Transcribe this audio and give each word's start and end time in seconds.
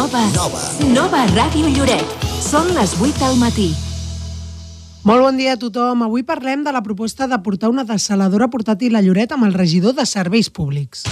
Nova. 0.00 0.20
Nova. 0.32 0.60
Nova 0.94 1.18
Ràdio 1.28 1.68
Lloret. 1.68 2.22
Són 2.40 2.70
les 2.72 2.94
8 2.96 3.20
del 3.20 3.34
matí. 3.36 3.66
Molt 5.04 5.26
bon 5.26 5.36
dia 5.36 5.58
a 5.58 5.60
tothom. 5.60 6.06
Avui 6.06 6.24
parlem 6.24 6.62
de 6.64 6.72
la 6.72 6.80
proposta 6.80 7.28
de 7.28 7.36
portar 7.44 7.68
una 7.68 7.84
desaladora 7.84 8.48
portàtil 8.48 8.96
a 8.96 9.04
Lloret 9.04 9.36
amb 9.36 9.44
el 9.44 9.52
regidor 9.52 9.92
de 9.98 10.08
Serveis 10.08 10.48
Públics. 10.48 11.04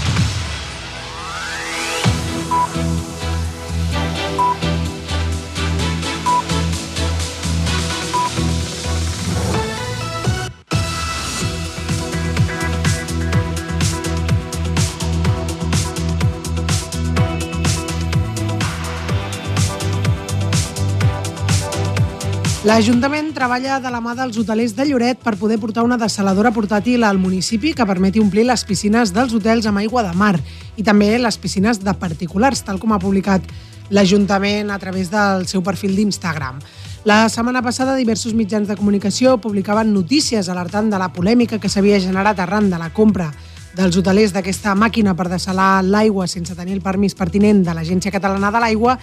L'Ajuntament 22.69 23.31
treballa 23.33 23.79
de 23.81 23.89
la 23.89 24.01
mà 24.05 24.13
dels 24.13 24.37
hotelers 24.37 24.75
de 24.77 24.85
Lloret 24.85 25.23
per 25.25 25.39
poder 25.41 25.57
portar 25.57 25.87
una 25.87 25.97
desaladora 25.97 26.51
portàtil 26.53 27.07
al 27.07 27.17
municipi 27.17 27.71
que 27.73 27.87
permeti 27.89 28.21
omplir 28.21 28.45
les 28.45 28.61
piscines 28.69 29.15
dels 29.17 29.33
hotels 29.33 29.65
amb 29.71 29.81
aigua 29.81 30.03
de 30.05 30.13
mar 30.13 30.35
i 30.77 30.85
també 30.85 31.15
les 31.17 31.39
piscines 31.41 31.81
de 31.81 31.95
particulars, 31.97 32.61
tal 32.67 32.77
com 32.77 32.93
ha 32.93 33.01
publicat 33.01 33.47
l'Ajuntament 33.89 34.69
a 34.69 34.77
través 34.83 35.09
del 35.09 35.47
seu 35.49 35.65
perfil 35.65 35.97
d'Instagram. 35.97 36.61
La 37.09 37.23
setmana 37.33 37.63
passada, 37.65 37.97
diversos 37.97 38.37
mitjans 38.37 38.69
de 38.69 38.77
comunicació 38.77 39.39
publicaven 39.41 39.95
notícies 39.95 40.53
alertant 40.53 40.93
de 40.93 41.01
la 41.01 41.09
polèmica 41.09 41.57
que 41.57 41.73
s'havia 41.73 42.03
generat 42.05 42.45
arran 42.45 42.69
de 42.69 42.77
la 42.77 42.91
compra 42.93 43.31
dels 43.79 43.97
hotelers 43.97 44.33
d'aquesta 44.35 44.75
màquina 44.75 45.17
per 45.17 45.31
desalar 45.31 45.85
l'aigua 45.87 46.29
sense 46.29 46.53
tenir 46.59 46.77
el 46.77 46.85
permís 46.85 47.17
pertinent 47.17 47.65
de 47.65 47.73
l'Agència 47.73 48.13
Catalana 48.13 48.53
de 48.53 48.61
l'Aigua, 48.61 48.99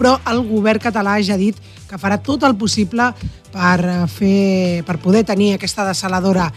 però 0.00 0.16
el 0.32 0.40
govern 0.48 0.80
català 0.80 1.18
ja 1.20 1.36
ha 1.36 1.40
dit 1.40 1.56
que 1.90 1.98
farà 2.00 2.16
tot 2.24 2.46
el 2.48 2.56
possible 2.56 3.10
per, 3.52 3.78
eh, 3.84 4.06
fer, 4.08 4.84
per 4.88 4.96
poder 5.02 5.26
tenir 5.28 5.52
aquesta 5.54 5.84
desaladora 5.84 6.48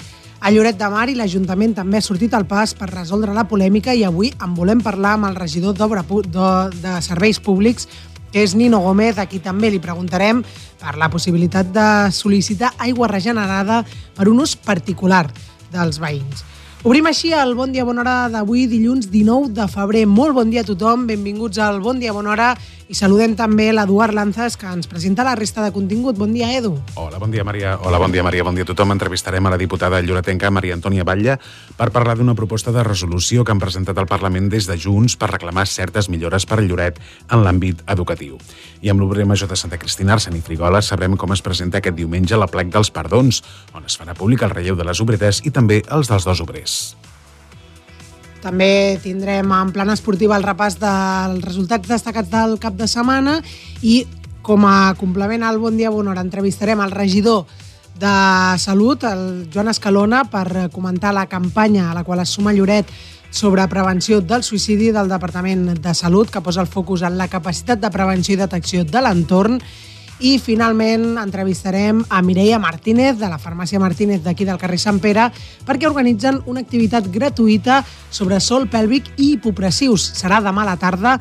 a 0.44 0.52
Lloret 0.52 0.76
de 0.80 0.88
Mar 0.92 1.08
i 1.08 1.16
l'Ajuntament 1.16 1.76
també 1.76 2.00
ha 2.00 2.04
sortit 2.04 2.34
al 2.36 2.44
pas 2.48 2.74
per 2.76 2.90
resoldre 2.92 3.36
la 3.36 3.46
polèmica 3.48 3.94
i 3.96 4.04
avui 4.04 4.32
en 4.44 4.56
volem 4.56 4.82
parlar 4.84 5.14
amb 5.18 5.30
el 5.30 5.38
regidor 5.40 5.76
d'Obra 5.76 6.04
de, 6.04 6.96
Serveis 7.02 7.40
Públics, 7.40 7.88
que 8.32 8.44
és 8.44 8.56
Nino 8.56 8.82
Gómez, 8.84 9.18
a 9.18 9.26
qui 9.26 9.40
també 9.40 9.70
li 9.72 9.80
preguntarem 9.80 10.44
per 10.82 10.98
la 11.00 11.08
possibilitat 11.10 11.72
de 11.72 11.88
sol·licitar 12.12 12.74
aigua 12.78 13.08
regenerada 13.08 13.86
per 14.16 14.28
un 14.28 14.40
ús 14.44 14.56
particular 14.56 15.30
dels 15.72 16.00
veïns. 16.00 16.44
Obrim 16.84 17.06
així 17.08 17.32
el 17.32 17.54
Bon 17.56 17.72
Dia 17.72 17.86
Bona 17.88 18.02
Hora 18.04 18.16
d'avui, 18.28 18.66
dilluns 18.68 19.08
19 19.08 19.54
de 19.56 19.70
febrer. 19.72 20.04
Molt 20.04 20.36
bon 20.36 20.50
dia 20.52 20.66
a 20.66 20.68
tothom, 20.68 21.06
benvinguts 21.08 21.62
al 21.64 21.80
Bon 21.80 21.96
Dia 21.96 22.12
Bona 22.12 22.34
Hora 22.34 22.50
i 22.88 22.96
saludem 22.98 23.36
també 23.40 23.70
l'Eduard 23.74 24.14
Lanzas, 24.16 24.58
que 24.60 24.68
ens 24.68 24.90
presenta 24.90 25.24
la 25.26 25.36
resta 25.40 25.64
de 25.64 25.72
contingut. 25.76 26.18
Bon 26.18 26.32
dia, 26.34 26.50
Edu. 26.58 26.74
Hola, 26.96 27.20
bon 27.22 27.32
dia, 27.32 27.44
Maria. 27.44 27.78
Hola, 27.82 28.00
bon 28.02 28.12
dia, 28.12 28.24
Maria. 28.24 28.44
Bon 28.44 28.56
dia 28.56 28.66
a 28.66 28.70
tothom. 28.70 28.92
Entrevistarem 28.96 29.46
a 29.46 29.54
la 29.54 29.60
diputada 29.62 30.02
lloretenca 30.02 30.52
Maria 30.52 30.76
Antònia 30.78 31.06
Batlle 31.08 31.38
per 31.78 31.90
parlar 31.96 32.18
d'una 32.20 32.36
proposta 32.36 32.74
de 32.76 32.84
resolució 32.84 33.44
que 33.44 33.54
han 33.54 33.62
presentat 33.62 33.98
al 33.98 34.10
Parlament 34.10 34.50
des 34.52 34.68
de 34.70 34.78
Junts 34.78 35.16
per 35.20 35.32
reclamar 35.32 35.68
certes 35.68 36.10
millores 36.10 36.46
per 36.50 36.62
Lloret 36.64 37.00
en 37.30 37.44
l'àmbit 37.46 37.86
educatiu. 37.88 38.38
I 38.82 38.92
amb 38.92 39.04
l'obrer 39.04 39.26
major 39.30 39.50
de 39.50 39.60
Santa 39.60 39.80
Cristina, 39.80 40.18
Arseni 40.18 40.42
Frigola, 40.42 40.82
sabrem 40.82 41.18
com 41.18 41.34
es 41.34 41.42
presenta 41.42 41.80
aquest 41.80 41.98
diumenge 41.98 42.38
la 42.38 42.52
plec 42.52 42.74
dels 42.74 42.92
perdons, 42.92 43.44
on 43.74 43.88
es 43.88 43.98
farà 44.00 44.18
públic 44.18 44.44
el 44.44 44.54
relleu 44.54 44.76
de 44.80 44.88
les 44.88 45.02
obretes 45.02 45.42
i 45.46 45.52
també 45.52 45.84
els 45.90 46.12
dels 46.12 46.28
dos 46.30 46.44
obrers. 46.44 46.94
També 48.44 49.00
tindrem 49.00 49.52
en 49.56 49.72
plan 49.72 49.88
esportiu 49.94 50.34
el 50.36 50.44
repàs 50.44 50.76
dels 50.82 51.40
resultats 51.46 51.88
destacats 51.88 52.28
del 52.28 52.58
cap 52.60 52.76
de 52.76 52.90
setmana 52.92 53.38
i 53.82 54.02
com 54.44 54.66
a 54.68 54.94
complement 55.00 55.46
al 55.48 55.62
Bon 55.62 55.78
Dia 55.80 55.94
Bon 55.94 56.10
Hora 56.12 56.26
entrevistarem 56.26 56.82
el 56.84 56.92
regidor 56.92 57.46
de 57.96 58.14
Salut, 58.60 59.06
el 59.08 59.48
Joan 59.54 59.72
Escalona, 59.72 60.26
per 60.28 60.68
comentar 60.74 61.14
la 61.16 61.30
campanya 61.32 61.92
a 61.92 61.96
la 61.96 62.04
qual 62.04 62.20
es 62.20 62.36
suma 62.36 62.52
Lloret 62.52 62.90
sobre 63.32 63.64
prevenció 63.72 64.20
del 64.20 64.44
suïcidi 64.44 64.92
del 64.92 65.08
Departament 65.10 65.80
de 65.80 65.94
Salut, 65.96 66.30
que 66.30 66.44
posa 66.44 66.62
el 66.62 66.68
focus 66.68 67.06
en 67.08 67.18
la 67.18 67.30
capacitat 67.32 67.80
de 67.80 67.94
prevenció 67.94 68.36
i 68.36 68.44
detecció 68.44 68.84
de 68.84 69.02
l'entorn 69.02 69.62
i 70.20 70.38
finalment 70.40 71.18
entrevistarem 71.18 72.04
a 72.10 72.22
Mireia 72.22 72.60
Martínez, 72.60 73.18
de 73.20 73.30
la 73.30 73.40
farmàcia 73.42 73.82
Martínez 73.82 74.22
d'aquí 74.24 74.46
del 74.46 74.60
carrer 74.62 74.80
Sant 74.82 75.00
Pere, 75.04 75.30
perquè 75.66 75.90
organitzen 75.90 76.42
una 76.46 76.62
activitat 76.62 77.10
gratuïta 77.12 77.82
sobre 78.10 78.40
sol 78.40 78.68
pèlvic 78.70 79.14
i 79.18 79.34
hipopressius. 79.34 80.12
Serà 80.18 80.42
demà 80.44 80.64
a 80.64 80.72
la 80.74 80.78
tarda 80.78 81.18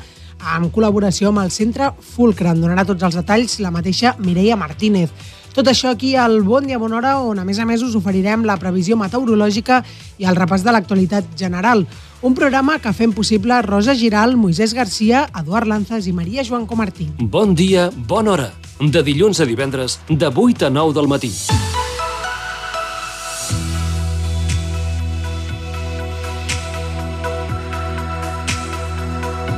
en 0.55 0.67
col·laboració 0.71 1.31
amb 1.31 1.43
el 1.43 1.51
Centre 1.51 1.93
Fulcre. 1.99 2.51
En 2.51 2.61
donarà 2.61 2.85
tots 2.85 3.03
els 3.03 3.15
detalls 3.17 3.59
la 3.63 3.71
mateixa 3.71 4.15
Mireia 4.19 4.59
Martínez. 4.59 5.11
Tot 5.53 5.67
això 5.69 5.91
aquí 5.93 6.15
al 6.17 6.41
Bon 6.41 6.65
Dia 6.65 6.79
Bona 6.81 6.97
Hora, 6.97 7.17
on 7.21 7.37
a 7.37 7.45
més 7.45 7.59
a 7.61 7.65
més 7.69 7.83
us 7.85 7.93
oferirem 7.95 8.41
la 8.45 8.57
previsió 8.57 8.97
meteorològica 8.97 9.83
i 10.17 10.25
el 10.25 10.39
repàs 10.39 10.65
de 10.65 10.73
l'actualitat 10.73 11.35
general. 11.37 11.85
Un 12.23 12.31
programa 12.33 12.77
que 12.79 12.93
fem 12.95 13.11
possible 13.11 13.57
Rosa 13.65 13.91
Giral, 13.99 14.37
Moisès 14.39 14.71
Garcia, 14.71 15.25
Eduard 15.35 15.67
Lanzas 15.67 16.07
i 16.07 16.13
Maria 16.15 16.45
Joan 16.47 16.63
Comartí. 16.63 17.09
Bon 17.19 17.51
dia, 17.51 17.89
bona 18.07 18.31
hora. 18.31 18.47
De 18.79 19.03
dilluns 19.03 19.43
a 19.43 19.45
divendres, 19.45 19.97
de 20.07 20.31
8 20.31 20.69
a 20.69 20.71
9 20.71 20.95
del 20.95 21.11
matí. 21.11 21.33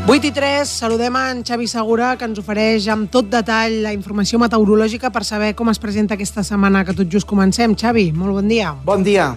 Vuit 0.09 0.25
i 0.25 0.33
3, 0.33 0.65
saludem 0.65 1.21
en 1.21 1.45
Xavi 1.45 1.69
Segura, 1.69 2.15
que 2.17 2.25
ens 2.25 2.41
ofereix 2.41 2.89
amb 2.89 3.13
tot 3.13 3.29
detall 3.29 3.83
la 3.85 3.93
informació 3.93 4.41
meteorològica 4.41 5.13
per 5.13 5.21
saber 5.21 5.53
com 5.53 5.69
es 5.69 5.77
presenta 5.77 6.17
aquesta 6.17 6.41
setmana 6.41 6.81
que 6.81 6.97
tot 6.97 7.13
just 7.13 7.29
comencem. 7.29 7.77
Xavi, 7.77 8.09
molt 8.09 8.41
bon 8.41 8.49
dia. 8.49 8.73
Bon 8.85 9.05
dia. 9.05 9.35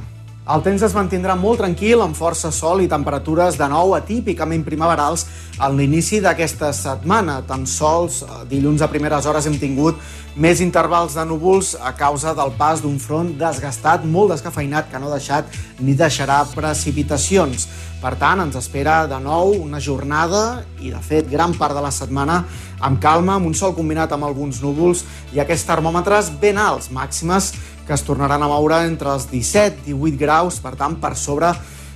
El 0.48 0.62
temps 0.64 0.80
es 0.80 0.94
mantindrà 0.96 1.34
molt 1.36 1.58
tranquil, 1.60 2.00
amb 2.00 2.16
força 2.16 2.48
sol 2.56 2.80
i 2.80 2.86
temperatures 2.88 3.58
de 3.60 3.66
nou 3.68 3.90
atípicament 3.92 4.62
primaverals 4.64 5.26
a 5.60 5.68
l'inici 5.68 6.22
d'aquesta 6.24 6.70
setmana. 6.72 7.42
Tan 7.44 7.66
sols 7.68 8.22
eh, 8.24 8.38
dilluns 8.48 8.80
a 8.80 8.88
primeres 8.88 9.28
hores 9.28 9.44
hem 9.44 9.58
tingut 9.60 10.00
més 10.40 10.62
intervals 10.64 11.18
de 11.18 11.26
núvols 11.28 11.74
a 11.76 11.92
causa 11.98 12.32
del 12.32 12.54
pas 12.56 12.80
d'un 12.80 12.96
front 12.96 13.34
desgastat, 13.36 14.08
molt 14.08 14.32
descafeinat, 14.32 14.88
que 14.88 14.96
no 14.96 15.10
ha 15.10 15.18
deixat 15.18 15.52
ni 15.84 15.92
deixarà 15.92 16.40
precipitacions. 16.54 17.68
Per 18.00 18.14
tant, 18.16 18.40
ens 18.40 18.56
espera 18.56 19.02
de 19.10 19.20
nou 19.20 19.52
una 19.58 19.82
jornada 19.84 20.62
i, 20.80 20.88
de 20.94 21.00
fet, 21.04 21.28
gran 21.28 21.52
part 21.60 21.76
de 21.76 21.84
la 21.84 21.92
setmana 21.92 22.44
amb 22.80 23.00
calma, 23.02 23.36
amb 23.36 23.50
un 23.50 23.56
sol 23.58 23.74
combinat 23.76 24.14
amb 24.14 24.24
alguns 24.24 24.62
núvols 24.62 25.02
i 25.34 25.42
aquests 25.42 25.66
termòmetres 25.68 26.30
ben 26.40 26.56
alts, 26.62 26.88
màximes 26.94 27.52
que 27.88 27.96
es 27.96 28.04
tornaran 28.04 28.44
a 28.44 28.48
moure 28.52 28.82
entre 28.84 29.14
els 29.16 29.24
17 29.32 29.88
i 29.88 29.94
18 29.96 30.20
graus, 30.20 30.60
per 30.60 30.74
tant, 30.76 30.98
per 31.00 31.14
sobre 31.16 31.54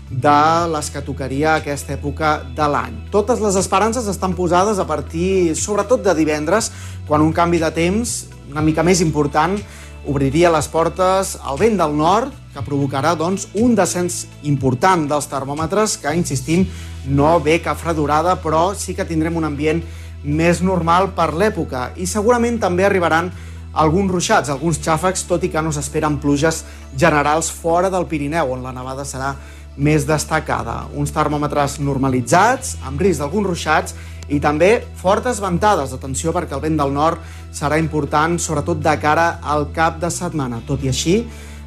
de 0.08 0.68
les 0.72 0.88
que 0.92 1.04
tocaria 1.04 1.58
aquesta 1.58 1.92
època 1.94 2.38
de 2.56 2.68
l'any. 2.68 2.96
Totes 3.12 3.40
les 3.44 3.56
esperances 3.60 4.08
estan 4.08 4.32
posades 4.36 4.80
a 4.80 4.86
partir, 4.88 5.52
sobretot 5.56 6.00
de 6.04 6.16
divendres, 6.16 6.70
quan 7.08 7.20
un 7.20 7.32
canvi 7.36 7.60
de 7.60 7.70
temps 7.76 8.14
una 8.52 8.64
mica 8.64 8.84
més 8.84 9.00
important 9.00 9.58
obriria 10.08 10.50
les 10.52 10.66
portes 10.68 11.36
al 11.44 11.60
vent 11.60 11.76
del 11.78 11.94
nord, 11.96 12.32
que 12.52 12.64
provocarà 12.64 13.14
doncs, 13.16 13.46
un 13.56 13.76
descens 13.76 14.26
important 14.48 15.06
dels 15.08 15.28
termòmetres, 15.30 15.96
que, 16.00 16.12
insistim, 16.16 16.66
no 17.06 17.38
ve 17.40 17.60
cap 17.64 17.78
fredurada, 17.80 18.34
però 18.42 18.72
sí 18.76 18.96
que 18.96 19.06
tindrem 19.08 19.38
un 19.38 19.48
ambient 19.48 19.80
més 20.22 20.60
normal 20.60 21.12
per 21.16 21.32
l'època. 21.32 21.92
I 21.96 22.06
segurament 22.06 22.60
també 22.60 22.84
arribaran 22.84 23.30
alguns 23.72 24.12
ruixats, 24.12 24.50
alguns 24.52 24.78
xàfecs, 24.82 25.26
tot 25.28 25.44
i 25.44 25.50
que 25.50 25.62
no 25.62 25.72
s'esperen 25.72 26.18
pluges 26.20 26.62
generals 26.96 27.50
fora 27.50 27.90
del 27.90 28.06
Pirineu, 28.06 28.52
on 28.52 28.62
la 28.62 28.72
nevada 28.72 29.04
serà 29.08 29.34
més 29.76 30.04
destacada. 30.06 30.86
Uns 30.94 31.12
termòmetres 31.14 31.78
normalitzats, 31.80 32.76
amb 32.84 33.00
risc 33.00 33.22
d'alguns 33.22 33.48
ruixats, 33.48 33.94
i 34.28 34.40
també 34.40 34.84
fortes 35.00 35.40
ventades. 35.42 35.92
Atenció 35.92 36.32
perquè 36.32 36.56
el 36.56 36.64
vent 36.64 36.76
del 36.80 36.92
nord 36.94 37.20
serà 37.52 37.78
important, 37.80 38.38
sobretot 38.38 38.82
de 38.82 38.96
cara 39.00 39.38
al 39.42 39.70
cap 39.74 39.98
de 40.00 40.10
setmana. 40.12 40.62
Tot 40.66 40.84
i 40.84 40.92
així, 40.92 41.22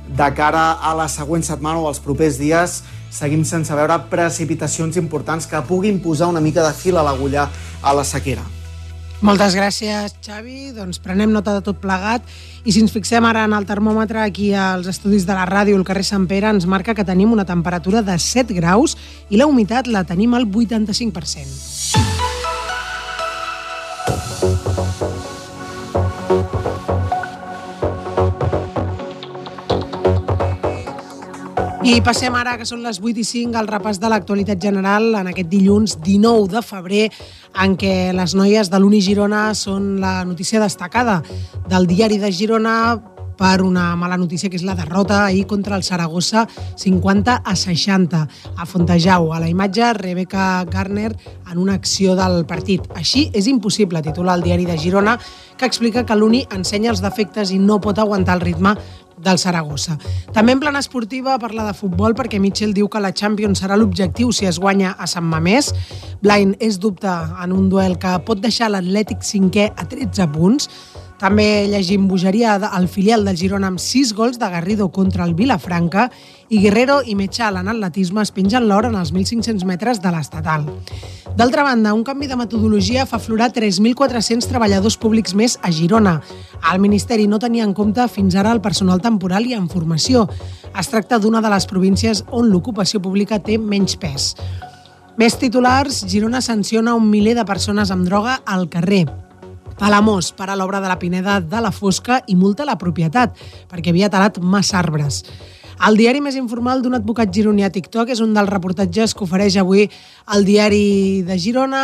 de 0.05 0.29
cara 0.37 0.75
a 0.81 0.93
la 0.97 1.07
següent 1.09 1.43
setmana 1.43 1.81
o 1.81 1.87
als 1.89 1.99
propers 1.99 2.37
dies, 2.41 2.83
seguim 3.09 3.45
sense 3.47 3.73
veure 3.73 3.97
precipitacions 4.11 4.97
importants 5.01 5.47
que 5.49 5.63
puguin 5.65 6.01
posar 6.03 6.29
una 6.29 6.43
mica 6.43 6.65
de 6.65 6.75
fil 6.77 6.97
a 6.97 7.05
l'agulla 7.05 7.49
a 7.81 7.95
la 7.95 8.03
sequera. 8.03 8.54
Moltes 9.23 9.55
gràcies, 9.55 10.15
Xavi. 10.25 10.71
Doncs 10.75 10.99
prenem 10.99 11.31
nota 11.31 11.53
de 11.55 11.61
tot 11.63 11.79
plegat 11.79 12.21
i 12.65 12.71
si 12.73 12.81
ens 12.83 12.91
fixem 12.91 13.23
ara 13.25 13.45
en 13.47 13.53
el 13.55 13.65
termòmetre 13.67 14.19
aquí 14.25 14.53
als 14.53 14.87
estudis 14.91 15.25
de 15.27 15.33
la 15.37 15.45
ràdio, 15.47 15.77
el 15.79 15.85
carrer 15.87 16.03
Sant 16.03 16.27
Pere, 16.27 16.49
ens 16.51 16.65
marca 16.67 16.93
que 16.93 17.07
tenim 17.07 17.31
una 17.31 17.45
temperatura 17.47 18.01
de 18.03 18.19
7 18.19 18.53
graus 18.57 18.97
i 19.29 19.37
la 19.39 19.47
humitat 19.47 19.87
la 19.87 20.03
tenim 20.03 20.33
al 20.35 20.45
85%. 20.45 22.25
I 31.85 31.99
passem 32.01 32.33
ara, 32.33 32.55
que 32.57 32.65
són 32.65 32.79
les 32.81 32.97
8 32.97 33.19
i 33.21 33.23
5, 33.29 33.53
al 33.59 33.67
repàs 33.69 33.99
de 34.01 34.09
l'actualitat 34.09 34.57
general 34.57 35.03
en 35.19 35.27
aquest 35.29 35.51
dilluns 35.51 35.93
19 36.01 36.47
de 36.55 36.63
febrer, 36.65 37.03
en 37.61 37.75
què 37.77 38.09
les 38.17 38.33
noies 38.33 38.71
de 38.73 38.79
l'Uni 38.81 39.03
Girona 39.05 39.51
són 39.53 39.99
la 40.01 40.23
notícia 40.25 40.57
destacada 40.63 41.19
del 41.69 41.85
diari 41.85 42.17
de 42.17 42.31
Girona 42.33 42.73
per 43.37 43.61
una 43.61 43.91
mala 43.99 44.17
notícia, 44.17 44.49
que 44.49 44.57
és 44.57 44.65
la 44.65 44.73
derrota 44.73 45.27
ahir 45.27 45.45
contra 45.45 45.77
el 45.77 45.85
Saragossa 45.85 46.47
50 46.81 47.37
a 47.45 47.55
60 47.55 48.25
a 48.57 48.65
Fontejau. 48.65 49.29
A 49.35 49.39
la 49.43 49.51
imatge, 49.51 49.93
Rebecca 49.93 50.65
Garner 50.65 51.11
en 51.51 51.57
una 51.59 51.75
acció 51.77 52.15
del 52.17 52.47
partit. 52.49 52.89
Així 52.95 53.27
és 53.33 53.45
impossible, 53.45 54.01
titular 54.01 54.39
el 54.39 54.47
diari 54.47 54.65
de 54.65 54.79
Girona, 54.81 55.19
que 55.55 55.69
explica 55.69 56.05
que 56.05 56.17
l'Uni 56.17 56.47
ensenya 56.49 56.89
els 56.89 57.05
defectes 57.05 57.53
i 57.53 57.59
no 57.61 57.77
pot 57.83 58.01
aguantar 58.01 58.39
el 58.39 58.47
ritme 58.47 58.73
del 59.25 59.39
Saragossa. 59.41 59.97
També 60.35 60.53
en 60.55 60.61
plana 60.61 60.81
esportiva 60.83 61.39
parla 61.41 61.65
de 61.67 61.75
futbol 61.77 62.15
perquè 62.15 62.39
Mitchell 62.39 62.75
diu 62.77 62.89
que 62.91 63.01
la 63.01 63.13
Champions 63.13 63.63
serà 63.63 63.77
l'objectiu 63.79 64.31
si 64.31 64.47
es 64.47 64.59
guanya 64.61 64.95
a 64.99 65.09
Sant 65.09 65.25
Mamés. 65.25 65.71
Blind 66.21 66.61
és 66.63 66.79
dubte 66.79 67.09
en 67.09 67.55
un 67.55 67.69
duel 67.69 67.97
que 67.99 68.13
pot 68.27 68.39
deixar 68.41 68.71
l'Atlètic 68.71 69.25
cinquè 69.25 69.71
a 69.75 69.87
13 69.89 70.29
punts. 70.35 70.69
També 71.19 71.67
llegim 71.71 72.09
bogeria 72.09 72.57
al 72.59 72.89
filial 72.91 73.23
del 73.23 73.37
Girona 73.39 73.69
amb 73.71 73.79
6 73.79 74.11
gols 74.17 74.39
de 74.39 74.49
Garrido 74.51 74.89
contra 74.91 75.23
el 75.23 75.33
Vilafranca 75.33 76.09
i 76.49 76.59
Guerrero 76.59 76.99
i 77.07 77.15
Mechal 77.15 77.55
en 77.55 77.69
atletisme 77.71 78.21
es 78.21 78.33
pengen 78.35 78.67
l'or 78.67 78.89
en 78.89 78.97
els 78.99 79.13
1.500 79.15 79.63
metres 79.63 80.01
de 80.03 80.11
l'estatal. 80.11 80.67
D'altra 81.35 81.63
banda, 81.63 81.93
un 81.95 82.03
canvi 82.03 82.27
de 82.27 82.35
metodologia 82.35 83.05
fa 83.07 83.15
aflorar 83.15 83.49
3.400 83.55 84.47
treballadors 84.51 84.99
públics 84.99 85.33
més 85.35 85.57
a 85.63 85.71
Girona. 85.71 86.19
El 86.71 86.83
Ministeri 86.83 87.27
no 87.31 87.39
tenia 87.39 87.63
en 87.63 87.73
compte 87.73 88.07
fins 88.11 88.35
ara 88.35 88.51
el 88.51 88.63
personal 88.63 88.99
temporal 89.01 89.47
i 89.47 89.55
en 89.55 89.69
formació. 89.71 90.27
Es 90.75 90.91
tracta 90.91 91.19
d'una 91.19 91.41
de 91.41 91.51
les 91.51 91.67
províncies 91.67 92.25
on 92.31 92.51
l'ocupació 92.51 92.99
pública 92.99 93.39
té 93.39 93.57
menys 93.57 93.95
pes. 93.95 94.33
Més 95.15 95.39
titulars, 95.39 96.03
Girona 96.11 96.43
sanciona 96.43 96.95
un 96.95 97.07
miler 97.07 97.37
de 97.39 97.47
persones 97.47 97.91
amb 97.91 98.03
droga 98.03 98.41
al 98.45 98.67
carrer. 98.67 99.05
Palamós 99.79 100.31
para 100.31 100.55
l'obra 100.55 100.79
de 100.79 100.87
la 100.87 100.99
Pineda 100.99 101.41
de 101.41 101.59
la 101.61 101.71
Fosca 101.71 102.21
i 102.27 102.35
multa 102.35 102.63
la 102.65 102.77
propietat 102.79 103.35
perquè 103.67 103.91
havia 103.91 104.09
talat 104.09 104.39
massa 104.39 104.79
arbres. 104.79 105.23
El 105.83 105.97
diari 105.99 106.21
més 106.23 106.37
informal 106.39 106.79
d'un 106.79 106.95
advocat 106.95 107.33
gironí 107.35 107.65
a 107.65 107.69
TikTok 107.69 108.13
és 108.13 108.21
un 108.23 108.31
dels 108.33 108.47
reportatges 108.47 109.11
que 109.11 109.25
ofereix 109.25 109.57
avui 109.59 109.83
el 110.31 110.45
diari 110.47 111.21
de 111.27 111.35
Girona 111.35 111.81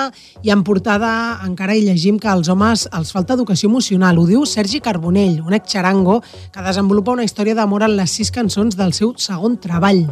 i 0.47 0.53
en 0.53 0.63
portada 0.63 1.41
encara 1.43 1.75
hi 1.75 1.83
llegim 1.83 2.15
que 2.19 2.29
als 2.31 2.47
homes 2.47 2.85
els 2.87 3.11
falta 3.11 3.35
educació 3.35 3.67
emocional. 3.67 4.17
Ho 4.17 4.23
diu 4.29 4.45
Sergi 4.47 4.79
Carbonell, 4.79 5.41
un 5.43 5.57
ex-xarango 5.59 6.21
que 6.23 6.63
desenvolupa 6.63 7.17
una 7.17 7.27
història 7.27 7.57
d'amor 7.59 7.83
en 7.89 7.97
les 7.99 8.15
sis 8.15 8.31
cançons 8.31 8.79
del 8.79 8.95
seu 8.95 9.11
segon 9.19 9.59
treball. 9.59 10.05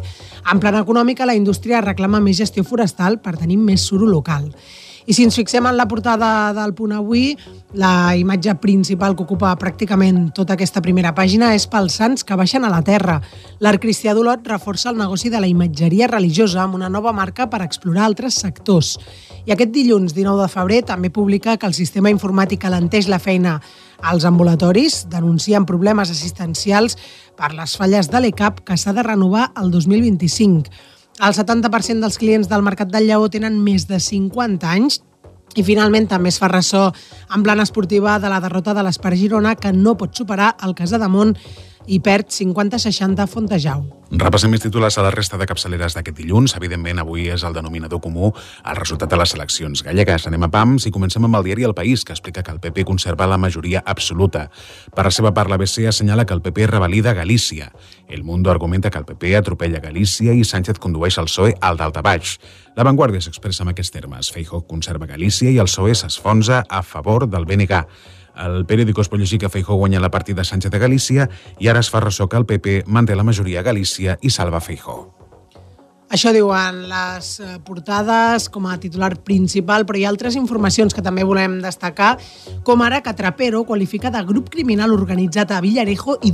En 0.51 0.59
plana 0.59 0.83
econòmica, 0.83 1.25
la 1.25 1.39
indústria 1.39 1.79
reclama 1.79 2.19
més 2.19 2.43
gestió 2.43 2.67
forestal 2.67 3.21
per 3.23 3.37
tenir 3.39 3.57
més 3.63 3.87
suro 3.87 4.11
local. 4.11 4.51
I 5.09 5.13
si 5.17 5.23
ens 5.25 5.33
fixem 5.39 5.65
en 5.65 5.73
la 5.73 5.87
portada 5.89 6.51
del 6.53 6.75
punt 6.77 6.91
avui, 6.93 7.31
la 7.73 8.13
imatge 8.13 8.53
principal 8.61 9.15
que 9.17 9.23
ocupa 9.25 9.55
pràcticament 9.57 10.27
tota 10.37 10.53
aquesta 10.53 10.83
primera 10.85 11.15
pàgina 11.17 11.47
és 11.57 11.65
pels 11.65 11.95
sants 11.97 12.21
que 12.21 12.37
baixen 12.37 12.61
a 12.61 12.69
la 12.69 12.83
terra. 12.85 13.15
L'Art 13.57 13.81
Cristià 13.81 14.13
d'Olot 14.13 14.45
reforça 14.51 14.91
el 14.91 14.99
negoci 15.01 15.31
de 15.33 15.41
la 15.41 15.49
imatgeria 15.49 16.11
religiosa 16.11 16.61
amb 16.61 16.77
una 16.77 16.91
nova 16.93 17.09
marca 17.09 17.47
per 17.49 17.63
explorar 17.65 18.03
altres 18.05 18.37
sectors. 18.37 18.91
I 19.49 19.55
aquest 19.55 19.73
dilluns, 19.73 20.13
19 20.13 20.45
de 20.45 20.53
febrer, 20.53 20.83
també 20.85 21.09
publica 21.09 21.57
que 21.57 21.65
el 21.65 21.73
sistema 21.73 22.13
informàtic 22.13 22.69
alenteix 22.69 23.09
la 23.09 23.17
feina 23.17 23.55
als 24.05 24.29
ambulatoris, 24.29 25.07
denuncien 25.09 25.65
problemes 25.65 26.13
assistencials 26.13 26.99
per 27.33 27.55
les 27.57 27.73
falles 27.81 28.13
de 28.13 28.21
l'ECAP 28.21 28.61
que 28.61 28.77
s'ha 28.77 28.93
de 28.93 29.09
renovar 29.09 29.49
el 29.57 29.73
2025. 29.73 30.69
El 31.19 31.33
70% 31.35 31.99
dels 31.99 32.15
clients 32.15 32.47
del 32.47 32.61
Mercat 32.63 32.87
del 32.93 33.09
Lleó 33.09 33.25
tenen 33.27 33.57
més 33.59 33.89
de 33.89 33.97
50 33.99 34.69
anys 34.71 35.01
i 35.59 35.65
finalment 35.67 36.05
també 36.07 36.31
es 36.31 36.37
fa 36.39 36.47
ressò 36.47 36.85
en 37.35 37.43
plana 37.43 37.65
esportiva 37.67 38.13
de 38.23 38.29
la 38.31 38.39
derrota 38.39 38.71
de 38.77 38.85
l'Espar 38.85 39.11
Girona 39.19 39.57
que 39.59 39.73
no 39.75 39.97
pot 39.99 40.15
superar 40.15 40.53
el 40.63 40.77
Casademont 40.77 41.33
i 41.89 41.97
perd 42.05 42.29
50-60 42.29 43.25
Fontejau. 43.29 43.87
Repassem 44.09 44.49
més 44.49 44.61
titulars 44.61 44.95
a 44.97 45.03
la 45.05 45.11
resta 45.13 45.37
de 45.37 45.45
capçaleres 45.49 45.93
d'aquest 45.93 46.17
dilluns. 46.17 46.55
Evidentment, 46.57 47.01
avui 47.01 47.27
és 47.29 47.43
el 47.45 47.53
denominador 47.53 48.01
comú 48.01 48.31
el 48.31 48.77
resultat 48.77 49.11
de 49.11 49.19
les 49.21 49.33
eleccions 49.37 49.83
gallegues. 49.85 50.25
Anem 50.25 50.47
a 50.47 50.49
PAMS 50.53 50.87
i 50.89 50.93
comencem 50.93 51.25
amb 51.25 51.37
el 51.37 51.45
diari 51.45 51.67
El 51.67 51.75
País, 51.77 52.05
que 52.05 52.13
explica 52.13 52.41
que 52.41 52.53
el 52.53 52.61
PP 52.61 52.85
conserva 52.89 53.27
la 53.29 53.37
majoria 53.37 53.83
absoluta. 53.85 54.47
Per 54.95 55.05
la 55.05 55.13
seva 55.13 55.33
part, 55.33 55.49
l'ABC 55.49 55.85
assenyala 55.89 56.25
que 56.25 56.33
el 56.33 56.41
PP 56.41 56.67
revalida 56.71 57.13
Galícia. 57.13 57.71
El 58.07 58.23
Mundo 58.23 58.49
argumenta 58.49 58.89
que 58.89 58.97
el 58.97 59.05
PP 59.05 59.35
atropella 59.37 59.81
Galícia 59.81 60.33
i 60.33 60.43
Sánchez 60.43 60.81
condueix 60.81 61.17
el 61.17 61.29
PSOE 61.29 61.57
al 61.61 61.77
daltabaix. 61.77 62.37
La 62.75 62.85
Vanguardia 62.85 63.21
s'expressa 63.21 63.65
en 63.65 63.75
aquests 63.75 63.93
termes. 63.93 64.33
Feijó 64.33 64.65
conserva 64.65 65.09
Galícia 65.09 65.51
i 65.51 65.57
el 65.61 65.69
PSOE 65.69 65.93
s'esfonsa 65.93 66.63
a 66.69 66.81
favor 66.81 67.29
del 67.29 67.45
BNG. 67.45 67.85
El 68.39 68.65
periòdico 68.65 69.03
es 69.03 69.09
pot 69.11 69.19
llegir 69.19 69.39
que 69.41 69.49
Feijó 69.51 69.75
guanya 69.75 69.99
la 69.99 70.11
partida 70.11 70.45
Sánchez 70.47 70.71
de 70.71 70.79
Galícia 70.79 71.29
i 71.59 71.67
ara 71.67 71.83
es 71.83 71.89
fa 71.91 71.99
ressò 71.99 72.29
que 72.31 72.39
el 72.39 72.47
PP 72.47 72.83
manté 72.87 73.15
la 73.15 73.27
majoria 73.27 73.59
a 73.59 73.67
Galícia 73.67 74.17
i 74.21 74.31
salva 74.31 74.61
Feijó. 74.63 74.99
Això 76.09 76.31
diuen 76.33 76.87
les 76.89 77.27
eh, 77.43 77.59
portades 77.61 78.47
com 78.49 78.65
a 78.65 78.79
titular 78.81 79.11
principal, 79.27 79.85
però 79.85 79.99
hi 79.99 80.07
ha 80.07 80.09
altres 80.09 80.39
informacions 80.39 80.95
que 80.95 81.03
també 81.05 81.21
volem 81.27 81.59
destacar, 81.61 82.15
com 82.65 82.81
ara 82.81 83.03
que 83.05 83.13
Trapero 83.13 83.61
qualifica 83.67 84.09
de 84.09 84.23
grup 84.25 84.49
criminal 84.49 84.95
organitzat 84.95 85.51
a 85.53 85.61
Villarejo 85.61 86.17
i 86.25 86.33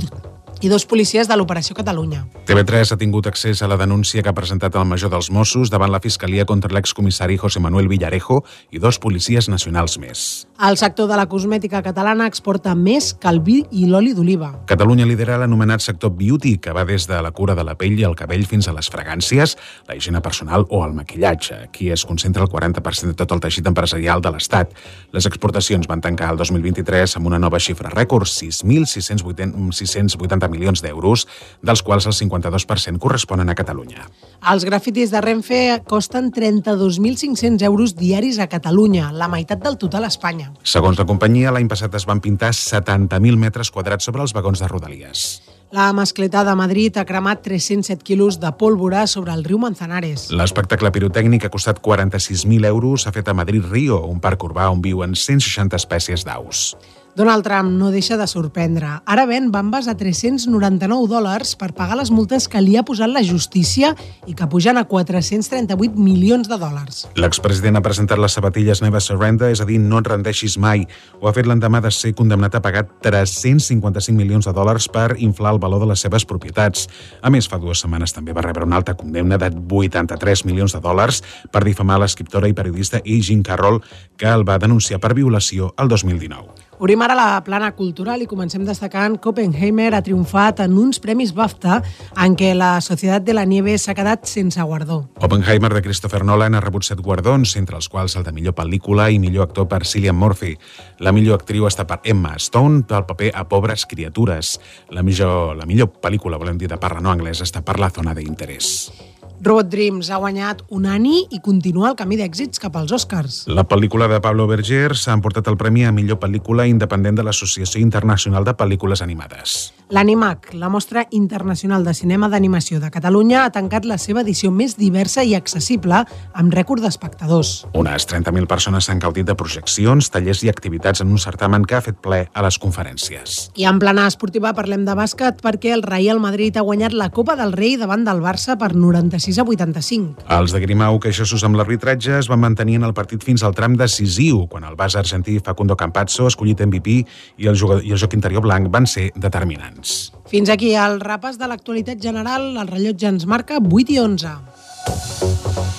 i 0.62 0.68
dos 0.68 0.86
policies 0.86 1.28
de 1.28 1.36
l'Operació 1.36 1.76
Catalunya. 1.76 2.24
TV3 2.46 2.92
ha 2.92 2.96
tingut 2.96 3.26
accés 3.26 3.62
a 3.62 3.68
la 3.68 3.76
denúncia 3.76 4.22
que 4.22 4.30
ha 4.30 4.36
presentat 4.36 4.76
el 4.76 4.86
major 4.88 5.10
dels 5.12 5.30
Mossos 5.30 5.70
davant 5.70 5.92
la 5.92 6.00
Fiscalia 6.00 6.46
contra 6.46 6.72
l'excomissari 6.72 7.36
José 7.36 7.60
Manuel 7.60 7.88
Villarejo 7.88 8.42
i 8.70 8.80
dos 8.80 8.98
policies 9.02 9.50
nacionals 9.52 9.98
més. 9.98 10.46
El 10.56 10.78
sector 10.80 11.10
de 11.10 11.16
la 11.18 11.26
cosmètica 11.28 11.82
catalana 11.84 12.26
exporta 12.30 12.72
més 12.74 13.10
que 13.12 13.28
el 13.28 13.42
vi 13.44 13.58
i 13.76 13.84
l'oli 13.90 14.14
d'oliva. 14.16 14.54
Catalunya 14.70 15.04
lidera 15.04 15.36
l'anomenat 15.42 15.84
sector 15.84 16.14
beauty, 16.16 16.56
que 16.62 16.72
va 16.72 16.86
des 16.88 17.04
de 17.06 17.20
la 17.22 17.32
cura 17.36 17.54
de 17.54 17.64
la 17.66 17.76
pell 17.76 17.98
i 17.98 18.06
el 18.08 18.16
cabell 18.16 18.46
fins 18.48 18.68
a 18.68 18.74
les 18.76 18.88
fragàncies, 18.92 19.56
la 19.88 19.98
higiene 19.98 20.22
personal 20.24 20.64
o 20.70 20.80
el 20.86 20.96
maquillatge. 20.96 21.60
Aquí 21.68 21.90
es 21.90 22.06
concentra 22.06 22.42
el 22.42 22.48
40% 22.48 23.12
de 23.12 23.18
tot 23.18 23.36
el 23.36 23.42
teixit 23.44 23.68
empresarial 23.68 24.24
de 24.24 24.32
l'Estat. 24.32 24.72
Les 25.12 25.28
exportacions 25.28 25.88
van 25.90 26.00
tancar 26.00 26.32
el 26.32 26.40
2023 26.40 27.18
amb 27.18 27.28
una 27.28 27.42
nova 27.42 27.60
xifra 27.60 27.92
rècord, 27.92 28.26
6.680 28.26 30.45
milions 30.52 30.82
d'euros, 30.84 31.26
dels 31.62 31.82
quals 31.82 32.06
el 32.06 32.14
52% 32.16 33.00
corresponen 33.02 33.50
a 33.50 33.56
Catalunya. 33.58 34.06
Els 34.52 34.66
grafitis 34.68 35.10
de 35.10 35.20
Renfe 35.24 35.60
costen 35.88 36.30
32.500 36.32 37.62
euros 37.66 37.96
diaris 37.96 38.38
a 38.38 38.48
Catalunya, 38.52 39.10
la 39.12 39.28
meitat 39.28 39.62
del 39.62 39.78
total 39.78 40.04
a 40.04 40.12
Espanya. 40.12 40.52
Segons 40.62 40.98
la 40.98 41.08
companyia, 41.08 41.52
l'any 41.54 41.68
passat 41.68 41.94
es 41.94 42.06
van 42.06 42.20
pintar 42.20 42.52
70.000 42.56 43.36
metres 43.40 43.70
quadrats 43.70 44.08
sobre 44.08 44.22
els 44.22 44.34
vagons 44.36 44.62
de 44.62 44.68
Rodalies. 44.70 45.26
La 45.72 45.92
mascleta 45.92 46.44
de 46.46 46.54
Madrid 46.54 46.96
ha 46.96 47.04
cremat 47.04 47.42
307 47.42 48.04
quilos 48.04 48.38
de 48.38 48.52
pólvora 48.54 49.06
sobre 49.10 49.32
el 49.34 49.42
riu 49.44 49.58
Manzanares. 49.58 50.28
L'espectacle 50.30 50.92
pirotècnic 50.94 51.48
ha 51.48 51.50
costat 51.50 51.82
46.000 51.82 52.68
euros, 52.70 53.02
s'ha 53.02 53.12
fet 53.12 53.26
a 53.28 53.34
Madrid-Rio, 53.34 53.98
un 54.06 54.20
parc 54.22 54.46
urbà 54.46 54.68
on 54.70 54.80
viuen 54.84 55.18
160 55.18 55.74
espècies 55.76 56.22
d'aus. 56.24 56.76
Donald 57.16 57.44
Trump 57.44 57.70
no 57.72 57.88
deixa 57.90 58.18
de 58.20 58.26
sorprendre. 58.28 59.00
Ara 59.08 59.24
ven 59.24 59.48
bambes 59.48 59.86
a 59.88 59.94
399 59.96 61.08
dòlars 61.08 61.54
per 61.56 61.70
pagar 61.72 61.96
les 61.96 62.10
multes 62.12 62.44
que 62.44 62.60
li 62.60 62.74
ha 62.76 62.82
posat 62.84 63.08
la 63.08 63.22
justícia 63.24 63.94
i 64.28 64.34
que 64.36 64.44
pugen 64.52 64.76
a 64.76 64.82
438 64.84 65.96
milions 65.96 66.50
de 66.50 66.58
dòlars. 66.60 67.06
L'expresident 67.16 67.80
ha 67.80 67.82
presentat 67.86 68.20
les 68.20 68.36
sabatilles 68.36 68.82
Never 68.84 69.00
Surrender, 69.00 69.48
és 69.48 69.64
a 69.64 69.68
dir, 69.68 69.78
no 69.80 70.02
et 70.04 70.10
rendeixis 70.12 70.58
mai. 70.60 70.84
Ho 71.22 71.30
ha 71.30 71.32
fet 71.32 71.48
l'endemà 71.48 71.80
de 71.80 71.94
ser 71.94 72.12
condemnat 72.12 72.60
a 72.60 72.60
pagar 72.60 72.84
355 73.00 74.12
milions 74.12 74.44
de 74.44 74.52
dòlars 74.52 74.90
per 74.92 75.16
inflar 75.16 75.56
el 75.56 75.62
valor 75.64 75.86
de 75.86 75.88
les 75.94 76.04
seves 76.04 76.28
propietats. 76.28 76.84
A 77.24 77.32
més, 77.32 77.48
fa 77.48 77.56
dues 77.56 77.80
setmanes 77.80 78.12
també 78.12 78.36
va 78.36 78.44
rebre 78.44 78.68
una 78.68 78.76
alta 78.76 78.92
condemna 78.92 79.40
de 79.40 79.54
83 79.56 80.44
milions 80.44 80.76
de 80.76 80.84
dòlars 80.84 81.24
per 81.48 81.64
difamar 81.64 81.96
l'escriptora 82.04 82.52
i 82.52 82.52
periodista 82.52 83.00
E. 83.00 83.22
Jean 83.24 83.40
Carroll, 83.40 83.80
que 84.20 84.28
el 84.28 84.44
va 84.44 84.60
denunciar 84.60 85.00
per 85.00 85.16
violació 85.16 85.72
el 85.80 85.88
2019. 85.88 86.65
Obrim 86.78 87.00
ara 87.00 87.14
la 87.16 87.40
plana 87.40 87.70
cultural 87.72 88.20
i 88.20 88.26
comencem 88.28 88.64
destacant 88.68 89.14
Oppenheimer 89.24 89.94
ha 89.96 90.02
triomfat 90.04 90.60
en 90.60 90.74
uns 90.76 91.00
premis 91.00 91.32
BAFTA 91.32 91.78
en 92.20 92.36
què 92.36 92.50
la 92.52 92.82
Societat 92.84 93.24
de 93.24 93.32
la 93.32 93.46
Nieve 93.48 93.78
s'ha 93.80 93.94
quedat 93.96 94.28
sense 94.28 94.60
guardó. 94.60 94.98
Oppenheimer 95.24 95.72
de 95.72 95.80
Christopher 95.86 96.20
Nolan 96.24 96.54
ha 96.54 96.60
rebut 96.60 96.84
set 96.84 97.00
guardons, 97.00 97.56
entre 97.56 97.80
els 97.80 97.88
quals 97.88 98.18
el 98.20 98.28
de 98.28 98.36
millor 98.36 98.52
pel·lícula 98.60 99.08
i 99.08 99.18
millor 99.22 99.48
actor 99.48 99.70
per 99.72 99.86
Cillian 99.88 100.20
Murphy. 100.20 100.52
La 101.00 101.16
millor 101.16 101.40
actriu 101.40 101.64
està 101.64 101.88
per 101.88 102.02
Emma 102.04 102.36
Stone 102.36 102.84
pel 102.84 103.08
paper 103.08 103.32
a 103.32 103.48
Pobres 103.48 103.88
criatures. 103.88 104.58
La 104.92 105.02
millor, 105.02 105.56
la 105.56 105.64
millor 105.64 105.94
pel·lícula, 105.96 106.36
volem 106.36 106.60
dir, 106.60 106.68
de 106.68 106.76
parla 106.76 107.00
no 107.00 107.14
anglesa 107.16 107.48
està 107.48 107.64
per 107.64 107.80
La 107.80 107.88
zona 107.88 108.12
d'interès. 108.12 109.15
Robot 109.46 109.68
Dreams 109.70 110.08
ha 110.10 110.16
guanyat 110.18 110.64
un 110.74 110.88
Annie 110.90 111.20
i 111.30 111.38
continua 111.38 111.92
el 111.92 111.94
camí 111.94 112.16
d'èxits 112.18 112.58
cap 112.58 112.74
als 112.80 112.90
Oscars. 112.90 113.44
La 113.46 113.62
pel·lícula 113.62 114.08
de 114.10 114.18
Pablo 114.18 114.48
Berger 114.50 114.96
s'ha 114.98 115.14
emportat 115.14 115.46
el 115.46 115.54
premi 115.60 115.84
a 115.86 115.92
millor 115.94 116.18
pel·lícula 116.18 116.66
independent 116.66 117.14
de 117.14 117.22
l'Associació 117.22 117.78
Internacional 117.78 118.42
de 118.42 118.56
Pel·lícules 118.58 119.04
Animades. 119.06 119.70
L'Animac, 119.94 120.48
la 120.58 120.66
mostra 120.66 121.04
internacional 121.14 121.84
de 121.86 121.92
cinema 121.94 122.26
d'animació 122.26 122.80
de 122.82 122.90
Catalunya, 122.90 123.44
ha 123.44 123.52
tancat 123.54 123.84
la 123.86 124.00
seva 124.02 124.24
edició 124.24 124.50
més 124.50 124.74
diversa 124.74 125.22
i 125.22 125.36
accessible, 125.38 126.00
amb 126.34 126.50
rècord 126.50 126.82
d'espectadors. 126.82 127.52
Unes 127.70 128.08
30.000 128.10 128.50
persones 128.50 128.90
s'han 128.90 128.98
gaudit 128.98 129.28
de 129.28 129.38
projeccions, 129.38 130.10
tallers 130.10 130.42
i 130.42 130.50
activitats 130.50 131.04
en 131.06 131.14
un 131.14 131.22
certamen 131.22 131.62
que 131.62 131.78
ha 131.78 131.84
fet 131.86 132.02
ple 132.02 132.24
a 132.26 132.42
les 132.42 132.58
conferències. 132.58 133.36
I 133.54 133.70
en 133.70 133.78
plana 133.78 134.08
esportiva 134.10 134.50
parlem 134.58 134.82
de 134.90 134.98
bàsquet 134.98 135.38
perquè 135.38 135.70
el 135.76 135.86
Real 135.86 136.18
Madrid 136.18 136.58
ha 136.58 136.66
guanyat 136.66 136.90
la 136.90 137.12
Copa 137.14 137.38
del 137.38 137.54
Rei 137.54 137.78
davant 137.78 138.02
del 138.02 138.24
Barça 138.26 138.58
per 138.58 138.74
96 138.74 139.35
a 139.38 139.44
85. 139.44 140.26
Els 140.38 140.54
de 140.54 140.60
Grimau, 140.62 140.98
queixosos 141.02 141.44
amb 141.46 141.58
l'arbitratge, 141.58 142.18
es 142.18 142.30
van 142.30 142.42
mantenir 142.42 142.78
en 142.80 142.86
el 142.88 142.94
partit 142.96 143.24
fins 143.24 143.44
al 143.46 143.54
tram 143.56 143.76
decisiu, 143.78 144.44
quan 144.50 144.64
el 144.64 144.76
base 144.78 144.98
argentí 144.98 145.38
Facundo 145.44 145.76
Campazzo, 145.76 146.26
escollit 146.30 146.62
MVP, 146.64 146.98
i 147.38 147.50
el, 147.50 147.58
jugador, 147.58 147.84
i 147.84 147.94
el 147.94 148.00
joc 148.00 148.16
interior 148.18 148.44
blanc 148.44 148.70
van 148.72 148.88
ser 148.90 149.10
determinants. 149.14 150.12
Fins 150.30 150.50
aquí 150.52 150.74
el 150.74 151.00
repàs 151.00 151.38
de 151.40 151.48
l'actualitat 151.50 152.02
general. 152.02 152.54
El 152.56 152.68
rellotge 152.68 153.10
ens 153.12 153.26
marca 153.30 153.60
8 153.62 153.92
i 153.94 154.00
11. 154.02 155.75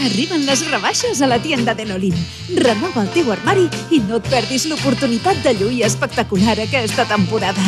Arriben 0.00 0.46
les 0.46 0.62
rebaixes 0.70 1.20
a 1.20 1.26
la 1.28 1.36
tienda 1.42 1.74
de 1.76 1.84
l'Olim. 1.84 2.14
Renova 2.56 3.02
el 3.02 3.10
teu 3.12 3.28
armari 3.34 3.66
i 3.92 3.98
no 4.06 4.16
et 4.16 4.30
perdis 4.32 4.64
l'oportunitat 4.70 5.42
de 5.44 5.52
lluir 5.58 5.82
espectacular 5.84 6.56
aquesta 6.62 7.04
temporada. 7.10 7.60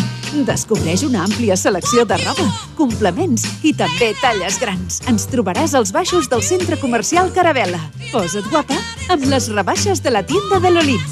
Descobreix 0.49 1.05
una 1.05 1.27
àmplia 1.27 1.59
selecció 1.61 2.07
de 2.09 2.17
roba, 2.23 2.49
complements 2.79 3.45
i 3.61 3.75
també 3.77 4.15
talles 4.23 4.57
grans. 4.63 5.03
Ens 5.13 5.29
trobaràs 5.29 5.77
als 5.77 5.93
baixos 5.93 6.31
del 6.33 6.41
centre 6.41 6.81
comercial 6.81 7.29
Carabela. 7.37 7.83
Posa't 8.09 8.49
guapa 8.49 8.81
amb 9.13 9.29
les 9.29 9.53
rebaixes 9.53 10.01
de 10.01 10.17
la 10.17 10.25
tienda 10.25 10.63
de 10.65 10.73
l'Olim. 10.73 11.07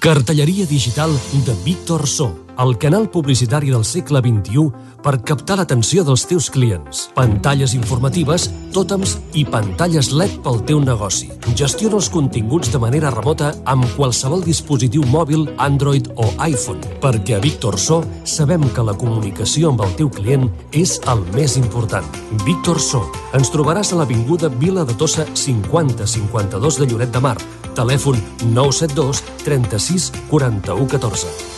Cartelleria 0.00 0.64
digital 0.64 1.12
de 1.44 1.54
Víctor 1.66 2.08
So, 2.08 2.47
el 2.58 2.76
canal 2.76 3.08
publicitari 3.08 3.70
del 3.70 3.84
segle 3.86 4.18
XXI 4.18 4.64
per 5.02 5.20
captar 5.22 5.60
l'atenció 5.60 6.02
dels 6.02 6.24
teus 6.26 6.48
clients. 6.50 7.04
Pantalles 7.14 7.74
informatives, 7.76 8.48
tòtems 8.74 9.14
i 9.38 9.44
pantalles 9.46 10.10
LED 10.10 10.40
pel 10.42 10.58
teu 10.66 10.80
negoci. 10.82 11.30
Gestiona 11.54 12.00
els 12.00 12.08
continguts 12.10 12.72
de 12.74 12.80
manera 12.82 13.12
remota 13.14 13.52
amb 13.64 13.86
qualsevol 13.94 14.42
dispositiu 14.42 15.06
mòbil, 15.06 15.46
Android 15.62 16.10
o 16.16 16.26
iPhone, 16.44 16.82
perquè 17.02 17.36
a 17.38 17.42
Víctor 17.44 17.78
So 17.78 18.00
sabem 18.24 18.66
que 18.74 18.82
la 18.82 18.96
comunicació 18.98 19.70
amb 19.70 19.84
el 19.86 19.94
teu 20.00 20.10
client 20.10 20.48
és 20.72 20.98
el 21.06 21.22
més 21.36 21.54
important. 21.60 22.06
Víctor 22.44 22.82
So. 22.82 23.04
Ens 23.38 23.52
trobaràs 23.54 23.92
a 23.92 24.00
l'Avinguda 24.00 24.50
Vila 24.50 24.82
de 24.88 24.96
Tossa 24.98 25.28
5052 25.34 26.80
de 26.82 26.90
Lloret 26.90 27.14
de 27.14 27.22
Mar, 27.22 27.36
telèfon 27.78 28.18
972 28.50 29.22
36 29.44 30.10
41 30.32 30.90
14. 30.96 31.57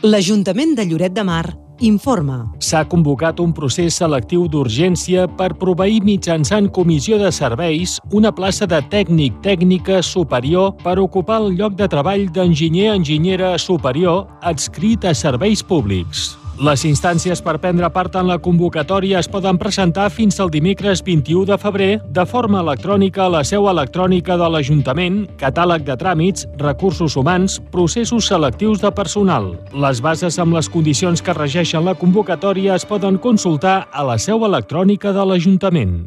L'Ajuntament 0.00 0.70
de 0.78 0.86
Lloret 0.88 1.12
de 1.12 1.20
Mar 1.28 1.44
informa. 1.84 2.38
S'ha 2.64 2.86
convocat 2.88 3.40
un 3.44 3.52
procés 3.52 3.98
selectiu 4.00 4.46
d'urgència 4.48 5.26
per 5.36 5.50
proveir 5.60 6.00
mitjançant 6.06 6.70
comissió 6.72 7.18
de 7.20 7.28
serveis 7.28 7.98
una 8.16 8.32
plaça 8.32 8.64
de 8.64 8.80
tècnic 8.88 9.36
tècnica 9.44 10.00
superior 10.00 10.72
per 10.80 10.96
ocupar 11.04 11.42
el 11.44 11.52
lloc 11.60 11.76
de 11.76 11.88
treball 11.92 12.30
d'enginyer-enginyera 12.32 13.58
superior 13.60 14.24
adscrit 14.40 15.04
a 15.04 15.12
serveis 15.12 15.60
públics. 15.60 16.39
Les 16.60 16.82
instàncies 16.84 17.40
per 17.40 17.54
prendre 17.56 17.88
part 17.88 18.18
en 18.20 18.26
la 18.28 18.36
convocatòria 18.44 19.22
es 19.22 19.28
poden 19.32 19.56
presentar 19.56 20.10
fins 20.12 20.36
al 20.44 20.50
dimecres 20.52 21.00
21 21.06 21.46
de 21.48 21.56
febrer 21.56 21.88
de 22.04 22.26
forma 22.28 22.60
electrònica 22.60 23.24
a 23.24 23.30
la 23.32 23.40
seu 23.48 23.70
electrònica 23.70 24.36
de 24.36 24.50
l'Ajuntament, 24.52 25.22
catàleg 25.40 25.88
de 25.88 25.96
tràmits, 25.96 26.44
recursos 26.60 27.16
humans, 27.16 27.56
processos 27.72 28.28
selectius 28.28 28.84
de 28.84 28.92
personal. 28.92 29.54
Les 29.72 30.04
bases 30.04 30.36
amb 30.36 30.60
les 30.60 30.68
condicions 30.68 31.24
que 31.24 31.38
regeixen 31.40 31.88
la 31.88 31.96
convocatòria 31.96 32.76
es 32.76 32.84
poden 32.84 33.16
consultar 33.16 33.86
a 33.88 34.04
la 34.04 34.20
seu 34.20 34.44
electrònica 34.44 35.16
de 35.16 35.30
l'Ajuntament. 35.32 36.00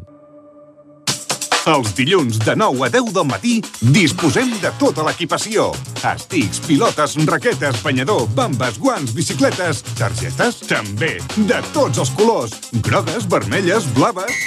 Els 1.64 1.94
dilluns 1.96 2.36
de 2.44 2.52
9 2.60 2.82
a 2.84 2.90
10 2.92 3.06
del 3.16 3.24
matí 3.24 3.54
disposem 3.96 4.50
de 4.60 4.68
tota 4.76 5.00
l'equipació. 5.06 5.70
Estics, 6.04 6.60
pilotes, 6.66 7.14
raquetes, 7.24 7.78
banyador, 7.80 8.26
bambes, 8.36 8.76
guants, 8.76 9.14
bicicletes, 9.16 9.80
targetes, 9.96 10.60
també, 10.68 11.14
de 11.48 11.62
tots 11.72 12.04
els 12.04 12.12
colors. 12.18 12.52
Grogues, 12.84 13.24
vermelles, 13.32 13.88
blaves... 13.96 14.42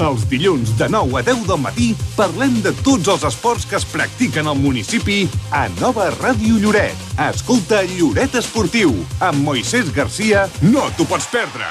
Els 0.00 0.22
dilluns 0.30 0.70
de 0.80 0.86
9 0.88 1.18
a 1.20 1.24
10 1.26 1.44
del 1.44 1.60
matí 1.60 1.90
parlem 2.16 2.54
de 2.64 2.72
tots 2.80 3.10
els 3.12 3.26
esports 3.28 3.68
que 3.68 3.76
es 3.76 3.84
practiquen 3.84 4.48
al 4.48 4.56
municipi 4.56 5.26
a 5.52 5.66
Nova 5.76 6.08
Ràdio 6.16 6.56
Lloret. 6.56 7.08
Escolta 7.28 7.84
Lloret 7.98 8.40
Esportiu 8.40 8.96
amb 9.20 9.44
Moisés 9.44 9.92
Garcia. 9.92 10.48
No 10.64 10.88
t'ho 10.96 11.04
pots 11.04 11.28
perdre! 11.28 11.68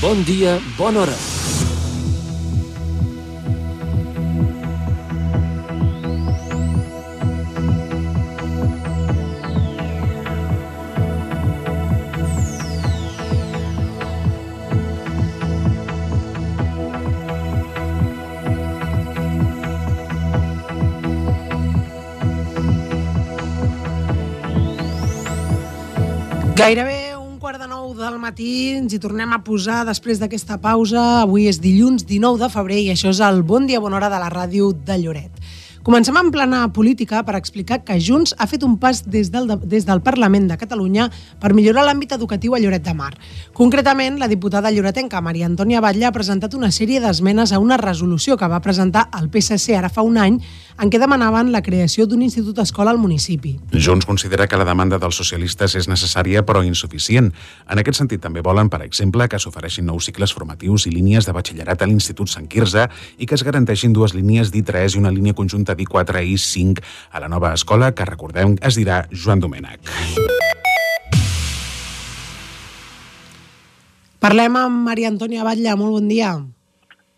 Bon 0.00 0.22
dia, 0.24 0.60
bona 0.76 1.00
hora. 1.00 1.16
Gairebé 26.56 27.05
quart 27.46 27.62
de 27.62 27.68
nou 27.70 27.92
del 27.94 28.16
matí 28.18 28.74
ens 28.74 28.90
hi 28.90 28.98
tornem 28.98 29.30
a 29.30 29.36
posar 29.46 29.84
després 29.86 30.18
d'aquesta 30.18 30.56
pausa. 30.58 31.02
Avui 31.20 31.44
és 31.46 31.60
dilluns 31.62 32.02
19 32.02 32.40
de 32.42 32.48
febrer 32.50 32.80
i 32.82 32.88
això 32.90 33.12
és 33.14 33.20
el 33.22 33.44
Bon 33.46 33.68
Dia 33.70 33.78
Bona 33.78 34.00
Hora 34.00 34.08
de 34.10 34.18
la 34.18 34.32
ràdio 34.34 34.72
de 34.74 34.96
Lloret. 34.98 35.38
Comencem 35.86 36.16
en 36.18 36.32
plana 36.34 36.64
política 36.74 37.20
per 37.22 37.36
explicar 37.38 37.84
que 37.86 38.00
Junts 38.02 38.32
ha 38.34 38.48
fet 38.50 38.64
un 38.66 38.74
pas 38.82 39.04
des 39.06 39.30
del, 39.30 39.46
des 39.62 39.86
del 39.86 40.00
Parlament 40.02 40.48
de 40.50 40.56
Catalunya 40.58 41.06
per 41.38 41.52
millorar 41.54 41.84
l'àmbit 41.86 42.16
educatiu 42.16 42.56
a 42.56 42.58
Lloret 42.58 42.82
de 42.82 42.94
Mar. 42.98 43.12
Concretament, 43.54 44.18
la 44.18 44.26
diputada 44.26 44.72
lloretenca 44.74 45.22
Maria 45.22 45.46
Antònia 45.46 45.84
Batlle 45.84 46.08
ha 46.08 46.16
presentat 46.16 46.58
una 46.58 46.72
sèrie 46.74 46.98
d'esmenes 46.98 47.54
a 47.54 47.62
una 47.62 47.78
resolució 47.78 48.34
que 48.34 48.50
va 48.50 48.58
presentar 48.58 49.06
el 49.14 49.30
PSC 49.30 49.78
ara 49.78 49.86
fa 49.86 50.02
un 50.02 50.18
any 50.18 50.40
en 50.82 50.90
què 50.92 51.00
demanaven 51.00 51.52
la 51.54 51.62
creació 51.64 52.06
d'un 52.06 52.22
institut 52.26 52.58
escola 52.62 52.92
al 52.92 53.00
municipi. 53.00 53.54
Junts 53.72 54.06
considera 54.06 54.46
que 54.46 54.58
la 54.60 54.66
demanda 54.68 54.98
dels 55.02 55.16
socialistes 55.16 55.76
és 55.78 55.88
necessària 55.88 56.44
però 56.46 56.62
insuficient. 56.66 57.32
En 57.70 57.80
aquest 57.80 58.00
sentit 58.02 58.22
també 58.22 58.44
volen, 58.44 58.68
per 58.72 58.82
exemple, 58.84 59.28
que 59.28 59.40
s'ofereixin 59.40 59.86
nous 59.88 60.08
cicles 60.08 60.34
formatius 60.36 60.86
i 60.86 60.94
línies 60.94 61.26
de 61.26 61.34
batxillerat 61.36 61.82
a 61.82 61.88
l'Institut 61.88 62.30
Sant 62.32 62.48
Quirze 62.52 62.88
i 63.18 63.26
que 63.26 63.34
es 63.38 63.44
garanteixin 63.46 63.96
dues 63.96 64.14
línies 64.14 64.52
d'I3 64.52 64.96
i 64.96 65.00
una 65.00 65.14
línia 65.14 65.34
conjunta 65.34 65.76
d'I4 65.76 66.24
i 66.26 66.36
5 66.36 66.84
a 67.12 67.24
la 67.24 67.32
nova 67.32 67.54
escola 67.56 67.92
que, 67.94 68.04
recordem, 68.04 68.58
es 68.60 68.76
dirà 68.76 69.04
Joan 69.12 69.40
Domènech. 69.40 69.80
Parlem 74.20 74.56
amb 74.58 74.88
Maria 74.88 75.12
Antònia 75.12 75.44
Batlle. 75.46 75.76
Molt 75.78 76.00
bon 76.00 76.08
dia. 76.10 76.32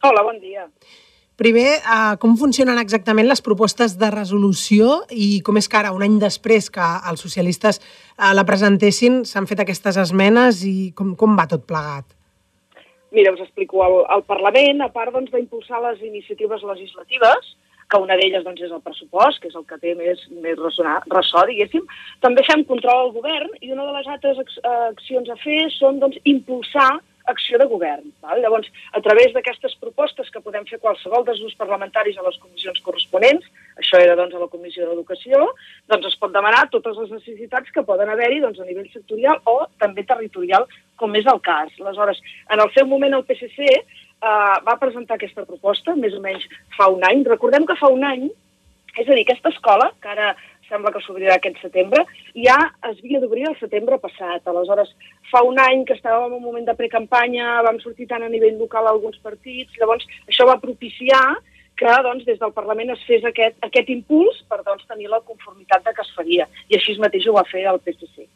Hola, 0.04 0.22
bon 0.22 0.36
dia. 0.42 0.66
Primer, 1.38 1.76
uh, 1.86 2.16
com 2.18 2.32
funcionen 2.34 2.80
exactament 2.82 3.28
les 3.30 3.40
propostes 3.46 3.92
de 4.00 4.08
resolució 4.10 5.04
i 5.14 5.38
com 5.46 5.60
és 5.60 5.68
que 5.70 5.76
ara, 5.78 5.92
un 5.94 6.02
any 6.02 6.16
després 6.18 6.66
que 6.74 6.86
els 7.06 7.22
socialistes 7.22 7.78
uh, 7.78 8.32
la 8.34 8.42
presentessin, 8.48 9.20
s'han 9.22 9.46
fet 9.46 9.62
aquestes 9.62 10.00
esmenes 10.02 10.64
i 10.66 10.90
com, 10.98 11.12
com 11.20 11.36
va 11.38 11.46
tot 11.46 11.62
plegat? 11.68 12.10
Mira, 13.14 13.30
us 13.36 13.44
explico. 13.44 13.84
El, 13.86 14.00
el 14.16 14.24
Parlament, 14.26 14.82
a 14.82 14.90
part 14.90 15.14
doncs, 15.14 15.30
d'impulsar 15.30 15.78
les 15.84 16.02
iniciatives 16.10 16.66
legislatives, 16.66 17.54
que 17.88 18.00
una 18.02 18.18
d'elles 18.18 18.42
doncs, 18.42 18.64
és 18.66 18.74
el 18.74 18.82
pressupost, 18.82 19.38
que 19.38 19.52
és 19.52 19.54
el 19.54 19.64
que 19.70 19.78
té 19.78 19.94
més, 19.94 20.24
més 20.42 20.58
ressò, 20.58 21.44
diguéssim. 21.46 21.86
També 22.24 22.42
fem 22.50 22.66
control 22.66 23.04
al 23.04 23.14
govern 23.14 23.54
i 23.62 23.70
una 23.70 23.86
de 23.86 23.94
les 23.94 24.10
altres 24.10 24.42
accions 24.66 25.30
a 25.30 25.38
fer 25.46 25.62
són 25.78 26.02
doncs, 26.02 26.18
impulsar 26.26 26.90
acció 27.32 27.58
de 27.60 27.66
govern. 27.70 28.08
Val? 28.24 28.40
Llavors, 28.42 28.68
a 28.96 29.00
través 29.04 29.32
d'aquestes 29.34 29.76
propostes 29.82 30.30
que 30.32 30.42
podem 30.44 30.66
fer 30.68 30.80
qualsevol 30.82 31.26
dels 31.26 31.40
grups 31.42 31.58
parlamentaris 31.60 32.18
a 32.18 32.26
les 32.26 32.38
comissions 32.42 32.80
corresponents, 32.86 33.46
això 33.78 34.00
era 34.02 34.16
doncs, 34.18 34.34
a 34.34 34.42
la 34.42 34.50
Comissió 34.52 34.88
d'Educació, 34.88 35.52
doncs 35.92 36.10
es 36.10 36.18
pot 36.20 36.34
demanar 36.34 36.66
totes 36.72 36.98
les 37.02 37.14
necessitats 37.18 37.70
que 37.74 37.86
poden 37.86 38.10
haver-hi 38.12 38.42
doncs, 38.44 38.60
a 38.60 38.68
nivell 38.68 38.90
sectorial 38.92 39.40
o 39.46 39.60
també 39.78 40.04
territorial, 40.08 40.66
com 40.98 41.14
és 41.16 41.28
el 41.30 41.40
cas. 41.44 41.72
Aleshores, 41.80 42.20
en 42.50 42.64
el 42.64 42.74
seu 42.74 42.88
moment 42.90 43.14
el 43.14 43.24
PSC 43.28 43.70
eh, 43.70 44.56
va 44.66 44.78
presentar 44.80 45.18
aquesta 45.18 45.46
proposta, 45.46 45.94
més 45.96 46.16
o 46.16 46.22
menys 46.24 46.46
fa 46.76 46.90
un 46.94 47.04
any. 47.06 47.24
Recordem 47.28 47.66
que 47.68 47.78
fa 47.78 47.92
un 47.94 48.04
any, 48.06 48.28
és 48.98 49.06
a 49.06 49.14
dir, 49.14 49.22
aquesta 49.22 49.52
escola, 49.54 49.92
que 50.02 50.10
ara 50.10 50.32
sembla 50.68 50.92
que 50.94 51.02
s'obrirà 51.04 51.36
aquest 51.38 51.60
setembre, 51.64 52.04
ja 52.36 52.56
es 52.90 52.98
havia 52.98 53.20
d'obrir 53.22 53.46
el 53.50 53.58
setembre 53.60 53.98
passat. 54.02 54.46
Aleshores, 54.46 54.90
fa 55.32 55.42
un 55.46 55.58
any 55.62 55.84
que 55.88 55.96
estàvem 55.96 56.28
en 56.28 56.38
un 56.38 56.44
moment 56.44 56.66
de 56.68 56.76
precampanya, 56.78 57.62
vam 57.66 57.80
sortir 57.82 58.08
tant 58.08 58.24
a 58.24 58.32
nivell 58.32 58.58
local 58.60 58.86
a 58.86 58.94
alguns 58.96 59.18
partits, 59.24 59.72
llavors 59.80 60.06
això 60.26 60.46
va 60.48 60.60
propiciar 60.62 61.22
que 61.78 61.94
doncs, 62.02 62.24
des 62.26 62.40
del 62.40 62.52
Parlament 62.52 62.90
es 62.90 63.02
fes 63.06 63.24
aquest, 63.28 63.56
aquest 63.62 63.90
impuls 63.94 64.42
per 64.50 64.60
doncs, 64.66 64.86
tenir 64.90 65.08
la 65.12 65.22
conformitat 65.22 65.84
de 65.86 65.94
que 65.94 66.02
es 66.02 66.14
faria. 66.16 66.48
I 66.68 66.78
així 66.78 66.96
mateix 66.98 67.28
ho 67.28 67.36
va 67.38 67.46
fer 67.46 67.64
el 67.70 67.78
PSC. 67.84 68.26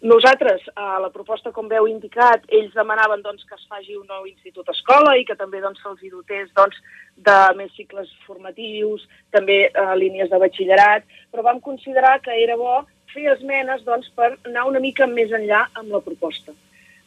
Nosaltres, 0.00 0.62
a 0.80 0.96
la 0.98 1.10
proposta, 1.12 1.50
com 1.52 1.66
veu 1.68 1.84
indicat, 1.90 2.46
ells 2.56 2.72
demanaven 2.72 3.20
doncs, 3.20 3.44
que 3.44 3.56
es 3.58 3.66
faci 3.68 3.98
un 3.98 4.06
nou 4.08 4.24
institut 4.24 4.70
escola 4.72 5.12
i 5.20 5.26
que 5.28 5.36
també 5.36 5.60
doncs, 5.60 5.82
se'ls 5.82 6.00
dotés 6.08 6.48
doncs, 6.56 6.78
de 7.20 7.36
més 7.58 7.74
cicles 7.76 8.08
formatius, 8.24 9.04
també 9.36 9.66
eh, 9.68 9.92
línies 10.00 10.32
de 10.32 10.40
batxillerat, 10.40 11.04
però 11.28 11.44
vam 11.44 11.60
considerar 11.60 12.16
que 12.24 12.32
era 12.32 12.56
bo 12.56 12.78
fer 13.12 13.28
esmenes 13.34 13.84
doncs, 13.84 14.08
per 14.16 14.32
anar 14.48 14.64
una 14.70 14.80
mica 14.80 15.04
més 15.06 15.36
enllà 15.36 15.66
amb 15.74 15.92
la 15.92 16.00
proposta. 16.00 16.56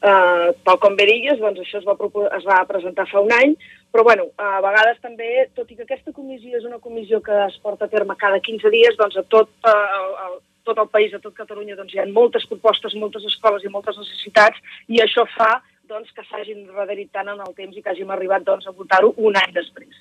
Uh, 0.03 0.51
tal 0.67 0.75
com 0.83 0.97
bé 0.99 1.05
digues, 1.07 1.37
doncs 1.39 1.61
això 1.63 1.79
es 1.79 1.85
va, 1.87 1.93
es 2.35 2.43
va 2.43 2.57
presentar 2.67 3.05
fa 3.07 3.21
un 3.23 3.31
any, 3.31 3.53
però 3.87 4.03
bueno, 4.03 4.25
a 4.35 4.57
vegades 4.59 4.97
també, 4.99 5.45
tot 5.55 5.69
i 5.71 5.77
que 5.77 5.85
aquesta 5.85 6.11
comissió 6.11 6.57
és 6.59 6.65
una 6.67 6.81
comissió 6.83 7.21
que 7.23 7.37
es 7.45 7.55
porta 7.63 7.87
a 7.87 7.93
terme 7.93 8.17
cada 8.19 8.41
15 8.43 8.71
dies, 8.73 8.97
doncs 8.99 9.15
a 9.15 9.23
tot 9.31 9.47
uh, 9.63 9.71
el, 9.71 10.09
el, 10.25 10.35
tot 10.63 10.79
el 10.79 10.89
país, 10.89 11.13
a 11.13 11.19
tot 11.19 11.35
Catalunya, 11.35 11.75
doncs 11.75 11.93
hi 11.93 12.01
ha 12.01 12.07
moltes 12.09 12.47
propostes, 12.49 12.95
moltes 12.95 13.25
escoles 13.29 13.63
i 13.63 13.71
moltes 13.71 13.99
necessitats, 13.99 14.59
i 14.87 15.01
això 15.03 15.27
fa 15.35 15.61
doncs, 15.89 16.11
que 16.15 16.23
s'hagin 16.29 16.65
rederit 16.73 17.11
tant 17.11 17.29
en 17.29 17.43
el 17.43 17.53
temps 17.55 17.75
i 17.75 17.83
que 17.83 17.91
hàgim 17.91 18.11
arribat 18.11 18.45
doncs, 18.47 18.67
a 18.67 18.71
votar-ho 18.71 19.13
un 19.17 19.35
any 19.35 19.53
després. 19.53 19.93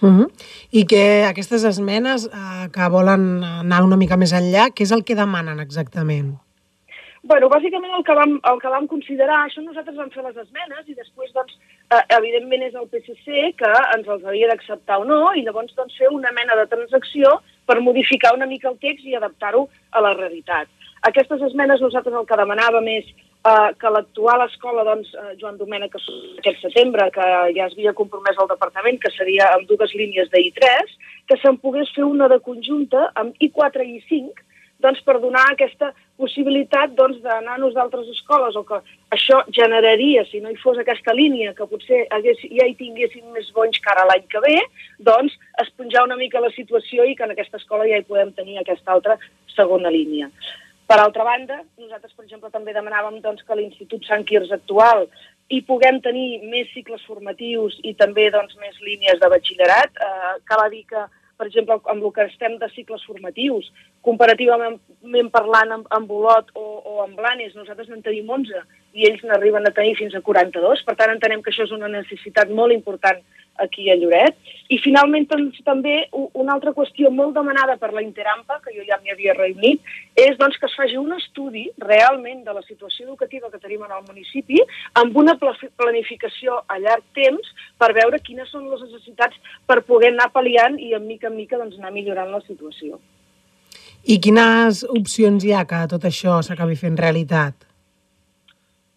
Uh 0.00 0.08
-huh. 0.08 0.30
I 0.70 0.84
que 0.84 1.24
aquestes 1.24 1.64
esmenes 1.64 2.26
eh, 2.26 2.68
que 2.72 2.88
volen 2.88 3.42
anar 3.44 3.82
una 3.82 3.96
mica 3.96 4.16
més 4.16 4.32
enllà, 4.32 4.68
què 4.70 4.82
és 4.82 4.92
el 4.92 5.04
que 5.04 5.14
demanen 5.14 5.60
exactament? 5.60 6.36
bueno, 7.26 7.48
bàsicament 7.50 7.94
el 7.98 8.04
que, 8.06 8.14
vam, 8.14 8.36
el 8.50 8.60
que 8.62 8.72
vam 8.72 8.86
considerar, 8.86 9.40
això 9.44 9.62
nosaltres 9.62 9.96
vam 9.98 10.10
fer 10.14 10.22
les 10.22 10.36
esmenes 10.44 10.86
i 10.86 10.94
després, 10.94 11.32
doncs, 11.34 11.56
eh, 11.90 12.04
evidentment 12.18 12.64
és 12.66 12.74
el 12.74 12.88
PSC 12.92 13.52
que 13.60 13.72
ens 13.96 14.08
els 14.08 14.24
havia 14.24 14.48
d'acceptar 14.52 15.00
o 15.02 15.06
no 15.08 15.20
i 15.34 15.44
llavors 15.46 15.74
doncs, 15.76 15.96
fer 15.98 16.10
una 16.12 16.32
mena 16.36 16.56
de 16.58 16.66
transacció 16.72 17.38
per 17.66 17.80
modificar 17.82 18.34
una 18.34 18.48
mica 18.50 18.70
el 18.70 18.80
text 18.82 19.06
i 19.06 19.16
adaptar-ho 19.18 19.66
a 19.90 20.02
la 20.02 20.14
realitat. 20.14 20.70
Aquestes 21.06 21.42
esmenes 21.50 21.82
nosaltres 21.82 22.14
el 22.18 22.26
que 22.26 22.38
demanàvem 22.40 22.88
és 22.96 23.10
eh, 23.10 23.70
que 23.80 23.92
l'actual 23.92 24.46
escola, 24.46 24.84
doncs, 24.88 25.12
eh, 25.14 25.34
Joan 25.40 25.58
Domènech, 25.60 25.94
aquest 26.40 26.64
setembre, 26.64 27.10
que 27.14 27.26
ja 27.56 27.68
es 27.68 27.76
havia 27.76 27.94
compromès 27.98 28.38
al 28.38 28.50
departament, 28.50 28.98
que 29.02 29.12
seria 29.14 29.52
amb 29.54 29.68
dues 29.70 29.94
línies 29.94 30.30
de 30.32 30.42
I3, 30.48 30.96
que 31.28 31.38
se'n 31.42 31.60
pogués 31.62 31.92
fer 31.94 32.06
una 32.06 32.30
de 32.32 32.40
conjunta 32.42 33.10
amb 33.14 33.36
I4 33.42 33.86
i 33.86 34.00
I5, 34.00 34.46
doncs, 34.84 35.02
per 35.06 35.18
donar 35.22 35.46
aquesta 35.52 35.92
possibilitat 36.16 36.94
doncs, 36.96 37.20
d'anar 37.24 37.56
a 37.56 37.62
nosaltres 37.62 38.08
escoles 38.12 38.56
o 38.56 38.64
que 38.66 38.80
això 39.14 39.42
generaria, 39.54 40.24
si 40.30 40.40
no 40.40 40.50
hi 40.50 40.58
fos 40.60 40.78
aquesta 40.80 41.14
línia, 41.14 41.54
que 41.54 41.68
potser 41.70 42.04
hagués, 42.16 42.40
ja 42.42 42.66
hi 42.66 42.76
tinguéssim 42.78 43.26
més 43.36 43.50
bonys 43.56 43.80
cara 43.84 44.06
l'any 44.08 44.26
que 44.32 44.42
ve, 44.44 44.58
doncs 44.98 45.36
esponjar 45.62 46.06
una 46.08 46.18
mica 46.20 46.42
la 46.42 46.52
situació 46.56 47.04
i 47.04 47.16
que 47.16 47.26
en 47.28 47.34
aquesta 47.36 47.60
escola 47.60 47.88
ja 47.88 48.00
hi 48.00 48.08
podem 48.08 48.32
tenir 48.36 48.58
aquesta 48.60 48.96
altra 48.96 49.18
segona 49.54 49.92
línia. 49.92 50.30
Per 50.86 50.98
altra 51.02 51.24
banda, 51.26 51.60
nosaltres, 51.80 52.12
per 52.14 52.24
exemple, 52.24 52.50
també 52.54 52.72
demanàvem 52.72 53.18
doncs, 53.22 53.42
que 53.42 53.56
l'Institut 53.58 54.04
Sant 54.06 54.22
Quirze 54.26 54.54
actual 54.54 55.08
hi 55.50 55.60
puguem 55.66 55.98
tenir 56.02 56.42
més 56.46 56.70
cicles 56.74 57.02
formatius 57.06 57.74
i 57.86 57.92
també 57.98 58.28
doncs, 58.34 58.54
més 58.62 58.78
línies 58.82 59.18
de 59.22 59.30
batxillerat. 59.30 59.98
Eh, 59.98 60.34
cal 60.46 60.62
dir 60.70 60.84
que 60.90 61.02
per 61.36 61.48
exemple, 61.48 61.76
amb 61.92 62.04
el 62.04 62.12
que 62.16 62.26
estem 62.30 62.56
de 62.60 62.68
cicles 62.72 63.04
formatius, 63.08 63.68
comparativament 64.06 65.30
parlant 65.34 65.74
amb, 65.76 65.88
amb 65.96 66.12
Olot 66.18 66.52
o, 66.54 66.66
o 66.80 67.02
amb 67.04 67.18
Blanes, 67.20 67.54
nosaltres 67.58 67.92
en 67.92 68.04
tenim 68.06 68.30
11 68.38 68.64
i 68.96 69.08
ells 69.08 69.24
n'arriben 69.28 69.68
a 69.68 69.74
tenir 69.76 69.96
fins 69.98 70.14
a 70.16 70.22
42, 70.24 70.84
per 70.86 70.94
tant 70.96 71.12
entenem 71.12 71.42
que 71.44 71.52
això 71.52 71.66
és 71.66 71.74
una 71.76 71.90
necessitat 71.92 72.52
molt 72.60 72.72
important 72.72 73.20
aquí 73.58 73.90
a 73.90 73.96
Lloret. 73.96 74.36
I 74.72 74.78
finalment 74.82 75.26
també 75.64 75.94
una 76.12 76.54
altra 76.54 76.72
qüestió 76.76 77.10
molt 77.12 77.34
demanada 77.36 77.76
per 77.80 77.92
la 77.94 78.02
Interampa, 78.04 78.58
que 78.64 78.74
jo 78.76 78.84
ja 78.88 78.98
m'hi 79.02 79.12
havia 79.14 79.34
reunit, 79.36 79.82
és 80.16 80.36
doncs, 80.40 80.58
que 80.60 80.68
es 80.68 80.76
faci 80.76 80.96
un 81.00 81.12
estudi 81.16 81.66
realment 81.82 82.44
de 82.44 82.54
la 82.56 82.64
situació 82.66 83.06
educativa 83.06 83.50
que 83.52 83.60
tenim 83.62 83.84
en 83.86 83.94
el 83.96 84.04
municipi 84.08 84.60
amb 84.94 85.16
una 85.16 85.36
planificació 85.40 86.62
a 86.68 86.78
llarg 86.82 87.04
temps 87.16 87.52
per 87.78 87.92
veure 87.96 88.22
quines 88.24 88.50
són 88.52 88.68
les 88.70 88.82
necessitats 88.88 89.36
per 89.66 89.82
poder 89.84 90.12
anar 90.14 90.32
pal·liant 90.34 90.80
i 90.80 90.94
en 90.96 91.06
mica 91.06 91.30
en 91.30 91.36
mica 91.36 91.60
doncs, 91.60 91.78
anar 91.78 91.92
millorant 91.94 92.32
la 92.32 92.42
situació. 92.46 93.00
I 94.06 94.20
quines 94.22 94.84
opcions 94.86 95.44
hi 95.44 95.52
ha 95.52 95.64
que 95.66 95.80
tot 95.90 96.04
això 96.06 96.38
s'acabi 96.42 96.76
fent 96.78 96.98
realitat? 97.00 97.65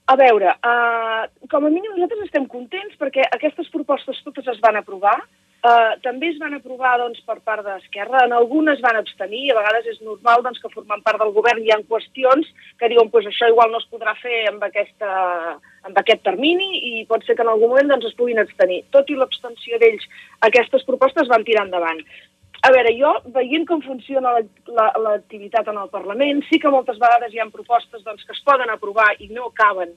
A 0.09 0.15
veure, 0.17 0.55
uh, 0.65 1.27
com 1.51 1.65
a 1.67 1.69
mínim 1.69 1.91
nosaltres 1.93 2.23
estem 2.25 2.47
contents 2.49 2.95
perquè 2.97 3.27
aquestes 3.29 3.67
propostes 3.69 4.17
totes 4.25 4.47
es 4.49 4.57
van 4.63 4.79
aprovar, 4.79 5.19
uh, 5.21 5.91
també 6.01 6.31
es 6.31 6.39
van 6.41 6.55
aprovar 6.57 6.95
doncs, 6.97 7.19
per 7.27 7.35
part 7.45 7.61
d'Esquerra, 7.67 8.23
en 8.25 8.33
algunes 8.33 8.81
van 8.81 8.97
abstenir, 8.97 9.43
a 9.51 9.59
vegades 9.59 9.91
és 9.93 9.99
normal 10.01 10.41
doncs, 10.47 10.57
que 10.63 10.71
formant 10.73 11.03
part 11.05 11.21
del 11.21 11.35
govern 11.35 11.61
hi 11.61 11.69
ha 11.75 11.77
qüestions 11.91 12.49
que 12.81 12.89
diuen 12.89 13.13
pues, 13.13 13.29
això 13.29 13.51
igual 13.53 13.69
no 13.69 13.83
es 13.83 13.85
podrà 13.93 14.15
fer 14.23 14.47
amb, 14.49 14.65
aquesta, 14.65 15.11
amb 15.91 16.01
aquest 16.01 16.25
termini 16.25 16.71
i 16.89 17.05
pot 17.11 17.27
ser 17.27 17.37
que 17.37 17.45
en 17.45 17.53
algun 17.53 17.75
moment 17.75 17.93
doncs, 17.93 18.09
es 18.09 18.17
puguin 18.17 18.41
abstenir. 18.41 18.81
Tot 18.95 19.13
i 19.13 19.19
l'abstenció 19.19 19.77
d'ells, 19.77 20.09
aquestes 20.49 20.89
propostes 20.89 21.29
van 21.29 21.45
tirar 21.45 21.67
endavant. 21.69 22.01
A 22.59 22.71
veure, 22.75 22.91
jo, 22.97 23.13
veient 23.35 23.65
com 23.67 23.79
funciona 23.81 24.33
l'activitat 24.35 25.63
la, 25.63 25.71
la, 25.71 25.77
en 25.77 25.81
el 25.85 25.91
Parlament, 25.93 26.41
sí 26.49 26.59
que 26.59 26.71
moltes 26.73 26.99
vegades 26.99 27.33
hi 27.33 27.39
ha 27.39 27.47
propostes 27.53 28.03
doncs, 28.03 28.25
que 28.27 28.35
es 28.35 28.43
poden 28.43 28.71
aprovar 28.73 29.13
i 29.23 29.29
no 29.31 29.47
acaben 29.47 29.93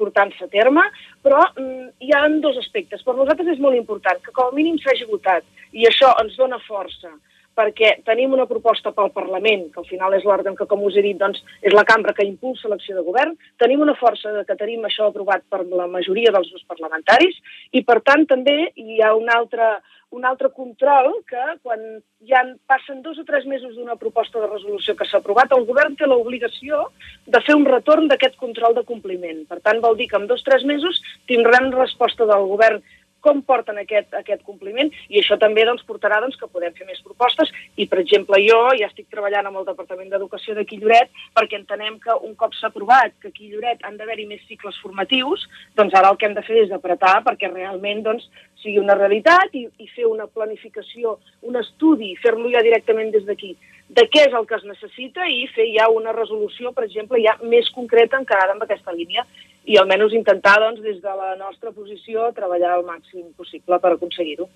portant-se 0.00 0.44
a 0.44 0.52
terme, 0.52 0.84
però 1.24 1.42
mm, 1.56 1.90
hi 2.04 2.12
ha 2.12 2.24
dos 2.44 2.56
aspectes. 2.60 3.04
Per 3.04 3.16
nosaltres 3.16 3.54
és 3.54 3.60
molt 3.60 3.76
important 3.76 4.20
que 4.24 4.32
com 4.36 4.50
a 4.50 4.56
mínim 4.56 4.78
s'hagi 4.80 5.08
votat 5.10 5.44
i 5.72 5.88
això 5.88 6.12
ens 6.22 6.36
dona 6.40 6.60
força 6.64 7.12
perquè 7.56 7.96
tenim 8.06 8.34
una 8.36 8.46
proposta 8.46 8.92
pel 8.92 9.12
Parlament, 9.16 9.66
que 9.72 9.80
al 9.80 9.88
final 9.88 10.14
és 10.16 10.26
l'òrgan 10.28 10.56
que, 10.58 10.68
com 10.68 10.84
us 10.84 10.96
he 10.96 11.04
dit, 11.06 11.18
doncs, 11.20 11.42
és 11.62 11.74
la 11.74 11.86
cambra 11.88 12.14
que 12.16 12.26
impulsa 12.26 12.68
l'acció 12.68 12.98
de 12.98 13.04
govern, 13.06 13.34
tenim 13.62 13.82
una 13.84 13.96
força 13.96 14.44
que 14.46 14.58
tenim 14.60 14.84
això 14.84 15.08
aprovat 15.08 15.46
per 15.50 15.64
la 15.64 15.88
majoria 15.90 16.34
dels 16.34 16.50
grups 16.52 16.68
parlamentaris 16.68 17.38
i, 17.72 17.82
per 17.82 18.02
tant, 18.04 18.26
també 18.28 18.58
hi 18.76 19.00
ha 19.00 19.14
un 19.16 19.30
altre, 19.32 19.78
un 20.16 20.24
altre 20.28 20.50
control 20.54 21.10
que 21.28 21.46
quan 21.62 21.80
ja 22.28 22.42
passen 22.68 23.00
dos 23.02 23.18
o 23.18 23.24
tres 23.24 23.46
mesos 23.46 23.74
d'una 23.74 23.96
proposta 24.00 24.40
de 24.40 24.50
resolució 24.50 24.94
que 24.96 25.08
s'ha 25.08 25.22
aprovat, 25.22 25.52
el 25.56 25.66
govern 25.68 25.96
té 25.96 26.06
l'obligació 26.06 26.84
de 27.26 27.40
fer 27.46 27.56
un 27.56 27.66
retorn 27.66 28.08
d'aquest 28.08 28.36
control 28.36 28.76
de 28.76 28.84
compliment. 28.84 29.42
Per 29.48 29.60
tant, 29.64 29.80
vol 29.80 29.96
dir 29.96 30.10
que 30.10 30.20
en 30.20 30.28
dos 30.30 30.44
o 30.44 30.48
tres 30.50 30.64
mesos 30.64 31.02
tindran 31.26 31.72
resposta 31.74 32.28
del 32.28 32.46
govern 32.52 32.84
com 33.26 33.42
porten 33.46 33.80
aquest, 33.82 34.14
aquest 34.20 34.44
compliment 34.46 34.92
i 35.10 35.20
això 35.20 35.38
també 35.42 35.66
doncs, 35.66 35.84
portarà 35.88 36.20
doncs, 36.22 36.38
que 36.38 36.48
podem 36.52 36.74
fer 36.78 36.86
més 36.88 37.02
propostes. 37.04 37.52
I, 37.76 37.88
per 37.90 38.00
exemple, 38.02 38.38
jo 38.46 38.60
ja 38.78 38.88
estic 38.90 39.10
treballant 39.12 39.50
amb 39.50 39.60
el 39.60 39.68
Departament 39.68 40.12
d'Educació 40.12 40.56
de 40.56 40.66
Quilloret 40.68 41.12
perquè 41.36 41.58
entenem 41.58 41.98
que 42.02 42.16
un 42.28 42.34
cop 42.38 42.54
s'ha 42.56 42.70
aprovat 42.70 43.16
que 43.20 43.32
a 43.32 43.36
Quilloret 43.36 43.82
han 43.86 43.98
d'haver-hi 43.98 44.28
més 44.30 44.44
cicles 44.48 44.78
formatius, 44.82 45.46
doncs 45.78 45.94
ara 45.98 46.12
el 46.12 46.20
que 46.20 46.30
hem 46.30 46.36
de 46.38 46.44
fer 46.46 46.62
és 46.64 46.74
apretar 46.74 47.18
perquè 47.26 47.50
realment 47.52 48.04
doncs, 48.06 48.28
sigui 48.62 48.80
una 48.80 48.96
realitat 48.98 49.54
i, 49.54 49.66
i 49.82 49.88
fer 49.94 50.06
una 50.08 50.26
planificació, 50.26 51.18
un 51.46 51.58
estudi, 51.60 52.14
fer-lo 52.22 52.50
ja 52.52 52.64
directament 52.64 53.12
des 53.14 53.26
d'aquí 53.28 53.54
de 53.88 54.06
què 54.10 54.26
és 54.26 54.34
el 54.34 54.46
que 54.48 54.56
es 54.58 54.64
necessita 54.66 55.26
i 55.30 55.44
fer 55.54 55.68
ja 55.70 55.86
una 55.92 56.14
resolució, 56.14 56.72
per 56.74 56.86
exemple, 56.88 57.20
ja 57.22 57.36
més 57.42 57.68
concreta 57.74 58.18
encarada 58.18 58.56
amb 58.56 58.64
aquesta 58.66 58.94
línia 58.94 59.22
i 59.66 59.74
almenys 59.80 60.14
intentar, 60.14 60.54
doncs, 60.62 60.78
des 60.82 61.00
de 61.02 61.12
la 61.18 61.32
nostra 61.38 61.72
posició, 61.74 62.28
treballar 62.34 62.76
el 62.78 62.84
màxim 62.86 63.24
possible 63.38 63.78
per 63.82 63.92
aconseguir-ho. 63.96 64.46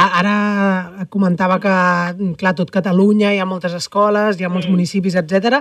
Ara 0.00 1.04
comentava 1.12 1.58
que, 1.60 1.74
clar, 2.40 2.54
tot 2.56 2.72
Catalunya 2.72 3.34
hi 3.34 3.42
ha 3.42 3.48
moltes 3.48 3.76
escoles, 3.76 4.38
hi 4.38 4.46
ha 4.48 4.52
molts 4.52 4.68
mm. 4.68 4.72
municipis, 4.72 5.18
etc. 5.20 5.60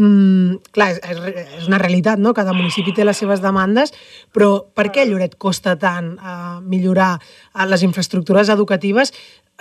Mm, 0.00 0.62
clar, 0.72 0.88
és, 0.96 1.20
és 1.58 1.68
una 1.68 1.80
realitat, 1.82 2.22
no?, 2.24 2.32
cada 2.32 2.56
municipi 2.56 2.96
té 2.96 3.04
les 3.04 3.20
seves 3.20 3.44
demandes, 3.44 3.92
però 4.32 4.62
per 4.72 4.88
què 4.94 5.04
Lloret 5.08 5.36
costa 5.36 5.76
tant 5.76 6.14
uh, 6.16 6.56
millorar 6.64 7.18
uh, 7.18 7.66
les 7.68 7.84
infraestructures 7.84 8.48
educatives 8.54 9.12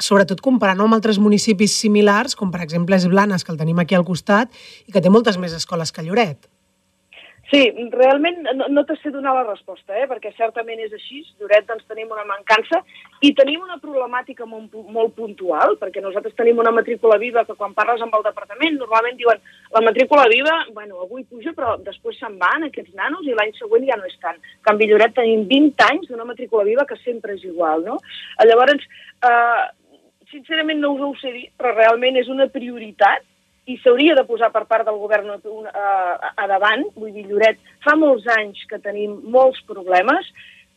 sobretot 0.02 0.42
comparant 0.42 0.82
amb 0.82 0.98
altres 0.98 1.20
municipis 1.22 1.78
similars, 1.80 2.36
com 2.36 2.52
per 2.54 2.64
exemple 2.66 2.98
és 2.98 3.08
Blanes, 3.12 3.46
que 3.46 3.54
el 3.54 3.62
tenim 3.62 3.80
aquí 3.80 3.98
al 3.98 4.08
costat, 4.08 4.52
i 4.88 4.92
que 4.92 5.02
té 5.04 5.14
moltes 5.14 5.38
més 5.42 5.56
escoles 5.58 5.94
que 5.94 6.06
Lloret. 6.06 6.50
Sí, 7.52 7.66
realment 7.92 8.46
no, 8.56 8.70
no 8.72 8.82
t'has 8.88 9.02
sé 9.04 9.10
donar 9.12 9.34
la 9.36 9.44
resposta, 9.44 9.92
eh? 10.00 10.06
perquè 10.08 10.30
certament 10.38 10.80
és 10.80 10.94
així. 10.96 11.20
Lloret 11.42 11.66
doncs, 11.68 11.84
tenim 11.90 12.14
una 12.14 12.24
mancança 12.30 12.80
i 13.28 13.34
tenim 13.36 13.66
una 13.66 13.76
problemàtica 13.82 14.48
molt, 14.48 14.78
molt 14.96 15.12
puntual, 15.18 15.76
perquè 15.82 16.00
nosaltres 16.04 16.38
tenim 16.38 16.62
una 16.64 16.72
matrícula 16.72 17.18
viva 17.20 17.44
que 17.44 17.58
quan 17.60 17.76
parles 17.76 18.00
amb 18.06 18.16
el 18.16 18.24
departament 18.30 18.80
normalment 18.80 19.20
diuen 19.20 19.44
la 19.76 19.84
matrícula 19.84 20.30
viva, 20.32 20.56
bueno, 20.72 21.02
avui 21.04 21.26
puja 21.28 21.52
però 21.58 21.76
després 21.84 22.22
se'n 22.24 22.40
van 22.40 22.70
aquests 22.70 22.96
nanos 22.96 23.28
i 23.28 23.36
l'any 23.36 23.52
següent 23.60 23.84
ja 23.90 24.00
no 24.00 24.08
és 24.08 24.16
tant. 24.24 24.40
A 24.40 24.70
Canvi 24.70 24.88
Lloret 24.88 25.20
tenim 25.20 25.44
20 25.52 25.88
anys 25.90 26.08
d'una 26.08 26.30
matrícula 26.32 26.64
viva 26.72 26.88
que 26.88 27.02
sempre 27.04 27.36
és 27.36 27.44
igual, 27.52 27.84
no? 27.84 28.00
Llavors, 28.48 28.88
eh, 29.28 29.68
sincerament 30.32 30.82
no 30.82 30.94
us 30.96 31.04
ho 31.06 31.12
sé 31.22 31.34
dir, 31.36 31.46
però 31.60 31.76
realment 31.76 32.18
és 32.20 32.32
una 32.32 32.48
prioritat 32.52 33.28
i 33.70 33.78
s'hauria 33.84 34.16
de 34.18 34.26
posar 34.26 34.50
per 34.54 34.64
part 34.70 34.88
del 34.88 34.98
govern 35.00 35.30
a, 35.36 35.38
a, 35.38 36.32
a 36.34 36.48
davant. 36.50 36.88
Vull 36.98 37.14
dir, 37.14 37.28
Lloret, 37.30 37.60
fa 37.86 37.96
molts 38.00 38.26
anys 38.38 38.64
que 38.70 38.82
tenim 38.82 39.20
molts 39.32 39.62
problemes 39.70 40.32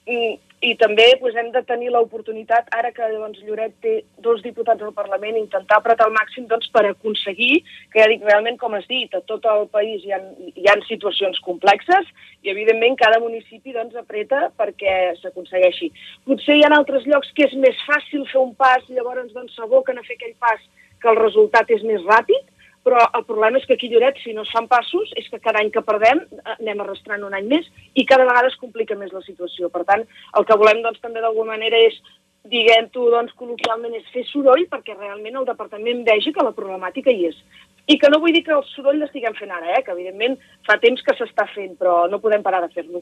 i, 0.06 0.36
i 0.64 0.72
també 0.80 1.04
doncs, 1.20 1.36
hem 1.36 1.50
de 1.52 1.60
tenir 1.68 1.90
l'oportunitat, 1.92 2.70
ara 2.76 2.90
que 2.94 3.06
doncs, 3.12 3.40
Lloret 3.44 3.74
té 3.84 3.94
dos 4.24 4.40
diputats 4.44 4.82
al 4.82 4.94
Parlament, 4.96 5.36
intentar 5.36 5.80
apretar 5.80 6.06
al 6.08 6.14
màxim 6.14 6.46
doncs, 6.48 6.70
per 6.72 6.84
aconseguir, 6.88 7.60
que 7.92 8.00
ja 8.00 8.08
dic, 8.10 8.24
realment, 8.24 8.56
com 8.60 8.76
has 8.78 8.86
dit, 8.88 9.12
a 9.12 9.20
tot 9.28 9.44
el 9.50 9.66
país 9.74 10.04
hi 10.04 10.14
ha, 10.14 10.20
hi 10.54 10.70
ha 10.70 10.76
situacions 10.88 11.40
complexes 11.44 12.08
i, 12.42 12.50
evidentment, 12.54 12.96
cada 13.00 13.20
municipi 13.20 13.76
doncs, 13.76 13.98
apreta 14.00 14.48
perquè 14.56 14.96
s'aconsegueixi. 15.20 15.90
Potser 16.24 16.58
hi 16.58 16.64
ha 16.64 16.72
altres 16.78 17.04
llocs 17.10 17.34
que 17.36 17.48
és 17.48 17.58
més 17.60 17.84
fàcil 17.88 18.24
fer 18.32 18.40
un 18.40 18.54
pas, 18.56 18.88
llavors 18.88 19.32
doncs, 19.36 19.60
a 19.60 19.68
fer 20.08 20.16
aquell 20.16 20.36
pas 20.40 20.60
que 21.00 21.12
el 21.12 21.20
resultat 21.20 21.70
és 21.74 21.84
més 21.84 22.00
ràpid, 22.08 22.53
però 22.84 23.00
el 23.16 23.24
problema 23.24 23.58
és 23.58 23.64
que 23.66 23.78
aquí 23.78 23.88
Lloret, 23.88 24.18
si 24.20 24.34
no 24.36 24.44
es 24.44 24.52
fan 24.52 24.68
passos, 24.68 25.10
és 25.16 25.28
que 25.32 25.40
cada 25.40 25.62
any 25.62 25.70
que 25.72 25.82
perdem 25.84 26.20
anem 26.58 26.82
arrastrant 26.84 27.24
un 27.24 27.34
any 27.36 27.48
més 27.48 27.70
i 27.94 28.04
cada 28.04 28.26
vegada 28.28 28.50
es 28.52 28.60
complica 28.60 28.98
més 29.00 29.12
la 29.16 29.24
situació. 29.24 29.70
Per 29.72 29.86
tant, 29.88 30.04
el 30.38 30.46
que 30.48 30.58
volem 30.60 30.82
doncs, 30.84 31.00
també 31.00 31.24
d'alguna 31.24 31.56
manera 31.56 31.80
és 31.80 31.96
diguem-ho 32.52 33.06
doncs, 33.14 33.32
col·loquialment, 33.40 33.94
és 33.96 34.10
fer 34.12 34.24
soroll 34.28 34.66
perquè 34.68 34.96
realment 34.98 35.40
el 35.40 35.48
departament 35.48 36.04
vegi 36.04 36.32
que 36.36 36.44
la 36.44 36.52
problemàtica 36.56 37.12
hi 37.12 37.30
és. 37.30 37.38
I 37.88 37.96
que 38.00 38.08
no 38.12 38.20
vull 38.20 38.32
dir 38.36 38.44
que 38.44 38.52
el 38.52 38.64
soroll 38.70 39.00
l'estiguem 39.00 39.36
fent 39.36 39.52
ara, 39.52 39.78
eh? 39.78 39.82
que 39.84 39.92
evidentment 39.92 40.36
fa 40.68 40.76
temps 40.80 41.00
que 41.04 41.16
s'està 41.16 41.48
fent, 41.54 41.74
però 41.80 42.04
no 42.12 42.20
podem 42.20 42.44
parar 42.44 42.62
de 42.64 42.72
fer-lo. 42.76 43.00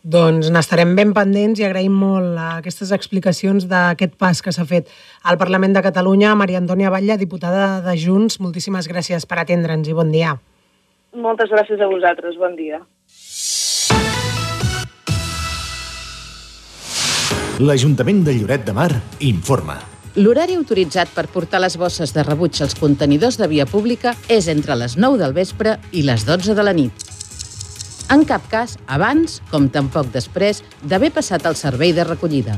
Doncs 0.00 0.48
n'estarem 0.48 0.94
ben 0.96 1.10
pendents 1.12 1.60
i 1.60 1.64
agraïm 1.66 1.92
molt 1.92 2.38
aquestes 2.40 2.88
explicacions 2.96 3.66
d'aquest 3.68 4.14
pas 4.16 4.38
que 4.40 4.52
s'ha 4.52 4.64
fet 4.64 4.88
al 5.28 5.36
Parlament 5.36 5.76
de 5.76 5.82
Catalunya. 5.84 6.32
Maria 6.34 6.56
Antònia 6.62 6.88
Batlle, 6.88 7.18
diputada 7.20 7.82
de 7.84 7.96
Junts, 8.00 8.38
moltíssimes 8.40 8.88
gràcies 8.88 9.28
per 9.28 9.42
atendre'ns 9.42 9.92
i 9.92 9.96
bon 9.96 10.08
dia. 10.08 10.38
Moltes 11.12 11.52
gràcies 11.52 11.82
a 11.84 11.90
vosaltres, 11.90 12.38
bon 12.40 12.56
dia. 12.56 12.80
L'Ajuntament 17.60 18.24
de 18.24 18.38
Lloret 18.40 18.64
de 18.64 18.72
Mar 18.72 18.90
informa. 19.20 19.76
L'horari 20.16 20.56
autoritzat 20.56 21.12
per 21.12 21.28
portar 21.28 21.60
les 21.60 21.76
bosses 21.76 22.16
de 22.16 22.24
rebuig 22.24 22.56
als 22.64 22.72
contenidors 22.74 23.36
de 23.36 23.46
via 23.52 23.68
pública 23.68 24.16
és 24.32 24.48
entre 24.48 24.80
les 24.80 24.96
9 24.96 25.20
del 25.20 25.36
vespre 25.36 25.76
i 25.92 26.08
les 26.08 26.24
12 26.24 26.56
de 26.56 26.64
la 26.64 26.72
nit. 26.72 27.19
En 28.10 28.24
cap 28.26 28.42
cas 28.50 28.72
abans, 28.90 29.36
com 29.52 29.68
tampoc 29.70 30.08
després, 30.10 30.64
d'haver 30.82 31.12
passat 31.14 31.44
el 31.46 31.54
servei 31.54 31.92
de 31.94 32.02
recollida. 32.08 32.56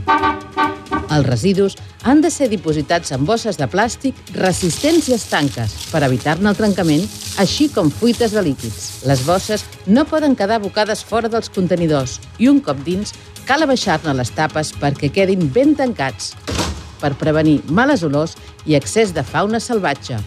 Els 1.12 1.26
residus 1.26 1.76
han 2.08 2.22
de 2.24 2.30
ser 2.32 2.48
dipositats 2.48 3.12
en 3.12 3.26
bosses 3.28 3.58
de 3.60 3.66
plàstic 3.68 4.16
resistents 4.38 5.10
i 5.10 5.16
estanques 5.18 5.74
per 5.90 6.00
evitar-ne 6.06 6.48
el 6.48 6.56
trencament, 6.56 7.04
així 7.42 7.68
com 7.74 7.92
fuites 7.92 8.32
de 8.32 8.40
líquids. 8.46 9.04
Les 9.04 9.26
bosses 9.28 9.66
no 9.86 10.06
poden 10.08 10.38
quedar 10.40 10.62
bocades 10.64 11.04
fora 11.04 11.28
dels 11.28 11.52
contenidors 11.52 12.16
i 12.40 12.48
un 12.48 12.62
cop 12.64 12.80
dins 12.86 13.12
cal 13.44 13.66
abaixar-ne 13.66 14.16
les 14.16 14.32
tapes 14.32 14.72
perquè 14.80 15.12
quedin 15.12 15.50
ben 15.52 15.76
tancats 15.76 16.32
per 17.02 17.12
prevenir 17.20 17.60
males 17.68 18.06
olors 18.08 18.38
i 18.64 18.78
excés 18.78 19.12
de 19.12 19.26
fauna 19.26 19.60
salvatge. 19.60 20.22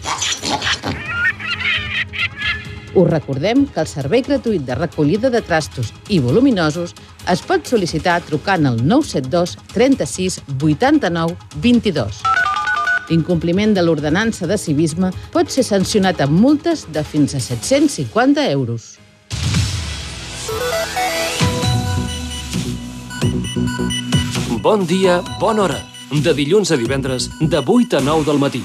Us 2.96 3.10
recordem 3.10 3.66
que 3.68 3.82
el 3.82 3.88
servei 3.90 4.22
gratuït 4.24 4.62
de 4.64 4.74
recollida 4.74 5.28
de 5.28 5.42
trastos 5.44 5.90
i 6.08 6.16
voluminosos 6.24 6.94
es 7.28 7.42
pot 7.44 7.68
sol·licitar 7.68 8.14
trucant 8.24 8.64
al 8.64 8.78
972 8.80 9.52
36 9.74 10.38
89 10.64 11.36
22. 11.60 12.22
L'incompliment 13.10 13.74
de 13.76 13.84
l'ordenança 13.84 14.48
de 14.48 14.56
civisme 14.56 15.10
pot 15.34 15.52
ser 15.52 15.66
sancionat 15.68 16.22
amb 16.24 16.40
multes 16.40 16.86
de 16.88 17.04
fins 17.04 17.36
a 17.36 17.40
750 17.44 18.48
euros. 18.56 18.94
Bon 24.64 24.88
dia, 24.88 25.20
bona 25.38 25.68
hora. 25.68 25.82
De 26.24 26.32
dilluns 26.32 26.72
a 26.72 26.80
divendres, 26.80 27.28
de 27.44 27.60
8 27.60 28.00
a 28.00 28.00
9 28.00 28.24
del 28.24 28.40
matí. 28.40 28.64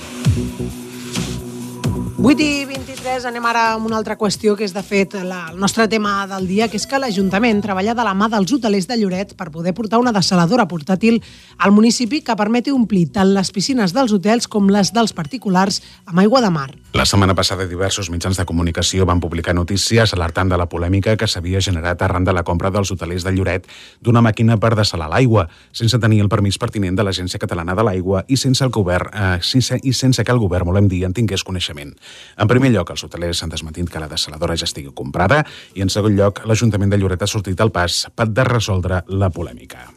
8 2.24 2.38
i 2.38 2.66
23, 2.70 3.24
anem 3.26 3.46
ara 3.50 3.62
amb 3.74 3.88
una 3.88 3.98
altra 3.98 4.14
qüestió 4.14 4.54
que 4.54 4.62
és, 4.62 4.76
de 4.76 4.82
fet, 4.86 5.16
la, 5.26 5.48
el 5.50 5.56
nostre 5.58 5.88
tema 5.90 6.28
del 6.30 6.46
dia, 6.46 6.68
que 6.70 6.78
és 6.78 6.84
que 6.86 7.00
l'Ajuntament 7.02 7.64
treballa 7.66 7.96
de 7.98 8.04
la 8.06 8.14
mà 8.14 8.28
dels 8.30 8.52
hotelers 8.54 8.86
de 8.86 9.00
Lloret 9.00 9.32
per 9.40 9.48
poder 9.50 9.74
portar 9.74 9.98
una 9.98 10.14
desaladora 10.14 10.68
portàtil 10.70 11.18
al 11.58 11.74
municipi 11.74 12.20
que 12.22 12.36
permeti 12.38 12.70
omplir 12.70 13.08
tant 13.16 13.32
les 13.34 13.50
piscines 13.50 13.96
dels 13.98 14.14
hotels 14.14 14.46
com 14.46 14.70
les 14.70 14.94
dels 14.94 15.16
particulars 15.18 15.82
amb 16.06 16.22
aigua 16.22 16.44
de 16.46 16.52
mar. 16.54 16.68
La 16.94 17.08
setmana 17.10 17.34
passada 17.34 17.66
diversos 17.66 18.12
mitjans 18.14 18.38
de 18.38 18.46
comunicació 18.46 19.08
van 19.10 19.24
publicar 19.24 19.58
notícies 19.58 20.14
alertant 20.14 20.54
de 20.54 20.62
la 20.62 20.70
polèmica 20.70 21.18
que 21.18 21.26
s'havia 21.26 21.64
generat 21.64 22.06
arran 22.06 22.28
de 22.28 22.38
la 22.38 22.46
compra 22.46 22.70
dels 22.70 22.94
hotelers 22.94 23.26
de 23.26 23.34
Lloret 23.34 23.66
d'una 24.00 24.22
màquina 24.22 24.60
per 24.62 24.76
desalar 24.78 25.10
l'aigua, 25.10 25.48
sense 25.74 25.98
tenir 25.98 26.22
el 26.22 26.30
permís 26.30 26.62
pertinent 26.62 27.02
de 27.02 27.08
l'Agència 27.08 27.42
Catalana 27.42 27.74
de 27.74 27.88
l'Aigua 27.88 28.26
i 28.28 28.38
sense 28.38 28.62
el 28.62 28.70
govern 28.70 29.10
eh, 29.10 29.80
i 29.82 29.94
sense 29.96 30.22
que 30.22 30.36
el 30.36 30.44
govern, 30.44 30.70
volem 30.70 30.92
dir, 30.92 31.06
en 31.08 31.18
tingués 31.18 31.48
coneixement. 31.48 31.96
En 32.38 32.50
primer 32.50 32.72
lloc, 32.74 32.92
els 32.94 33.04
hotelers 33.06 33.44
han 33.44 33.52
desmentint 33.54 33.90
que 33.90 34.02
la 34.02 34.10
desaladora 34.12 34.58
ja 34.58 34.68
estigui 34.70 34.94
comprada 34.96 35.44
i, 35.74 35.82
en 35.84 35.90
segon 35.90 36.16
lloc, 36.18 36.44
l'Ajuntament 36.46 36.92
de 36.92 37.02
Lloret 37.02 37.22
ha 37.22 37.30
sortit 37.30 37.62
al 37.62 37.72
pas 37.72 38.06
per 38.16 38.30
de 38.30 38.46
resoldre 38.48 39.04
la 39.08 39.30
polèmica. 39.30 39.90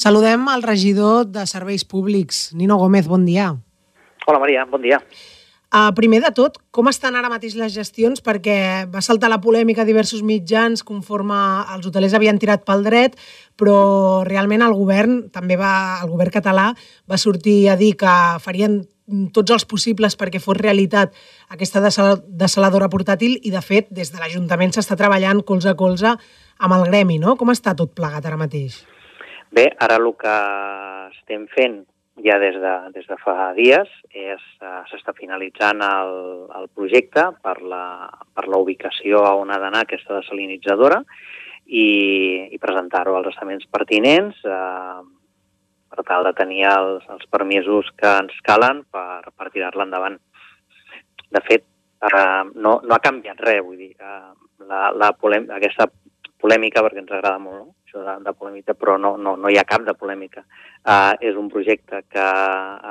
Saludem 0.00 0.46
al 0.48 0.62
regidor 0.64 1.26
de 1.28 1.44
Serveis 1.44 1.84
Públics, 1.84 2.54
Nino 2.56 2.78
Gómez, 2.80 3.06
bon 3.06 3.26
dia. 3.26 3.50
Hola, 4.26 4.38
Maria, 4.40 4.64
bon 4.64 4.80
dia. 4.80 5.00
Uh, 5.70 5.92
primer 5.94 6.18
de 6.18 6.32
tot, 6.34 6.56
com 6.74 6.88
estan 6.90 7.14
ara 7.14 7.28
mateix 7.30 7.54
les 7.54 7.70
gestions? 7.70 8.18
Perquè 8.26 8.88
va 8.90 9.02
saltar 9.06 9.28
la 9.30 9.38
polèmica 9.38 9.84
a 9.84 9.86
diversos 9.86 10.24
mitjans 10.26 10.82
conforme 10.82 11.36
els 11.76 11.86
hotelers 11.86 12.16
havien 12.18 12.40
tirat 12.42 12.64
pel 12.66 12.82
dret, 12.82 13.14
però 13.54 14.24
realment 14.26 14.64
el 14.66 14.74
govern, 14.74 15.28
també 15.30 15.54
va, 15.60 16.00
el 16.02 16.10
govern 16.10 16.34
català, 16.34 16.72
va 17.06 17.20
sortir 17.22 17.68
a 17.70 17.76
dir 17.78 17.92
que 18.00 18.14
farien 18.42 18.80
tots 19.34 19.54
els 19.54 19.66
possibles 19.66 20.16
perquè 20.18 20.42
fos 20.42 20.58
realitat 20.58 21.14
aquesta 21.54 21.82
desaladora 21.82 22.90
portàtil 22.90 23.38
i, 23.38 23.54
de 23.54 23.62
fet, 23.62 23.90
des 23.94 24.10
de 24.10 24.18
l'Ajuntament 24.18 24.74
s'està 24.74 24.98
treballant 24.98 25.44
colze 25.46 25.70
a 25.70 25.78
colze 25.78 26.16
amb 26.58 26.76
el 26.80 26.86
gremi, 26.90 27.18
no? 27.22 27.36
Com 27.38 27.54
està 27.54 27.76
tot 27.78 27.94
plegat 27.94 28.26
ara 28.26 28.38
mateix? 28.40 28.82
Bé, 29.54 29.68
ara 29.78 30.02
el 30.02 30.10
que 30.18 30.34
estem 31.14 31.46
fent 31.54 31.82
ja 32.24 32.38
des 32.42 32.56
de, 32.60 32.74
des 32.94 33.06
de 33.08 33.16
fa 33.20 33.50
dies 33.56 33.90
uh, 34.12 34.80
s'està 34.90 35.14
finalitzant 35.16 35.82
el, 35.84 36.14
el 36.58 36.66
projecte 36.74 37.30
per 37.42 37.58
la, 37.62 37.84
per 38.34 38.48
la 38.48 38.60
ubicació 38.60 39.24
a 39.26 39.36
on 39.40 39.52
ha 39.52 39.60
d'anar 39.62 39.84
aquesta 39.84 40.18
desalinitzadora 40.18 41.02
i, 41.70 42.50
i 42.50 42.58
presentar-ho 42.58 43.14
als 43.16 43.30
estaments 43.30 43.66
pertinents 43.70 44.38
eh, 44.42 45.00
per 45.90 46.04
tal 46.06 46.26
de 46.26 46.34
tenir 46.38 46.64
els, 46.70 47.06
els 47.14 47.26
permisos 47.30 47.90
que 47.98 48.10
ens 48.24 48.36
calen 48.46 48.82
per, 48.90 49.30
per 49.30 49.50
tirar-la 49.54 49.86
endavant. 49.86 50.18
De 51.30 51.42
fet, 51.46 51.66
eh, 52.10 52.42
no, 52.54 52.78
no 52.82 52.96
ha 52.96 53.02
canviat 53.02 53.42
res, 53.46 53.62
vull 53.66 53.78
dir, 53.78 53.92
eh, 53.94 54.32
la, 54.66 54.90
la 54.94 55.12
polem 55.14 55.46
aquesta 55.54 55.88
polèmica, 56.40 56.82
perquè 56.84 57.02
ens 57.02 57.12
agrada 57.12 57.38
molt, 57.42 57.60
no? 57.60 57.74
això 57.84 58.04
de, 58.06 58.16
de 58.24 58.32
polèmica, 58.38 58.74
però 58.78 58.96
no, 58.98 59.16
no, 59.18 59.34
no 59.36 59.50
hi 59.50 59.58
ha 59.58 59.66
cap 59.68 59.84
de 59.86 59.94
polèmica. 59.98 60.44
Uh, 60.80 61.14
és 61.20 61.36
un 61.36 61.50
projecte 61.52 62.04
que 62.08 62.26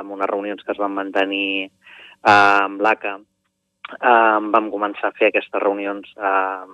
amb 0.01 0.15
unes 0.15 0.29
reunions 0.29 0.63
que 0.63 0.73
es 0.75 0.81
van 0.81 0.93
mantenir 0.95 1.69
uh, 1.69 2.65
amb 2.65 2.83
l'ACA 2.83 3.15
uh, 3.19 4.39
vam 4.53 4.69
començar 4.73 5.09
a 5.09 5.17
fer 5.17 5.31
aquestes 5.31 5.63
reunions 5.63 6.11
uh, 6.17 6.67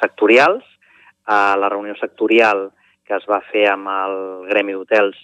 sectorials. 0.00 0.66
Uh, 1.26 1.54
la 1.60 1.70
reunió 1.70 1.94
sectorial 2.00 2.70
que 3.06 3.16
es 3.18 3.26
va 3.30 3.40
fer 3.50 3.66
amb 3.70 3.90
el 3.90 4.16
Gremi 4.50 4.74
d'Hotels 4.74 5.18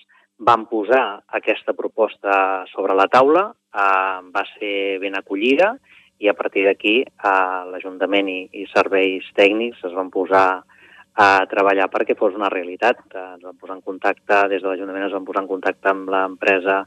van 0.46 0.66
posar 0.68 1.22
aquesta 1.38 1.72
proposta 1.72 2.64
sobre 2.72 2.94
la 2.94 3.08
taula, 3.08 3.48
uh, 3.52 4.18
va 4.32 4.44
ser 4.56 4.98
ben 5.02 5.16
acollida 5.16 5.76
i 6.20 6.28
a 6.28 6.34
partir 6.36 6.64
d'aquí 6.66 6.98
uh, 7.04 7.68
l'Ajuntament 7.70 8.28
i, 8.28 8.40
i 8.62 8.66
serveis 8.72 9.26
tècnics 9.36 9.84
es 9.84 9.94
van 9.96 10.10
posar 10.12 10.64
a 11.16 11.46
treballar 11.48 11.88
perquè 11.92 12.16
fos 12.18 12.36
una 12.36 12.50
realitat. 12.52 13.00
Ens 13.08 13.44
vam 13.44 13.56
posar 13.56 13.78
en 13.78 13.84
contacte, 13.84 14.42
des 14.52 14.62
de 14.62 14.68
l'Ajuntament 14.68 15.06
es 15.06 15.14
van 15.16 15.24
posar 15.24 15.44
en 15.44 15.50
contacte 15.50 15.92
amb 15.92 16.10
l'empresa 16.12 16.82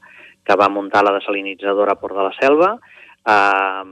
que 0.45 0.57
va 0.57 0.69
muntar 0.69 1.03
la 1.03 1.15
desalinitzadora 1.17 1.97
a 1.97 1.99
Port 2.01 2.15
de 2.17 2.25
la 2.27 2.35
Selva, 2.37 2.75
eh, 3.25 3.83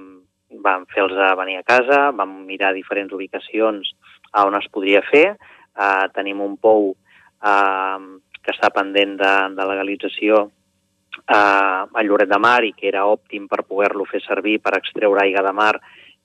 vam 0.63 0.85
fer-los 0.93 1.17
venir 1.37 1.57
a 1.59 1.65
casa, 1.67 2.11
vam 2.15 2.45
mirar 2.45 2.73
diferents 2.73 3.13
ubicacions 3.13 3.89
a 4.31 4.45
on 4.47 4.55
es 4.55 4.69
podria 4.71 5.01
fer, 5.09 5.25
eh, 5.33 6.05
tenim 6.13 6.41
un 6.41 6.55
pou 6.57 6.93
eh, 6.93 7.99
que 8.41 8.53
està 8.53 8.71
pendent 8.73 9.17
de, 9.19 9.33
de 9.57 9.67
legalització 9.69 10.45
eh, 10.47 11.35
a 11.35 12.03
Lloret 12.03 12.29
de 12.29 12.39
Mar 12.39 12.63
i 12.63 12.73
que 12.77 12.87
era 12.89 13.05
òptim 13.09 13.47
per 13.51 13.65
poder-lo 13.65 14.05
fer 14.05 14.21
servir 14.25 14.59
per 14.63 14.77
extreure 14.77 15.25
aigua 15.25 15.43
de 15.45 15.53
mar 15.53 15.73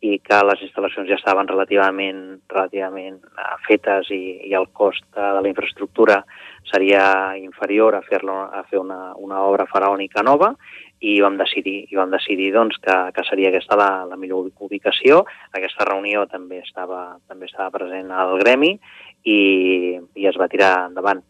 i 0.03 0.17
que 0.19 0.39
les 0.49 0.63
instal·lacions 0.67 1.07
ja 1.07 1.15
estaven 1.15 1.47
relativament, 1.47 2.23
relativament 2.51 3.21
uh, 3.23 3.53
fetes 3.67 4.11
i, 4.11 4.49
i 4.49 4.55
el 4.59 4.67
cost 4.75 5.05
uh, 5.15 5.37
de 5.37 5.43
la 5.45 5.51
infraestructura 5.53 6.17
seria 6.67 7.05
inferior 7.39 7.95
a, 7.95 8.03
fer 8.03 8.19
a 8.27 8.65
fer 8.69 8.81
una, 8.81 9.15
una 9.15 9.45
obra 9.47 9.69
faraònica 9.71 10.25
nova 10.27 10.53
i 11.03 11.21
vam 11.23 11.37
decidir, 11.39 11.87
i 11.91 11.99
vam 11.99 12.11
decidir 12.11 12.53
doncs, 12.55 12.79
que, 12.83 12.97
que 13.15 13.25
seria 13.27 13.51
aquesta 13.51 13.79
la, 13.79 13.91
la 14.07 14.19
millor 14.19 14.51
ubicació. 14.63 15.25
Aquesta 15.51 15.87
reunió 15.89 16.27
també 16.31 16.61
estava, 16.63 17.19
també 17.27 17.51
estava 17.51 17.71
present 17.75 18.11
al 18.15 18.37
gremi 18.43 18.77
i, 19.27 19.39
i 19.99 20.29
es 20.31 20.39
va 20.39 20.51
tirar 20.51 20.89
endavant. 20.89 21.23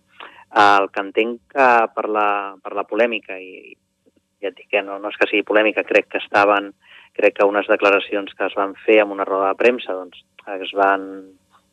El 0.53 0.91
que 0.93 1.01
entenc 1.01 1.41
que 1.55 1.69
per 1.97 2.09
la, 2.13 2.27
per 2.61 2.75
la 2.77 2.85
polèmica, 2.85 3.39
i 3.41 3.73
ja 4.45 4.51
et 4.53 4.59
dic 4.59 4.69
que 4.75 4.83
no, 4.85 4.99
no 5.01 5.09
és 5.09 5.17
que 5.17 5.31
sigui 5.31 5.49
polèmica, 5.49 5.87
crec 5.89 6.11
que 6.13 6.21
estaven 6.21 6.73
crec 7.17 7.39
que 7.39 7.49
unes 7.49 7.69
declaracions 7.69 8.33
que 8.35 8.47
es 8.49 8.55
van 8.59 8.75
fer 8.87 9.01
amb 9.03 9.15
una 9.15 9.27
roda 9.29 9.53
de 9.53 9.61
premsa 9.61 9.97
doncs, 9.97 10.23
es 10.59 10.73
van 10.77 11.07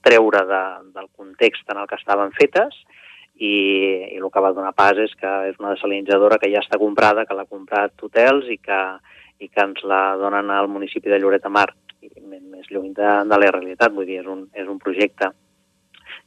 treure 0.06 0.46
de, 0.48 0.64
del 0.96 1.10
context 1.16 1.70
en 1.72 1.80
el 1.82 1.88
que 1.88 2.00
estaven 2.00 2.32
fetes 2.36 2.76
i, 3.36 3.54
i 4.14 4.18
el 4.20 4.30
que 4.32 4.44
va 4.44 4.54
donar 4.56 4.76
pas 4.76 5.00
és 5.00 5.14
que 5.20 5.32
és 5.50 5.60
una 5.60 5.74
desalinitzadora 5.76 6.40
que 6.40 6.52
ja 6.52 6.64
està 6.64 6.80
comprada, 6.80 7.26
que 7.26 7.36
l'ha 7.36 7.48
comprat 7.48 8.04
hotels 8.04 8.50
i 8.52 8.60
que, 8.60 8.80
i 9.40 9.48
que 9.48 9.64
ens 9.64 9.84
la 9.88 10.18
donen 10.20 10.52
al 10.52 10.68
municipi 10.72 11.12
de 11.12 11.20
Lloret 11.20 11.44
de 11.44 11.54
Mar, 11.54 11.70
més 12.60 12.68
lluny 12.72 12.92
de, 12.96 13.08
de 13.30 13.40
la 13.40 13.52
realitat, 13.56 13.96
vull 13.96 14.08
dir, 14.08 14.20
és 14.24 14.28
un, 14.28 14.46
és 14.54 14.68
un 14.68 14.80
projecte 14.80 15.32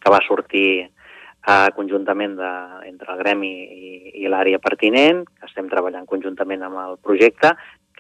que 0.03 0.13
va 0.13 0.23
sortir 0.25 0.67
eh, 0.83 1.69
conjuntament 1.77 2.37
de, 2.39 2.53
entre 2.89 3.13
el 3.13 3.21
gremi 3.21 3.53
i, 3.53 3.93
i 4.23 4.33
l'àrea 4.33 4.61
pertinent, 4.63 5.23
que 5.39 5.49
estem 5.49 5.69
treballant 5.73 6.09
conjuntament 6.09 6.65
amb 6.67 6.81
el 6.87 6.99
projecte, 7.05 7.53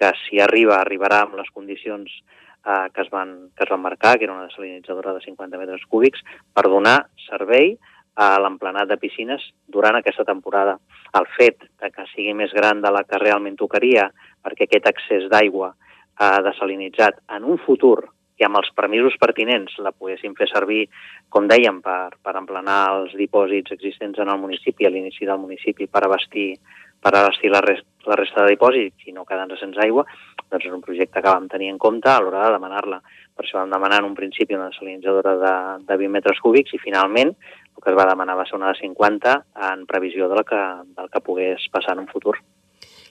que 0.02 0.10
si 0.24 0.42
arriba, 0.42 0.80
arribarà 0.80 1.22
amb 1.22 1.38
les 1.38 1.50
condicions 1.54 2.10
eh, 2.10 2.88
que, 2.90 3.04
es 3.04 3.10
van, 3.14 3.34
que 3.54 3.62
es 3.62 3.70
van 3.70 3.82
marcar, 3.84 4.16
que 4.18 4.26
era 4.26 4.34
una 4.34 4.48
desalinitzadora 4.48 5.14
de 5.14 5.22
50 5.22 5.60
metres 5.60 5.84
cúbics, 5.86 6.24
per 6.50 6.66
donar 6.66 7.04
servei 7.28 7.76
a 8.18 8.34
l'emplenat 8.42 8.90
de 8.90 8.98
piscines 9.00 9.44
durant 9.70 9.96
aquesta 9.96 10.26
temporada. 10.28 10.78
El 11.18 11.28
fet 11.36 11.62
de 11.80 11.92
que 11.94 12.08
sigui 12.10 12.34
més 12.34 12.52
gran 12.56 12.82
de 12.82 12.90
la 12.92 13.04
que 13.06 13.20
realment 13.22 13.56
tocaria, 13.60 14.10
perquè 14.42 14.66
aquest 14.66 14.90
accés 14.90 15.30
d'aigua 15.30 15.70
eh, 15.70 16.40
desalinitzat 16.48 17.22
en 17.38 17.46
un 17.54 17.62
futur 17.62 18.00
i 18.40 18.46
amb 18.46 18.58
els 18.58 18.72
permisos 18.74 19.14
pertinents 19.22 19.76
la 19.84 19.92
poguéssim 19.94 20.34
fer 20.34 20.48
servir, 20.50 20.86
com 21.30 21.46
dèiem, 21.46 21.78
per, 21.84 22.16
per 22.24 22.34
emplenar 22.40 22.80
els 22.96 23.14
dipòsits 23.14 23.76
existents 23.76 24.18
en 24.18 24.32
el 24.32 24.40
municipi, 24.40 24.88
a 24.88 24.90
l'inici 24.90 25.28
del 25.28 25.38
municipi, 25.38 25.86
per 25.86 26.02
abastir 26.08 26.56
per 27.02 27.14
abastir 27.18 27.50
la, 27.50 27.60
rest, 27.64 27.86
la 28.06 28.16
resta 28.18 28.44
de 28.44 28.54
dipòsits 28.54 29.08
i 29.10 29.14
no 29.16 29.26
quedar-nos 29.26 29.60
sense 29.60 29.80
aigua, 29.82 30.04
doncs 30.52 30.68
és 30.68 30.74
un 30.74 30.84
projecte 30.84 31.20
que 31.20 31.28
vam 31.28 31.48
tenir 31.50 31.72
en 31.72 31.80
compte 31.82 32.10
a 32.10 32.20
l'hora 32.22 32.46
de 32.46 32.54
demanar-la. 32.54 33.00
Per 33.32 33.46
això 33.46 33.58
vam 33.58 33.72
demanar 33.72 34.02
en 34.02 34.10
un 34.10 34.14
principi 34.14 34.54
una 34.54 34.70
desalinitzadora 34.70 35.34
de, 35.40 35.54
de 35.88 35.98
20 35.98 36.14
metres 36.14 36.40
cúbics 36.44 36.74
i 36.76 36.82
finalment 36.82 37.32
el 37.32 37.82
que 37.82 37.90
es 37.90 37.98
va 37.98 38.08
demanar 38.08 38.36
va 38.38 38.46
ser 38.46 38.58
una 38.58 38.70
de 38.70 38.78
50 38.78 39.36
en 39.72 39.86
previsió 39.90 40.28
del 40.30 40.44
que, 40.46 40.62
del 40.96 41.08
que 41.10 41.24
pogués 41.24 41.64
passar 41.72 41.96
en 41.96 42.04
un 42.04 42.10
futur. 42.10 42.36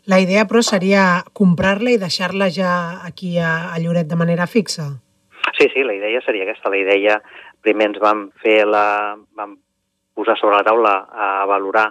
La 0.09 0.19
idea, 0.21 0.47
però, 0.49 0.63
seria 0.65 1.23
comprar-la 1.37 1.91
i 1.93 1.99
deixar-la 2.01 2.47
ja 2.53 2.71
aquí 3.05 3.35
a, 3.37 3.73
a 3.73 3.81
Lloret 3.81 4.07
de 4.09 4.17
manera 4.17 4.47
fixa? 4.49 4.87
Sí, 5.57 5.67
sí, 5.73 5.83
la 5.85 5.93
idea 5.93 6.21
seria 6.25 6.47
aquesta. 6.47 6.71
La 6.73 6.79
idea, 6.79 7.19
primer 7.61 7.91
ens 7.91 7.99
vam 8.01 8.29
fer 8.41 8.63
la... 8.69 9.17
vam 9.37 9.59
posar 10.11 10.35
sobre 10.37 10.57
la 10.57 10.65
taula 10.67 10.91
a 11.07 11.27
valorar 11.47 11.85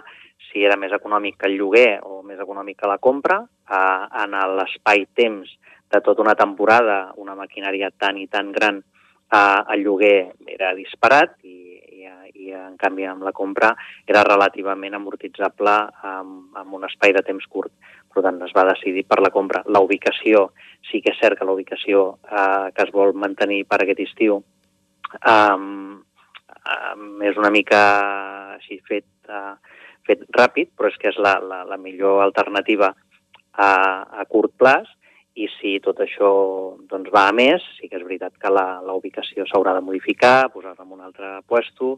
si 0.51 0.65
era 0.67 0.77
més 0.77 0.93
econòmic 0.95 1.37
que 1.39 1.49
el 1.49 1.57
lloguer 1.59 1.99
o 2.03 2.21
més 2.27 2.39
econòmic 2.39 2.81
que 2.81 2.89
la 2.89 2.99
compra. 2.99 3.41
Eh, 3.41 4.23
en 4.23 4.37
l'espai-temps 4.59 5.51
de 5.91 6.01
tota 6.01 6.23
una 6.23 6.35
temporada, 6.35 7.13
una 7.17 7.35
maquinària 7.35 7.91
tan 7.91 8.19
i 8.19 8.27
tan 8.27 8.51
gran, 8.51 8.81
eh, 9.31 9.61
el 9.75 9.83
lloguer 9.85 10.31
era 10.47 10.73
disparat 10.75 11.37
i, 11.43 11.79
i, 12.03 12.11
i 12.45 12.53
en 12.55 12.77
canvi 12.79 13.07
amb 13.07 13.23
la 13.27 13.33
compra 13.35 13.73
era 14.07 14.23
relativament 14.27 14.95
amortitzable 14.95 15.77
amb, 16.13 16.51
amb 16.57 16.79
un 16.79 16.87
espai 16.87 17.15
de 17.15 17.23
temps 17.27 17.47
curt. 17.47 17.73
Per 18.11 18.23
tant, 18.25 18.41
es 18.43 18.51
va 18.55 18.67
decidir 18.67 19.05
per 19.07 19.21
la 19.23 19.31
compra. 19.31 19.63
La 19.71 19.79
ubicació, 19.79 20.49
sí 20.89 20.99
que 20.99 21.13
és 21.13 21.19
cert 21.21 21.39
que 21.39 21.47
la 21.47 21.55
ubicació 21.55 22.17
eh, 22.27 22.71
que 22.75 22.87
es 22.87 22.91
vol 22.91 23.15
mantenir 23.15 23.63
per 23.69 23.83
aquest 23.83 24.03
estiu 24.03 24.41
eh, 25.19 25.57
eh, 26.65 26.95
és 27.29 27.37
una 27.37 27.51
mica 27.53 27.81
així 28.57 28.79
fet 28.87 29.07
eh, 29.29 29.53
fet 30.11 30.27
ràpid, 30.37 30.73
però 30.77 30.91
és 30.91 30.99
que 31.01 31.11
és 31.11 31.19
la, 31.21 31.37
la, 31.41 31.63
la 31.67 31.79
millor 31.81 32.21
alternativa 32.23 32.91
a, 33.51 33.71
a 34.21 34.25
curt 34.29 34.53
plaç 34.59 34.89
i 35.39 35.47
si 35.47 35.77
tot 35.79 36.01
això 36.03 36.29
doncs, 36.91 37.11
va 37.13 37.27
a 37.29 37.35
més, 37.35 37.63
sí 37.79 37.87
que 37.87 37.95
és 37.95 38.03
veritat 38.03 38.35
que 38.39 38.51
la, 38.51 38.81
la 38.83 38.95
ubicació 38.97 39.45
s'haurà 39.47 39.73
de 39.77 39.83
modificar, 39.85 40.51
posar-la 40.51 40.83
en 40.83 40.91
un 40.91 41.05
altre 41.07 41.37
puesto, 41.47 41.93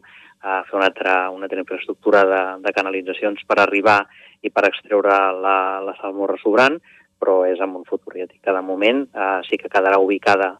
a 0.46 0.62
fer 0.68 0.78
una 0.78 0.86
altra, 0.86 1.16
una 1.34 1.48
altra 1.48 1.64
infraestructura 1.64 2.22
de, 2.30 2.42
de 2.62 2.74
canalitzacions 2.76 3.42
per 3.48 3.58
arribar 3.58 4.04
i 4.44 4.52
per 4.54 4.68
extreure 4.68 5.18
la, 5.40 5.56
la 5.82 5.96
salmorra 5.98 6.38
sobrant, 6.42 6.78
però 7.18 7.42
és 7.48 7.60
en 7.64 7.74
un 7.74 7.86
futur. 7.88 8.14
Ja 8.20 8.28
dic 8.30 8.42
que 8.44 8.54
de 8.54 8.62
moment 8.62 9.04
eh, 9.08 9.38
sí 9.48 9.58
que 9.58 9.72
quedarà 9.72 9.98
ubicada 9.98 10.54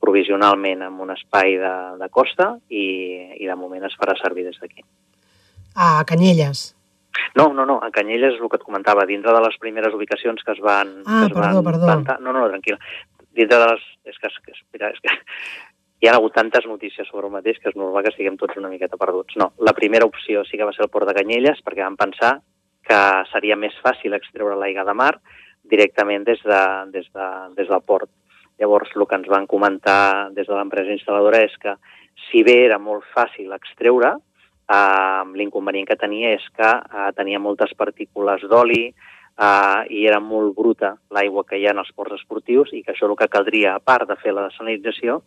provisionalment 0.00 0.84
en 0.86 1.00
un 1.02 1.10
espai 1.12 1.58
de, 1.60 1.76
de 2.00 2.08
costa 2.14 2.52
i, 2.68 2.84
i 3.42 3.48
de 3.48 3.56
moment 3.58 3.84
es 3.88 3.96
farà 3.98 4.14
servir 4.20 4.46
des 4.46 4.60
d'aquí. 4.60 4.84
A 5.74 6.04
Canyelles. 6.06 6.70
No, 7.38 7.50
no, 7.54 7.66
no, 7.66 7.78
a 7.82 7.90
Canyelles 7.94 8.36
és 8.36 8.42
el 8.42 8.50
que 8.50 8.60
et 8.60 8.66
comentava, 8.66 9.06
dintre 9.08 9.34
de 9.36 9.40
les 9.44 9.56
primeres 9.62 9.94
ubicacions 9.96 10.42
que 10.44 10.54
es 10.56 10.60
van... 10.64 11.00
Ah, 11.06 11.22
que 11.24 11.30
es 11.30 11.34
perdó, 11.36 11.62
van 11.62 11.72
perdó. 11.72 11.88
Plantar. 11.88 12.20
No, 12.24 12.34
no, 12.36 12.46
tranquil. 12.48 12.78
Dintre 13.36 13.58
de 13.58 13.72
les... 13.72 13.84
És 14.10 14.18
que, 14.18 14.30
és 14.30 14.38
que, 14.44 14.56
espera, 14.56 14.90
és 14.94 15.02
que 15.04 15.14
hi 16.00 16.08
ha 16.08 16.14
hagut 16.16 16.32
tantes 16.34 16.64
notícies 16.66 17.08
sobre 17.10 17.28
el 17.28 17.34
mateix 17.34 17.58
que 17.60 17.68
és 17.68 17.76
normal 17.76 18.06
que 18.06 18.12
estiguem 18.14 18.38
tots 18.40 18.56
una 18.56 18.70
miqueta 18.72 18.98
perduts. 19.00 19.36
No, 19.40 19.52
la 19.60 19.76
primera 19.76 20.08
opció 20.08 20.46
sí 20.48 20.56
que 20.56 20.64
va 20.64 20.72
ser 20.76 20.86
el 20.86 20.92
port 20.92 21.08
de 21.08 21.16
Canyelles 21.18 21.60
perquè 21.66 21.84
vam 21.84 21.98
pensar 22.00 22.38
que 22.88 23.00
seria 23.30 23.58
més 23.60 23.76
fàcil 23.84 24.16
extreure 24.16 24.56
l'aigua 24.56 24.86
de 24.88 24.96
mar 24.96 25.12
directament 25.70 26.24
des, 26.24 26.40
de, 26.42 26.62
des, 26.94 27.06
de, 27.12 27.28
des 27.58 27.68
del 27.68 27.84
port. 27.84 28.08
Llavors, 28.60 28.92
el 28.96 29.06
que 29.08 29.16
ens 29.20 29.28
van 29.28 29.46
comentar 29.48 30.32
des 30.36 30.48
de 30.48 30.56
l'empresa 30.56 30.92
instal·ladora 30.92 31.44
és 31.44 31.52
que, 31.60 31.76
si 32.28 32.42
bé 32.44 32.56
era 32.66 32.78
molt 32.80 33.06
fàcil 33.14 33.52
extreure, 33.56 34.16
eh, 34.70 35.22
l'inconvenient 35.34 35.88
que 35.88 35.98
tenia 35.98 36.34
és 36.36 36.46
que 36.56 36.70
eh, 36.70 37.10
tenia 37.16 37.42
moltes 37.42 37.74
partícules 37.78 38.46
d'oli 38.50 38.86
eh, 38.88 39.80
i 39.90 40.06
era 40.06 40.20
molt 40.20 40.54
bruta 40.56 40.94
l'aigua 41.10 41.44
que 41.44 41.58
hi 41.58 41.66
ha 41.66 41.74
en 41.74 41.82
els 41.82 41.92
ports 41.96 42.20
esportius 42.20 42.72
i 42.72 42.84
que 42.84 42.94
això 42.94 43.10
el 43.10 43.18
que 43.18 43.30
caldria, 43.32 43.74
a 43.74 43.84
part 43.84 44.08
de 44.08 44.18
fer 44.22 44.34
la 44.36 44.48
desalinització, 44.48 45.20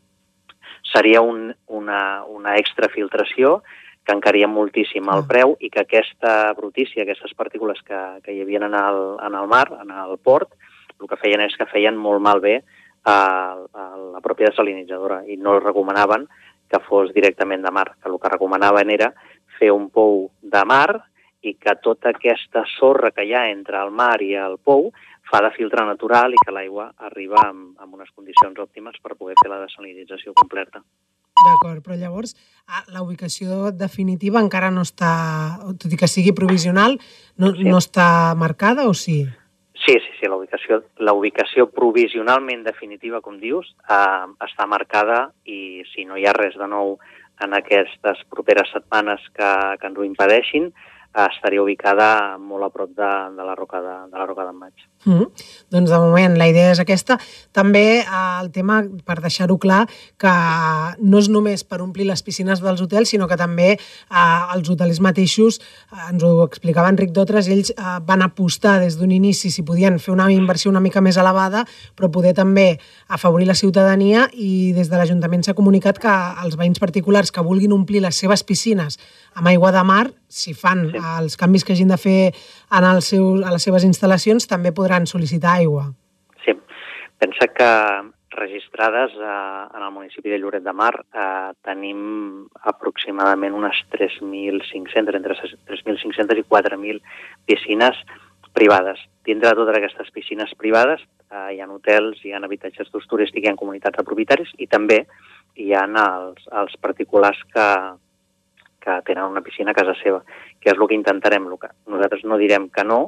seria 0.94 1.22
un, 1.22 1.50
una, 1.68 2.24
una 2.28 2.58
extrafiltració 2.60 3.62
que 4.04 4.12
encaria 4.12 4.50
moltíssim 4.52 5.08
el 5.14 5.24
preu 5.28 5.56
i 5.64 5.70
que 5.72 5.84
aquesta 5.84 6.52
brutícia, 6.58 7.04
aquestes 7.04 7.32
partícules 7.40 7.80
que, 7.88 8.00
que 8.24 8.36
hi 8.36 8.42
havia 8.44 8.66
en 8.66 8.76
el, 8.76 9.02
en 9.24 9.38
el 9.40 9.48
mar, 9.48 9.68
en 9.80 9.92
el 9.96 10.18
port, 10.20 10.52
el 11.00 11.08
que 11.08 11.20
feien 11.20 11.44
és 11.46 11.56
que 11.60 11.70
feien 11.72 11.96
molt 12.00 12.22
malbé 12.24 12.58
a, 12.60 13.16
a 13.16 13.86
la 14.16 14.22
pròpia 14.24 14.52
desalinitzadora 14.52 15.24
i 15.28 15.40
no 15.40 15.56
recomanaven 15.60 16.28
que 16.74 16.82
fos 16.84 17.14
directament 17.16 17.64
de 17.64 17.72
mar, 17.72 17.94
que 18.02 18.10
el 18.10 18.20
que 18.20 18.32
recomanaven 18.34 18.92
era 18.92 19.14
fer 19.64 19.72
un 19.72 19.88
pou 19.96 20.28
de 20.44 20.64
mar 20.68 21.00
i 21.44 21.56
que 21.60 21.76
tota 21.84 22.12
aquesta 22.12 22.64
sorra 22.76 23.12
que 23.16 23.24
hi 23.28 23.34
ha 23.36 23.48
entre 23.52 23.80
el 23.80 23.92
mar 23.92 24.20
i 24.24 24.34
el 24.40 24.60
pou 24.60 24.92
fa 25.30 25.40
de 25.44 25.52
filtre 25.56 25.84
natural 25.88 26.36
i 26.36 26.42
que 26.44 26.54
l'aigua 26.56 26.92
arriba 27.08 27.40
amb, 27.48 27.74
amb 27.80 27.96
unes 28.00 28.12
condicions 28.12 28.60
òptimes 28.60 29.00
per 29.04 29.16
poder 29.16 29.36
fer 29.42 29.52
la 29.52 29.62
desalinització 29.64 30.36
completa. 30.40 30.84
D'acord, 31.44 31.82
però 31.84 31.98
llavors 31.98 32.36
ah, 32.68 32.84
la 32.94 33.02
ubicació 33.04 33.72
definitiva 33.76 34.42
encara 34.44 34.70
no 34.72 34.84
està, 34.86 35.14
tot 35.80 35.92
i 35.92 36.00
que 36.00 36.08
sigui 36.12 36.36
provisional, 36.36 37.00
no, 37.42 37.54
sí. 37.56 37.66
no 37.68 37.80
està 37.82 38.08
marcada 38.40 38.86
o 38.88 38.94
sí? 38.96 39.24
Sí, 39.84 39.98
sí, 40.00 40.12
sí, 40.20 40.30
la 40.30 40.38
ubicació, 40.38 40.84
la 41.04 41.12
ubicació 41.18 41.66
provisionalment 41.74 42.62
definitiva, 42.64 43.20
com 43.26 43.40
dius, 43.42 43.74
eh, 43.90 44.28
està 44.46 44.68
marcada 44.70 45.34
i 45.44 45.84
si 45.92 46.06
no 46.08 46.16
hi 46.16 46.28
ha 46.30 46.36
res 46.38 46.56
de 46.56 46.70
nou 46.72 46.96
en 47.42 47.56
aquestes 47.58 48.22
properes 48.30 48.70
setmanes 48.74 49.24
que, 49.34 49.52
que 49.80 49.90
ens 49.90 49.98
ho 49.98 50.06
impedeixin, 50.06 50.70
estaria 51.14 51.62
ubicada 51.62 52.38
molt 52.42 52.66
a 52.66 52.70
prop 52.74 52.90
de, 52.98 53.12
de 53.38 53.46
la 53.46 53.54
Roca 53.56 53.82
de, 53.82 53.94
de 54.10 54.18
la 54.18 54.26
Roca 54.26 54.46
d'en 54.48 54.58
Maig. 54.58 54.74
Mm 55.06 55.14
-hmm. 55.14 55.28
Doncs 55.70 55.90
de 55.90 55.98
moment 55.98 56.38
la 56.38 56.48
idea 56.48 56.72
és 56.72 56.80
aquesta. 56.80 57.20
També 57.52 58.00
eh, 58.00 58.42
el 58.42 58.52
tema, 58.52 58.84
per 59.06 59.22
deixar-ho 59.22 59.58
clar, 59.58 59.88
que 60.18 60.34
no 61.00 61.20
és 61.20 61.30
només 61.30 61.64
per 61.64 61.82
omplir 61.82 62.06
les 62.06 62.24
piscines 62.24 62.62
dels 62.62 62.82
hotels, 62.82 63.10
sinó 63.10 63.28
que 63.28 63.38
també 63.38 63.70
eh, 63.74 64.56
els 64.56 64.70
hotels 64.70 65.00
mateixos, 65.00 65.60
eh, 65.92 66.12
ens 66.12 66.24
ho 66.24 66.44
explicava 66.44 66.90
Enric 66.90 67.12
Dotres, 67.12 67.48
ells 67.48 67.70
eh, 67.72 68.00
van 68.06 68.22
apostar 68.22 68.80
des 68.80 68.98
d'un 68.98 69.12
inici 69.12 69.52
si 69.52 69.64
podien 69.64 70.00
fer 70.00 70.14
una 70.14 70.32
inversió 70.32 70.72
una 70.72 70.80
mica 70.80 71.02
més 71.02 71.18
elevada, 71.18 71.66
però 71.96 72.10
poder 72.10 72.34
també 72.34 72.80
afavorir 73.08 73.48
la 73.48 73.56
ciutadania 73.56 74.30
i 74.34 74.74
des 74.74 74.90
de 74.90 74.98
l'Ajuntament 74.98 75.44
s'ha 75.44 75.54
comunicat 75.54 76.00
que 76.00 76.14
els 76.44 76.56
veïns 76.56 76.80
particulars 76.80 77.32
que 77.32 77.42
vulguin 77.42 77.74
omplir 77.74 78.02
les 78.02 78.16
seves 78.16 78.44
piscines 78.44 78.98
amb 79.34 79.48
aigua 79.48 79.72
de 79.72 79.84
mar, 79.84 80.12
si 80.28 80.54
fan 80.54 80.88
sí. 80.92 81.03
Els 81.20 81.38
canvis 81.40 81.66
que 81.66 81.76
hagin 81.76 81.92
de 81.92 82.00
fer 82.00 82.32
en 82.32 82.88
el 82.88 83.02
seu, 83.06 83.36
a 83.44 83.54
les 83.54 83.64
seves 83.68 83.86
instal·lacions, 83.88 84.50
també 84.50 84.74
podran 84.76 85.08
sol·licitar 85.10 85.58
aigua. 85.60 85.90
Sí. 86.46 86.56
Pensa 87.20 87.48
que 87.56 87.70
registrades 88.34 89.14
eh, 89.14 89.78
en 89.78 89.84
el 89.84 89.92
municipi 89.92 90.30
de 90.30 90.40
Lloret 90.40 90.64
de 90.64 90.74
Mar 90.74 90.94
eh, 90.98 91.52
tenim 91.66 92.48
aproximadament 92.74 93.56
unes 93.56 93.80
3.500, 93.94 95.18
entre 95.20 95.38
3.500 95.70 96.42
i 96.42 96.46
4.000 96.50 97.02
piscines 97.46 98.00
privades. 98.54 99.00
Dintre 99.26 99.50
de 99.50 99.60
totes 99.62 99.78
aquestes 99.78 100.12
piscines 100.14 100.54
privades 100.60 101.02
eh, 101.32 101.56
hi 101.56 101.62
ha 101.62 101.70
hotels, 101.70 102.22
hi 102.24 102.34
ha 102.34 102.42
habitatges 102.44 102.92
d'ús 102.92 103.08
turístic, 103.10 103.46
hi 103.46 103.54
ha 103.54 103.60
comunitats 103.60 103.98
de 103.98 104.08
propietaris 104.08 104.54
i 104.58 104.68
també 104.68 105.04
hi 105.56 105.74
ha 105.74 105.86
els, 105.86 106.48
els 106.52 106.78
particulars 106.82 107.40
que, 107.54 107.68
que 108.84 109.00
tenen 109.08 109.32
una 109.32 109.42
piscina 109.42 109.72
a 109.72 109.78
casa 109.78 109.96
seva, 110.02 110.22
que 110.60 110.72
és 110.74 110.78
el 110.78 110.90
que 110.90 110.98
intentarem. 110.98 111.48
Que 111.60 111.72
nosaltres 111.88 112.26
no 112.28 112.40
direm 112.42 112.70
que 112.70 112.84
no 112.84 113.00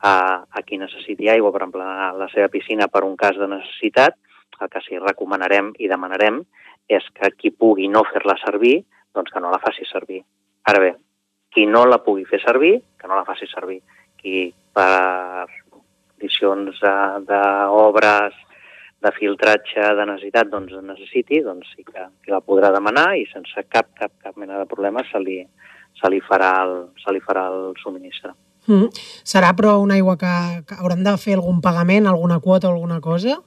a, 0.00 0.42
a 0.48 0.62
qui 0.66 0.80
necessiti 0.80 1.28
aigua 1.28 1.52
per 1.52 1.66
emplenar 1.68 2.12
la 2.18 2.28
seva 2.32 2.48
piscina 2.52 2.88
per 2.88 3.04
un 3.04 3.16
cas 3.20 3.36
de 3.38 3.48
necessitat, 3.50 4.16
el 4.62 4.70
que 4.70 4.82
sí 4.86 4.98
recomanarem 4.98 5.72
i 5.82 5.90
demanarem 5.90 6.42
és 6.90 7.06
que 7.16 7.30
qui 7.38 7.50
pugui 7.50 7.88
no 7.90 8.04
fer-la 8.08 8.36
servir, 8.42 8.82
doncs 9.14 9.32
que 9.32 9.40
no 9.42 9.50
la 9.52 9.60
faci 9.62 9.86
servir. 9.88 10.22
Ara 10.70 10.82
bé, 10.82 10.92
qui 11.52 11.66
no 11.66 11.84
la 11.88 12.00
pugui 12.04 12.24
fer 12.28 12.40
servir, 12.42 12.78
que 12.98 13.10
no 13.10 13.18
la 13.18 13.26
faci 13.28 13.48
servir. 13.50 13.80
Qui 14.22 14.52
per 14.72 15.46
condicions 15.72 16.78
d'obres, 17.28 18.38
de 19.02 19.10
filtratge 19.16 19.88
de 19.98 20.06
necessitat 20.06 20.50
doncs, 20.52 20.74
necessiti, 20.86 21.40
doncs 21.42 21.72
sí 21.74 21.84
que, 21.86 22.06
que 22.22 22.32
la 22.32 22.42
podrà 22.44 22.70
demanar 22.74 23.12
i 23.18 23.26
sense 23.32 23.66
cap, 23.68 23.90
cap, 23.98 24.12
cap 24.22 24.38
mena 24.38 24.60
de 24.60 24.68
problema 24.70 25.02
se 25.10 25.20
li, 25.22 25.40
se 25.98 26.10
li, 26.12 26.20
farà, 26.22 26.52
el, 26.66 26.76
se 27.02 27.14
li 27.14 27.22
farà 27.24 27.48
el 27.50 27.72
subministre. 27.82 28.34
Mm. 28.70 28.92
Serà 29.26 29.50
però 29.58 29.78
una 29.82 29.98
aigua 29.98 30.14
que, 30.20 30.34
que 30.68 30.78
hauran 30.78 31.02
de 31.02 31.16
fer 31.18 31.34
algun 31.38 31.58
pagament, 31.64 32.06
alguna 32.06 32.38
quota 32.40 32.70
o 32.70 32.76
alguna 32.76 33.00
cosa? 33.02 33.40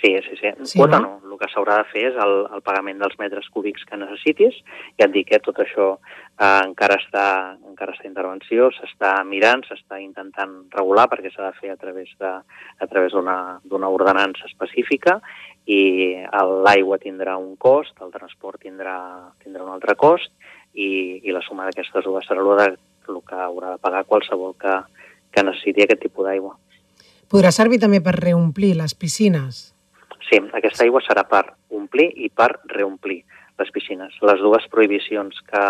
Sí, 0.00 0.16
sí, 0.24 0.38
sí. 0.40 0.52
sí 0.64 0.78
Quota 0.78 1.00
no? 1.00 1.18
no. 1.20 1.23
Que 1.40 1.48
s'haurà 1.52 1.80
de 1.80 1.88
fer 1.92 2.04
és 2.10 2.18
el, 2.20 2.34
el 2.54 2.62
pagament 2.66 3.00
dels 3.02 3.16
metres 3.20 3.48
cúbics 3.54 3.84
que 3.88 3.98
necessitis. 4.00 4.56
Ja 5.00 5.08
et 5.08 5.14
dic 5.14 5.32
eh, 5.32 5.40
tot 5.44 5.58
això 5.62 5.88
eh, 5.96 6.60
encara 6.66 6.98
està 7.00 7.26
encara 7.70 7.94
està 7.96 8.08
intervenció, 8.08 8.70
s'està 8.76 9.16
mirant, 9.26 9.64
s'està 9.66 9.98
intentant 10.02 10.54
regular 10.74 11.08
perquè 11.10 11.32
s'ha 11.32 11.48
de 11.50 11.58
fer 11.60 11.72
a 11.74 11.80
través 11.80 12.12
de 12.20 12.30
a 12.30 12.86
través 12.90 13.12
d'una 13.14 13.90
ordenança 13.90 14.46
específica 14.50 15.20
i 15.66 15.80
l'aigua 16.64 16.98
tindrà 17.00 17.36
un 17.40 17.56
cost, 17.56 17.94
el 18.04 18.12
transport 18.12 18.60
tindrà, 18.62 18.96
tindrà 19.42 19.64
un 19.64 19.72
altre 19.72 19.96
cost 19.96 20.30
i, 20.74 21.20
i 21.24 21.32
la 21.32 21.42
suma 21.46 21.68
d'aquestes 21.68 22.04
dues 22.04 22.26
serà 22.28 22.44
el, 22.44 22.76
el 23.08 23.22
que 23.26 23.40
haurà 23.46 23.74
de 23.74 23.80
pagar 23.80 24.04
qualsevol 24.04 24.54
que, 24.60 24.76
que 25.32 25.46
necessiti 25.46 25.84
aquest 25.84 26.04
tipus 26.04 26.28
d'aigua. 26.28 26.56
Podrà 27.30 27.50
servir 27.50 27.80
també 27.80 28.02
per 28.04 28.18
reomplir 28.18 28.74
les 28.78 28.94
piscines? 28.94 29.73
Sí, 30.28 30.40
aquesta 30.56 30.84
aigua 30.86 31.02
serà 31.04 31.26
per 31.28 31.44
omplir 31.74 32.08
i 32.24 32.30
per 32.30 32.50
reomplir 32.72 33.22
les 33.60 33.70
piscines. 33.74 34.14
Les 34.24 34.40
dues 34.40 34.66
prohibicions 34.72 35.36
que, 35.50 35.64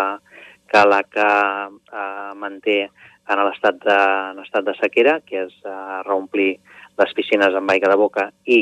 que 0.71 0.85
la 0.87 1.01
que 1.03 1.27
eh, 1.27 2.31
manté 2.39 2.79
en 2.85 3.41
l'estat 3.47 3.77
de, 3.83 3.99
en 4.31 4.41
estat 4.43 4.65
de 4.67 4.75
sequera, 4.79 5.19
que 5.25 5.45
és 5.45 5.55
eh, 5.65 6.01
reomplir 6.07 6.55
les 7.01 7.15
piscines 7.17 7.55
amb 7.57 7.73
aigua 7.73 7.91
de 7.91 7.99
boca 7.99 8.29
i 8.45 8.59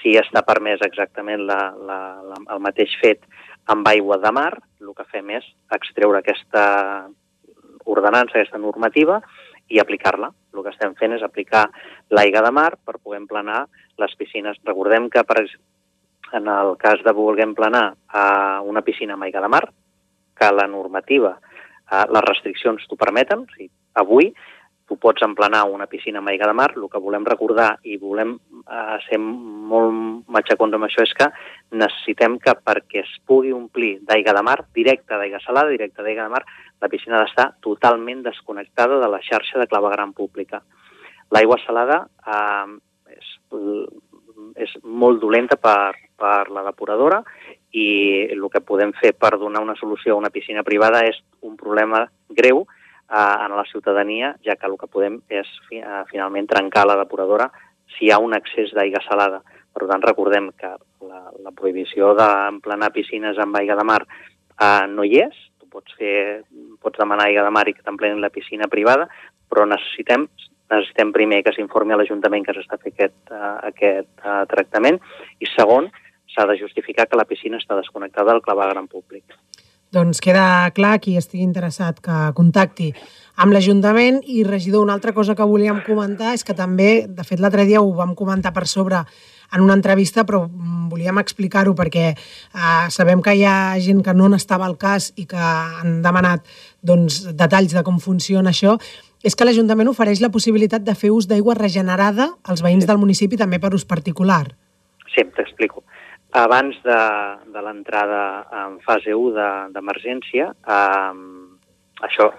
si 0.00 0.14
està 0.18 0.42
permès 0.46 0.82
exactament 0.86 1.44
la, 1.48 1.58
la, 1.76 1.98
la, 2.24 2.40
el 2.54 2.62
mateix 2.62 2.94
fet 3.00 3.26
amb 3.70 3.86
aigua 3.88 4.18
de 4.20 4.32
mar, 4.34 4.52
el 4.80 4.92
que 4.96 5.06
fem 5.12 5.30
és 5.38 5.46
extreure 5.72 6.20
aquesta 6.20 6.64
ordenança, 7.84 8.38
aquesta 8.38 8.60
normativa, 8.60 9.20
i 9.68 9.80
aplicar-la. 9.80 10.30
El 10.54 10.62
que 10.62 10.72
estem 10.74 10.94
fent 10.98 11.16
és 11.16 11.24
aplicar 11.24 11.66
l'aigua 12.14 12.42
de 12.44 12.52
mar 12.54 12.70
per 12.76 12.98
poder 12.98 13.22
emplenar 13.22 13.64
les 14.00 14.16
piscines. 14.18 14.58
Recordem 14.66 15.08
que, 15.10 15.24
per, 15.26 15.44
en 16.34 16.50
el 16.50 16.74
cas 16.80 17.02
de 17.04 17.12
voler 17.12 17.46
emplenar 17.46 17.86
a 18.08 18.26
una 18.62 18.82
piscina 18.82 19.14
amb 19.14 19.26
aigua 19.26 19.42
de 19.44 19.52
mar, 19.56 19.64
que 20.34 20.50
la 20.52 20.66
normativa, 20.66 21.36
eh, 21.90 22.04
les 22.10 22.28
restriccions 22.28 22.86
t'ho 22.88 22.98
permeten, 23.00 23.46
o 23.46 23.56
sigui, 23.56 23.70
avui 23.94 24.32
tu 24.84 24.98
pots 25.00 25.22
emplenar 25.24 25.62
una 25.72 25.86
piscina 25.88 26.20
amb 26.20 26.28
aigua 26.28 26.50
de 26.50 26.56
mar, 26.58 26.70
el 26.76 26.88
que 26.92 27.00
volem 27.00 27.24
recordar 27.24 27.70
i 27.88 27.96
volem 27.96 28.34
eh, 28.36 28.96
ser 29.06 29.18
molt 29.18 30.26
matxacons 30.28 30.76
amb 30.76 30.88
això 30.88 31.04
és 31.06 31.14
que 31.16 31.30
necessitem 31.72 32.36
que 32.42 32.52
perquè 32.60 33.00
es 33.04 33.14
pugui 33.26 33.54
omplir 33.56 33.94
d'aigua 34.04 34.34
de 34.36 34.42
mar, 34.44 34.58
directa 34.76 35.18
d'aigua 35.20 35.40
salada, 35.44 35.72
directa 35.72 36.04
d'aigua 36.04 36.28
de 36.28 36.34
mar, 36.36 36.44
la 36.84 36.92
piscina 36.92 37.18
ha 37.18 37.24
d'estar 37.24 37.48
totalment 37.64 38.22
desconnectada 38.26 39.00
de 39.00 39.08
la 39.08 39.22
xarxa 39.24 39.58
de 39.60 39.68
clavegram 39.70 40.12
pública. 40.12 40.60
L'aigua 41.32 41.56
salada 41.64 42.02
eh, 42.04 42.76
és, 43.16 43.30
és 44.66 44.74
molt 44.84 45.22
dolenta 45.22 45.56
per, 45.56 45.94
per 46.20 46.50
la 46.52 46.64
depuradora 46.66 47.22
i 47.74 47.86
el 48.30 48.44
que 48.52 48.62
podem 48.62 48.92
fer 49.00 49.14
per 49.18 49.34
donar 49.40 49.62
una 49.64 49.76
solució 49.80 50.14
a 50.14 50.20
una 50.20 50.32
piscina 50.34 50.62
privada 50.66 51.02
és 51.08 51.18
un 51.42 51.56
problema 51.58 52.04
greu 52.28 52.62
eh, 52.64 53.36
en 53.46 53.56
la 53.56 53.64
ciutadania, 53.70 54.34
ja 54.44 54.56
que 54.56 54.68
el 54.68 54.76
que 54.78 54.90
podem 54.90 55.20
és 55.28 55.48
fi, 55.68 55.80
eh, 55.80 56.04
finalment 56.12 56.50
trencar 56.50 56.84
la 56.86 56.98
depuradora 57.00 57.48
si 57.96 58.06
hi 58.06 58.12
ha 58.12 58.20
un 58.22 58.36
excés 58.36 58.74
d'aigua 58.76 59.02
salada. 59.08 59.40
Per 59.74 59.88
tant, 59.90 60.04
recordem 60.04 60.52
que 60.58 60.70
la, 61.08 61.24
la 61.42 61.52
prohibició 61.56 62.12
d'emplenar 62.18 62.92
piscines 62.94 63.40
amb 63.42 63.58
aigua 63.58 63.80
de 63.80 63.88
mar 63.88 64.02
eh, 64.04 64.86
no 64.92 65.06
hi 65.06 65.18
és, 65.24 65.40
pots, 65.74 65.98
fer, 65.98 66.44
pots 66.82 67.00
demanar 67.02 67.28
aigua 67.28 67.44
de 67.46 67.52
mar 67.54 67.66
i 67.68 67.74
que 67.74 67.82
t'emplenin 67.82 68.22
la 68.22 68.32
piscina 68.34 68.70
privada, 68.70 69.08
però 69.50 69.66
necessitem 69.68 70.28
necessitem 70.72 71.12
primer 71.12 71.42
que 71.44 71.52
s'informi 71.54 71.92
a 71.94 71.98
l'Ajuntament 72.00 72.44
que 72.46 72.54
s'està 72.56 72.78
fent 72.80 72.94
aquest, 72.94 73.18
uh, 73.30 73.58
aquest 73.68 74.24
uh, 74.24 74.42
tractament 74.50 74.96
i 75.44 75.48
segon, 75.50 75.90
s'ha 76.32 76.46
de 76.50 76.56
justificar 76.58 77.06
que 77.06 77.18
la 77.20 77.26
piscina 77.28 77.60
està 77.60 77.76
desconnectada 77.78 78.32
del 78.32 78.42
clavegram 78.42 78.88
públic. 78.90 79.36
Doncs 79.94 80.18
queda 80.18 80.72
clar 80.74 80.96
qui 80.98 81.14
estigui 81.20 81.44
interessat 81.46 82.00
que 82.02 82.16
contacti 82.34 82.88
amb 83.38 83.54
l'Ajuntament 83.54 84.20
i, 84.26 84.42
regidor, 84.46 84.82
una 84.82 84.96
altra 84.96 85.12
cosa 85.14 85.36
que 85.38 85.46
volíem 85.46 85.80
comentar 85.86 86.32
és 86.34 86.42
que 86.46 86.54
també, 86.54 87.06
de 87.06 87.26
fet, 87.26 87.38
l'altre 87.42 87.66
dia 87.68 87.82
ho 87.82 87.92
vam 87.94 88.14
comentar 88.18 88.52
per 88.54 88.66
sobre 88.70 89.04
en 89.54 89.62
una 89.62 89.76
entrevista, 89.78 90.24
però 90.26 90.44
mm, 90.48 90.88
volíem 90.90 91.18
explicar-ho 91.22 91.76
perquè 91.78 92.08
eh, 92.10 92.86
sabem 92.90 93.22
que 93.22 93.36
hi 93.38 93.44
ha 93.46 93.78
gent 93.82 94.02
que 94.02 94.14
no 94.18 94.28
n'estava 94.30 94.66
al 94.66 94.76
cas 94.80 95.12
i 95.14 95.28
que 95.30 95.38
han 95.38 96.00
demanat 96.02 96.42
doncs, 96.82 97.22
detalls 97.38 97.74
de 97.76 97.84
com 97.86 98.00
funciona 98.02 98.50
això, 98.50 98.78
és 99.24 99.38
que 99.38 99.46
l'Ajuntament 99.46 99.88
ofereix 99.88 100.20
la 100.20 100.32
possibilitat 100.34 100.82
de 100.84 100.94
fer 100.98 101.14
ús 101.14 101.30
d'aigua 101.30 101.54
regenerada 101.56 102.32
als 102.42 102.66
veïns 102.66 102.86
del 102.90 103.00
municipi 103.00 103.38
també 103.40 103.62
per 103.62 103.72
ús 103.78 103.86
particular. 103.88 104.44
Sí, 105.14 105.22
t'explico. 105.36 105.84
Abans 106.34 106.74
de, 106.82 107.00
de 107.54 107.60
l'entrada 107.62 108.22
en 108.64 108.80
fase 108.82 109.12
1 109.14 109.68
d'emergència, 109.70 110.48
de, 110.50 110.76
eh, 110.76 112.06
això 112.08 112.32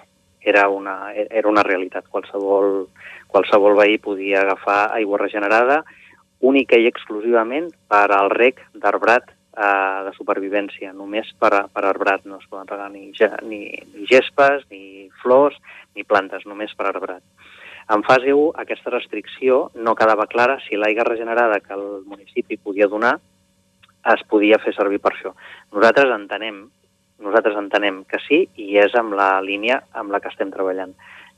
era 0.43 0.65
una, 0.67 1.13
era 1.15 1.47
una 1.47 1.63
realitat. 1.63 2.09
Qualsevol, 2.11 2.89
qualsevol 3.31 3.77
veí 3.79 3.95
podia 4.03 4.41
agafar 4.41 4.89
aigua 4.97 5.21
regenerada 5.21 5.77
única 6.43 6.75
i 6.75 6.89
exclusivament 6.89 7.69
per 7.87 8.09
al 8.11 8.33
rec 8.33 8.59
d'arbrat 8.73 9.31
eh, 9.31 9.99
de 10.09 10.11
supervivència, 10.17 10.91
només 10.91 11.31
per, 11.39 11.53
per 11.71 11.83
arbrat. 11.87 12.25
No 12.27 12.41
es 12.43 12.49
poden 12.51 12.67
regar 12.67 12.89
ni, 12.91 13.13
ni, 13.47 13.61
ni 13.93 14.09
gespes, 14.09 14.65
ni 14.75 15.07
flors, 15.21 15.55
ni 15.95 16.03
plantes, 16.03 16.43
només 16.43 16.75
per 16.75 16.89
arbrat. 16.91 17.23
En 17.95 18.03
fase 18.03 18.35
1, 18.35 18.51
aquesta 18.59 18.91
restricció 18.91 19.69
no 19.87 19.95
quedava 19.95 20.27
clara 20.27 20.59
si 20.67 20.75
l'aigua 20.75 21.07
regenerada 21.07 21.61
que 21.63 21.73
el 21.79 22.03
municipi 22.11 22.59
podia 22.59 22.91
donar 22.91 23.13
es 24.13 24.23
podia 24.29 24.59
fer 24.61 24.73
servir 24.75 24.99
per 25.01 25.13
això. 25.13 25.33
Nosaltres 25.73 26.13
entenem, 26.13 26.63
nosaltres 27.25 27.57
entenem 27.57 28.03
que 28.09 28.21
sí 28.27 28.43
i 28.61 28.77
és 28.81 28.95
amb 28.99 29.15
la 29.17 29.39
línia 29.41 29.81
amb 29.93 30.13
la 30.13 30.21
que 30.21 30.31
estem 30.33 30.51
treballant. 30.53 30.93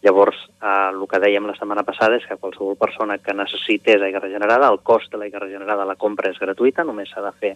Llavors, 0.05 0.37
eh, 0.61 0.89
el 0.91 1.07
que 1.09 1.19
dèiem 1.23 1.47
la 1.49 1.55
setmana 1.57 1.83
passada 1.87 2.19
és 2.19 2.25
que 2.27 2.37
qualsevol 2.37 2.77
persona 2.77 3.17
que 3.17 3.33
necessités 3.33 4.01
aigua 4.01 4.21
regenerada, 4.21 4.69
el 4.69 4.83
cost 4.85 5.11
de 5.11 5.17
l'aigua 5.17 5.41
regenerada, 5.41 5.87
la 5.89 5.97
compra 5.97 6.29
és 6.29 6.37
gratuïta, 6.37 6.85
només 6.85 7.09
s'ha 7.09 7.23
de 7.25 7.33
fer 7.41 7.55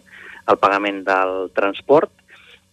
el 0.50 0.58
pagament 0.58 1.04
del 1.06 1.52
transport, 1.54 2.10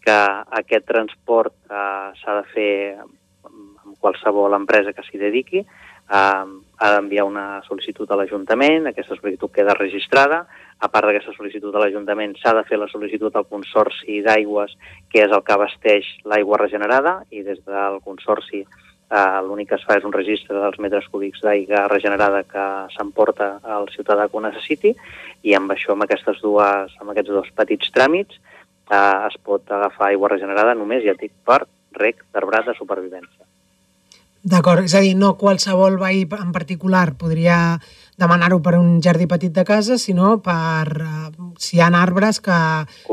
que 0.01 0.17
aquest 0.61 0.87
transport 0.89 1.53
eh, 1.69 2.09
s'ha 2.21 2.39
de 2.39 2.47
fer 2.55 2.73
amb 3.03 3.95
qualsevol 3.99 4.57
empresa 4.57 4.93
que 4.93 5.05
s'hi 5.05 5.21
dediqui, 5.21 5.61
eh, 5.61 6.45
ha 6.79 6.89
d'enviar 6.95 7.25
una 7.27 7.45
sol·licitud 7.67 8.09
a 8.11 8.17
l'Ajuntament, 8.19 8.87
aquesta 8.87 9.17
sol·licitud 9.17 9.51
queda 9.51 9.75
registrada, 9.75 10.45
a 10.79 10.87
part 10.87 11.09
d'aquesta 11.09 11.33
sol·licitud 11.35 11.75
a 11.75 11.81
l'Ajuntament 11.83 12.37
s'ha 12.39 12.53
de 12.55 12.63
fer 12.67 12.79
la 12.79 12.87
sol·licitud 12.87 13.35
al 13.35 13.47
Consorci 13.51 14.21
d'Aigües, 14.23 14.75
que 15.11 15.25
és 15.25 15.33
el 15.35 15.43
que 15.43 15.55
abasteix 15.55 16.07
l'aigua 16.31 16.61
regenerada, 16.61 17.19
i 17.35 17.43
des 17.43 17.59
del 17.67 17.99
Consorci 18.05 18.63
eh, 18.63 19.39
l'únic 19.43 19.71
que 19.71 19.79
es 19.79 19.83
fa 19.87 19.97
és 19.99 20.07
un 20.07 20.15
registre 20.15 20.55
dels 20.55 20.79
metres 20.79 21.09
cúbics 21.11 21.43
d'aigua 21.43 21.87
regenerada 21.91 22.45
que 22.47 22.67
s'emporta 22.95 23.57
al 23.63 23.89
ciutadà 23.95 24.29
que 24.29 24.39
ho 24.39 24.45
necessiti, 24.45 24.93
i 25.43 25.57
amb 25.59 25.75
això, 25.75 25.97
amb, 25.97 26.07
aquestes 26.07 26.39
dues, 26.45 26.95
amb 27.01 27.11
aquests 27.11 27.35
dos 27.35 27.51
petits 27.59 27.91
tràmits, 27.95 28.39
eh, 28.87 29.27
es 29.27 29.37
pot 29.43 29.67
agafar 29.67 30.09
aigua 30.13 30.31
regenerada 30.31 30.79
només, 30.79 31.03
ja 31.03 31.17
dic, 31.19 31.35
per 31.43 31.65
rec 31.99 32.23
d'arbrat 32.31 32.71
de 32.71 32.79
supervivència. 32.79 33.38
D'acord, 34.43 34.85
és 34.87 34.93
a 34.95 35.01
dir, 35.03 35.15
no 35.19 35.33
qualsevol 35.39 35.97
veí 35.99 36.21
en 36.23 36.53
particular 36.55 37.17
podria 37.19 37.79
demanar-ho 38.19 38.61
per 38.63 38.77
un 38.77 39.01
jardí 39.03 39.27
petit 39.27 39.51
de 39.51 39.65
casa, 39.67 39.97
sinó 39.99 40.37
per 40.43 40.87
uh, 41.03 41.49
si 41.59 41.77
hi 41.77 41.81
ha 41.83 41.89
arbres 41.99 42.39
que, 42.39 42.59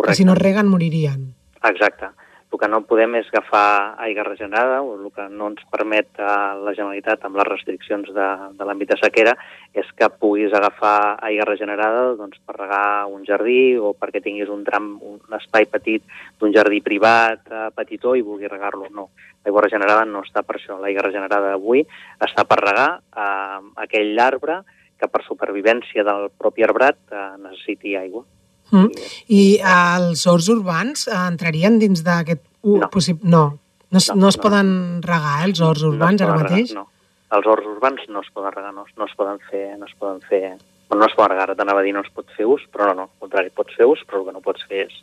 que 0.07 0.15
si 0.15 0.25
no 0.25 0.37
es 0.37 0.43
reguen 0.43 0.71
moririen. 0.71 1.35
Exacte. 1.65 2.13
El 2.57 2.61
que 2.63 2.69
no 2.73 2.79
podem 2.89 3.19
és 3.19 3.27
agafar 3.29 4.01
aigua 4.01 4.23
regenerada, 4.25 4.79
o 4.81 4.95
el 4.97 5.11
que 5.13 5.27
no 5.29 5.51
ens 5.51 5.65
permet 5.69 6.09
a 6.17 6.55
la 6.57 6.73
Generalitat 6.73 7.27
amb 7.29 7.37
les 7.37 7.45
restriccions 7.51 8.09
de, 8.17 8.29
de 8.57 8.65
l'àmbit 8.65 8.95
de 8.95 8.97
sequera 8.97 9.35
és 9.77 9.91
que 9.99 10.09
puguis 10.23 10.55
agafar 10.57 11.19
aigua 11.29 11.45
regenerada 11.51 12.15
doncs, 12.17 12.39
per 12.49 12.55
regar 12.57 13.11
un 13.13 13.27
jardí 13.29 13.77
o 13.77 13.91
perquè 13.93 14.23
tinguis 14.25 14.49
un 14.49 14.63
tram, 14.65 14.87
un 15.05 15.37
espai 15.37 15.69
petit 15.69 16.07
d'un 16.41 16.55
jardí 16.57 16.81
privat 16.87 17.45
eh, 17.53 17.67
petitó 17.77 18.15
i 18.17 18.25
vulguis 18.25 18.49
regar-lo. 18.49 18.89
No, 18.89 19.11
l'aigua 19.45 19.67
regenerada 19.67 20.09
no 20.09 20.25
està 20.25 20.41
per 20.41 20.57
això. 20.57 20.79
L'aigua 20.81 21.05
regenerada 21.11 21.53
d'avui 21.53 21.85
està 22.25 22.47
per 22.49 22.63
regar 22.63 22.89
eh, 22.97 23.61
aquell 23.85 24.17
arbre 24.31 24.63
que 24.97 25.13
per 25.13 25.27
supervivència 25.29 26.09
del 26.09 26.31
propi 26.41 26.65
arbrat 26.65 27.05
eh, 27.13 27.29
necessiti 27.37 27.99
aigua. 28.01 28.25
Mm. 28.73 28.91
I 29.33 29.43
els 29.77 30.27
horts 30.27 30.51
urbans 30.53 31.07
entrarien 31.13 31.79
dins 31.83 32.03
d'aquest... 32.07 32.43
No. 32.67 32.91
Possib... 32.93 33.23
no. 33.23 33.47
No, 33.87 34.01
no, 34.03 34.15
no 34.19 34.29
es 34.29 34.37
no. 34.37 34.43
poden 34.43 34.71
regar, 35.05 35.37
eh, 35.41 35.45
els 35.47 35.61
horts 35.63 35.85
urbans, 35.87 36.21
no 36.21 36.27
ara 36.27 36.41
mateix? 36.43 36.73
Regar, 36.73 36.83
no. 36.83 36.89
Els 37.37 37.47
horts 37.51 37.69
urbans 37.71 38.09
no 38.11 38.23
es 38.23 38.33
poden 38.35 38.55
regar, 38.55 38.73
no, 38.75 38.87
no 38.99 39.07
es 39.07 39.15
poden 39.19 39.39
fer... 39.51 39.69
No 39.79 39.87
es 39.87 39.95
poden 39.99 40.19
fer 40.27 40.57
bueno, 40.89 41.03
no 41.03 41.07
es 41.07 41.15
poden 41.15 41.33
regar, 41.33 41.55
t'anava 41.59 41.81
a 41.83 41.87
dir 41.87 41.95
no 41.97 42.03
es 42.05 42.11
pot 42.15 42.29
fer 42.37 42.47
ús, 42.47 42.63
però 42.73 42.91
no, 42.91 42.95
no, 42.95 43.07
al 43.09 43.25
contrari, 43.25 43.51
pots 43.51 43.75
fer 43.75 43.89
ús, 43.91 44.03
però 44.07 44.21
el 44.21 44.29
que 44.29 44.35
no 44.37 44.43
pots 44.45 44.67
fer 44.71 44.85
és, 44.87 44.99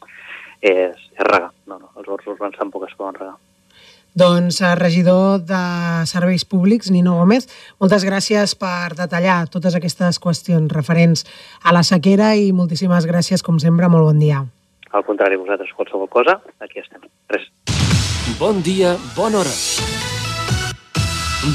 és, 0.62 1.02
és 1.18 1.26
regar. 1.28 1.52
No, 1.68 1.80
no, 1.80 1.92
els 2.00 2.08
horts 2.08 2.30
urbans 2.32 2.56
tampoc 2.60 2.88
es 2.88 2.96
poden 3.00 3.20
regar. 3.20 3.36
Doncs, 4.14 4.62
eh, 4.62 4.76
regidor 4.76 5.42
de 5.42 6.06
Serveis 6.06 6.46
Públics, 6.46 6.92
Nino 6.92 7.16
Gómez, 7.18 7.48
moltes 7.82 8.06
gràcies 8.06 8.54
per 8.54 8.94
detallar 8.94 9.48
totes 9.50 9.74
aquestes 9.74 10.20
qüestions 10.22 10.70
referents 10.70 11.26
a 11.64 11.74
la 11.74 11.82
sequera 11.82 12.36
i 12.38 12.52
moltíssimes 12.54 13.08
gràcies, 13.10 13.42
com 13.42 13.58
sempre, 13.58 13.90
molt 13.90 14.06
bon 14.06 14.20
dia. 14.22 14.46
Al 14.94 15.04
contrari, 15.04 15.36
vosaltres 15.36 15.74
qualsevol 15.74 16.10
cosa, 16.10 16.38
aquí 16.62 16.78
estem. 16.80 17.02
Res. 17.28 17.50
Bon 18.38 18.62
dia, 18.62 18.96
bona 19.18 19.42
hora. 19.42 19.54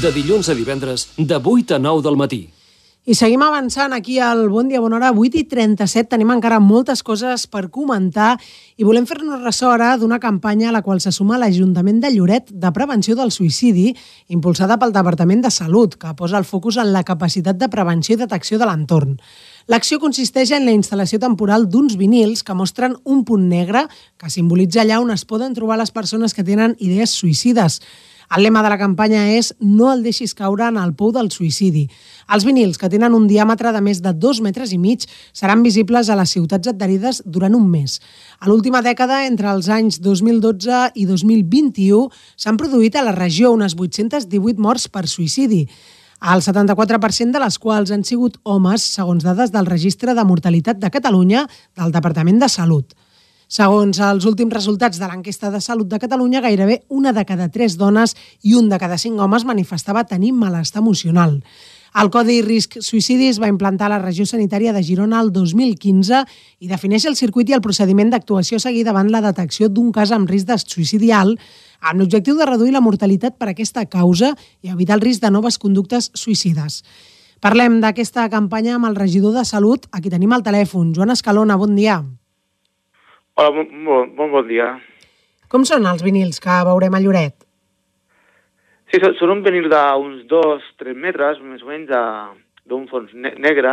De 0.03 0.11
dilluns 0.11 0.49
a 0.49 0.53
divendres, 0.53 1.13
de 1.15 1.39
8 1.39 1.75
a 1.75 1.79
9 1.79 2.03
del 2.03 2.17
matí. 2.17 2.58
I 3.07 3.15
seguim 3.15 3.39
avançant 3.41 3.93
aquí 3.95 4.17
al 4.19 4.49
Bon 4.51 4.67
Dia, 4.67 4.81
Bona 4.83 4.97
Hora, 4.97 5.13
8 5.15 5.37
i 5.39 5.45
37. 5.47 6.09
Tenim 6.11 6.33
encara 6.33 6.57
moltes 6.59 6.99
coses 7.01 7.45
per 7.47 7.69
comentar 7.71 8.33
i 8.75 8.83
volem 8.83 9.05
fer-nos 9.07 9.39
ressò 9.39 9.69
ara 9.71 9.93
d'una 9.97 10.17
campanya 10.19 10.67
a 10.67 10.73
la 10.75 10.81
qual 10.83 10.99
se 10.99 11.13
suma 11.15 11.37
l'Ajuntament 11.39 12.01
de 12.03 12.11
Lloret 12.11 12.51
de 12.51 12.71
prevenció 12.75 13.15
del 13.15 13.31
suïcidi, 13.31 13.93
impulsada 14.27 14.75
pel 14.77 14.91
Departament 14.91 15.45
de 15.47 15.49
Salut, 15.49 15.95
que 15.95 16.11
posa 16.19 16.37
el 16.37 16.45
focus 16.45 16.81
en 16.83 16.91
la 16.91 17.05
capacitat 17.07 17.55
de 17.55 17.71
prevenció 17.71 18.17
i 18.17 18.19
detecció 18.19 18.59
de 18.59 18.67
l'entorn. 18.67 19.15
L'acció 19.71 20.01
consisteix 20.03 20.51
en 20.51 20.67
la 20.67 20.75
instal·lació 20.75 21.21
temporal 21.23 21.69
d'uns 21.71 21.95
vinils 21.95 22.43
que 22.43 22.57
mostren 22.57 22.99
un 23.05 23.23
punt 23.23 23.47
negre 23.47 23.87
que 24.19 24.29
simbolitza 24.29 24.83
allà 24.83 24.99
on 24.99 25.15
es 25.15 25.23
poden 25.23 25.55
trobar 25.55 25.79
les 25.79 25.95
persones 25.95 26.35
que 26.35 26.43
tenen 26.43 26.75
idees 26.83 27.15
suïcides. 27.15 27.79
El 28.35 28.43
lema 28.45 28.61
de 28.61 28.69
la 28.69 28.77
campanya 28.77 29.23
és 29.33 29.55
No 29.59 29.87
el 29.89 30.03
deixis 30.05 30.35
caure 30.37 30.67
en 30.69 30.77
el 30.77 30.91
pou 30.93 31.09
del 31.11 31.31
suïcidi. 31.33 31.87
Els 32.29 32.45
vinils, 32.45 32.77
que 32.77 32.89
tenen 32.93 33.15
un 33.17 33.25
diàmetre 33.27 33.71
de 33.73 33.81
més 33.81 34.03
de 34.05 34.13
dos 34.13 34.37
metres 34.45 34.69
i 34.69 34.77
mig, 34.77 35.07
seran 35.33 35.63
visibles 35.65 36.09
a 36.09 36.17
les 36.19 36.35
ciutats 36.37 36.69
adherides 36.69 37.23
durant 37.25 37.57
un 37.57 37.65
mes. 37.71 37.97
A 38.37 38.49
l'última 38.51 38.83
dècada, 38.85 39.23
entre 39.25 39.49
els 39.49 39.69
anys 39.73 39.97
2012 40.05 40.91
i 40.93 41.07
2021, 41.09 42.05
s'han 42.37 42.59
produït 42.61 42.95
a 42.95 43.07
la 43.07 43.17
regió 43.17 43.49
unes 43.55 43.73
818 43.73 44.61
morts 44.61 44.85
per 44.93 45.07
suïcidi 45.09 45.65
el 46.19 46.41
74% 46.43 47.31
de 47.31 47.39
les 47.39 47.57
quals 47.63 47.91
han 47.95 48.03
sigut 48.03 48.37
homes, 48.43 48.83
segons 48.83 49.23
dades 49.23 49.53
del 49.53 49.69
Registre 49.69 50.13
de 50.13 50.25
Mortalitat 50.27 50.79
de 50.81 50.89
Catalunya 50.91 51.45
del 51.79 51.93
Departament 51.95 52.41
de 52.43 52.49
Salut. 52.51 52.91
Segons 53.49 53.97
els 53.97 54.27
últims 54.29 54.53
resultats 54.53 54.99
de 55.01 55.07
l'enquesta 55.09 55.49
de 55.49 55.57
salut 55.57 55.87
de 55.89 55.97
Catalunya, 55.97 56.37
gairebé 56.45 56.83
una 56.93 57.09
de 57.17 57.23
cada 57.25 57.47
tres 57.49 57.79
dones 57.81 58.13
i 58.45 58.53
un 58.53 58.67
de 58.69 58.77
cada 58.77 58.99
cinc 59.01 59.17
homes 59.17 59.41
manifestava 59.41 60.03
tenir 60.05 60.35
malestar 60.37 60.83
emocional. 60.83 61.39
El 61.97 62.11
Codi 62.13 62.43
Risc 62.45 62.77
Suïcidi 62.85 63.31
es 63.31 63.39
va 63.41 63.49
implantar 63.49 63.87
a 63.87 63.95
la 63.95 63.97
regió 64.03 64.27
sanitària 64.29 64.69
de 64.75 64.83
Girona 64.85 65.17
el 65.23 65.31
2015 65.33 66.21
i 66.61 66.69
defineix 66.69 67.07
el 67.09 67.17
circuit 67.17 67.49
i 67.49 67.57
el 67.57 67.65
procediment 67.65 68.13
d'actuació 68.13 68.61
seguir 68.61 68.85
davant 68.85 69.09
la 69.09 69.23
detecció 69.25 69.65
d'un 69.65 69.89
cas 69.97 70.13
amb 70.13 70.29
risc 70.29 70.45
de 70.45 70.59
suïcidi 70.61 71.09
alt 71.09 71.41
amb 71.81 72.03
l'objectiu 72.03 72.37
de 72.37 72.45
reduir 72.45 72.77
la 72.77 72.85
mortalitat 72.85 73.41
per 73.41 73.49
aquesta 73.49 73.87
causa 73.89 74.35
i 74.61 74.69
evitar 74.69 74.99
el 74.99 75.05
risc 75.07 75.25
de 75.25 75.33
noves 75.33 75.57
conductes 75.57 76.11
suïcides. 76.13 76.83
Parlem 77.41 77.81
d'aquesta 77.81 78.29
campanya 78.29 78.77
amb 78.77 78.93
el 78.93 78.99
regidor 78.99 79.33
de 79.33 79.47
Salut, 79.47 79.89
a 79.89 80.03
qui 80.03 80.13
tenim 80.13 80.37
al 80.37 80.45
telèfon. 80.45 80.93
Joan 80.93 81.17
Escalona, 81.17 81.57
bon 81.57 81.73
dia. 81.73 82.03
Hola, 83.39 83.51
bon, 83.51 83.67
bon, 83.85 84.09
bon, 84.17 84.31
bon 84.33 84.47
dia. 84.49 84.65
Com 85.47 85.63
són 85.63 85.85
els 85.87 86.01
vinils 86.03 86.41
que 86.43 86.55
veurem 86.67 86.95
a 86.97 86.99
Lloret? 86.99 87.37
Sí, 88.91 88.99
són, 88.99 89.13
són 89.15 89.31
un 89.31 89.43
vinil 89.45 89.69
d'uns 89.71 90.25
dos, 90.27 90.65
tres 90.81 90.97
metres, 91.05 91.39
més 91.39 91.63
o 91.63 91.69
menys, 91.69 91.93
d'un 92.67 92.83
fons 92.89 93.13
ne 93.15 93.31
negre, 93.39 93.71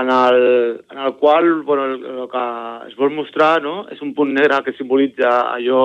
en 0.00 0.12
el, 0.14 0.46
en 0.94 1.02
el 1.08 1.12
qual 1.20 1.50
bueno, 1.68 1.84
el, 1.90 2.06
el 2.14 2.30
que 2.32 2.46
es 2.86 2.96
vol 3.02 3.12
mostrar 3.12 3.50
no, 3.66 3.74
és 3.92 4.00
un 4.00 4.14
punt 4.16 4.32
negre 4.32 4.62
que 4.64 4.72
simbolitza 4.78 5.34
allò 5.50 5.84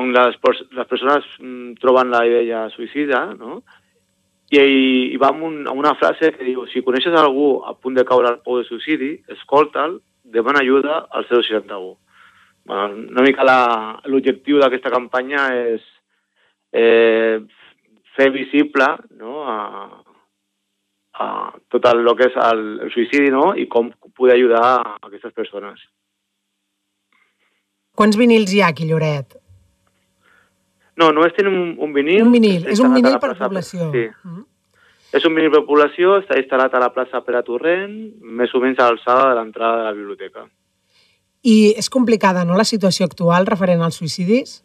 on 0.00 0.16
les, 0.16 0.40
les 0.40 0.88
persones 0.88 1.28
mm, 1.42 1.76
troben 1.84 2.16
la 2.16 2.24
idea 2.30 2.64
suïcida, 2.72 3.26
no? 3.36 3.60
I, 4.56 4.64
i 4.64 5.20
va 5.20 5.34
amb, 5.34 5.44
un, 5.50 5.60
amb 5.68 5.84
una 5.84 5.92
frase 6.00 6.32
que 6.32 6.48
diu, 6.48 6.64
si 6.72 6.80
coneixes 6.88 7.12
algú 7.12 7.58
a 7.68 7.76
punt 7.76 8.00
de 8.00 8.08
caure 8.08 8.32
al 8.32 8.40
pou 8.40 8.62
de 8.62 8.64
suïcidi, 8.72 9.18
escolta'l 9.36 10.00
demana 10.24 10.60
ajuda 10.60 11.06
al 11.10 11.26
061. 11.28 11.98
bueno, 12.64 12.94
una 13.10 13.22
mica 13.22 13.44
l'objectiu 14.08 14.58
d'aquesta 14.58 14.90
campanya 14.90 15.50
és 15.52 15.82
eh, 16.72 17.44
fer 18.16 18.30
visible 18.32 18.86
no, 19.20 19.42
a, 19.44 19.58
a 21.20 21.26
tot 21.68 21.84
el, 21.90 22.00
el 22.06 22.16
que 22.16 22.30
és 22.30 22.38
el, 22.40 22.64
el 22.86 22.94
suïcidi 22.94 23.30
no, 23.34 23.52
i 23.54 23.68
com 23.68 23.92
poder 24.16 24.38
ajudar 24.38 24.64
a 24.64 24.96
aquestes 25.10 25.34
persones. 25.36 25.84
Quants 27.94 28.16
vinils 28.18 28.52
hi 28.54 28.62
ha 28.62 28.72
aquí, 28.72 28.88
Lloret? 28.88 29.36
No, 30.98 31.10
només 31.12 31.34
tenim 31.36 31.54
un, 31.58 31.70
un 31.84 31.94
vinil. 31.94 32.22
Un 32.24 32.32
vinil, 32.34 32.66
és 32.70 32.80
un 32.82 32.94
vinil 32.94 33.18
per 33.22 33.34
població. 33.38 33.90
Sí. 33.94 34.08
Mm. 34.24 34.42
És 35.14 35.22
un 35.28 35.36
població, 35.68 36.18
està 36.18 36.36
instal·lat 36.40 36.74
a 36.74 36.82
la 36.82 36.90
plaça 36.90 37.20
Pere 37.22 37.44
Torrent, 37.46 37.94
més 38.18 38.54
o 38.54 38.60
menys 38.62 38.80
a 38.82 38.88
l'alçada 38.88 39.28
de 39.30 39.34
l'entrada 39.38 39.78
de 39.78 39.84
la 39.86 39.94
biblioteca. 39.94 40.48
I 41.44 41.74
és 41.78 41.90
complicada, 41.92 42.42
no?, 42.44 42.56
la 42.58 42.66
situació 42.66 43.06
actual 43.06 43.46
referent 43.46 43.84
als 43.84 44.00
suïcidis? 44.00 44.56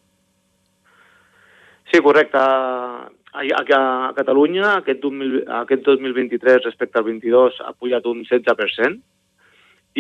Sí, 1.92 2.02
correcte. 2.02 2.40
A, 2.40 3.44
a, 3.44 3.62
a 3.62 4.14
Catalunya 4.18 4.80
aquest, 4.80 5.02
2000, 5.04 5.44
aquest 5.62 5.86
2023 5.86 6.66
respecte 6.66 6.98
al 6.98 7.06
22 7.06 7.62
ha 7.66 7.74
pujat 7.78 8.10
un 8.10 8.24
16% 8.26 8.98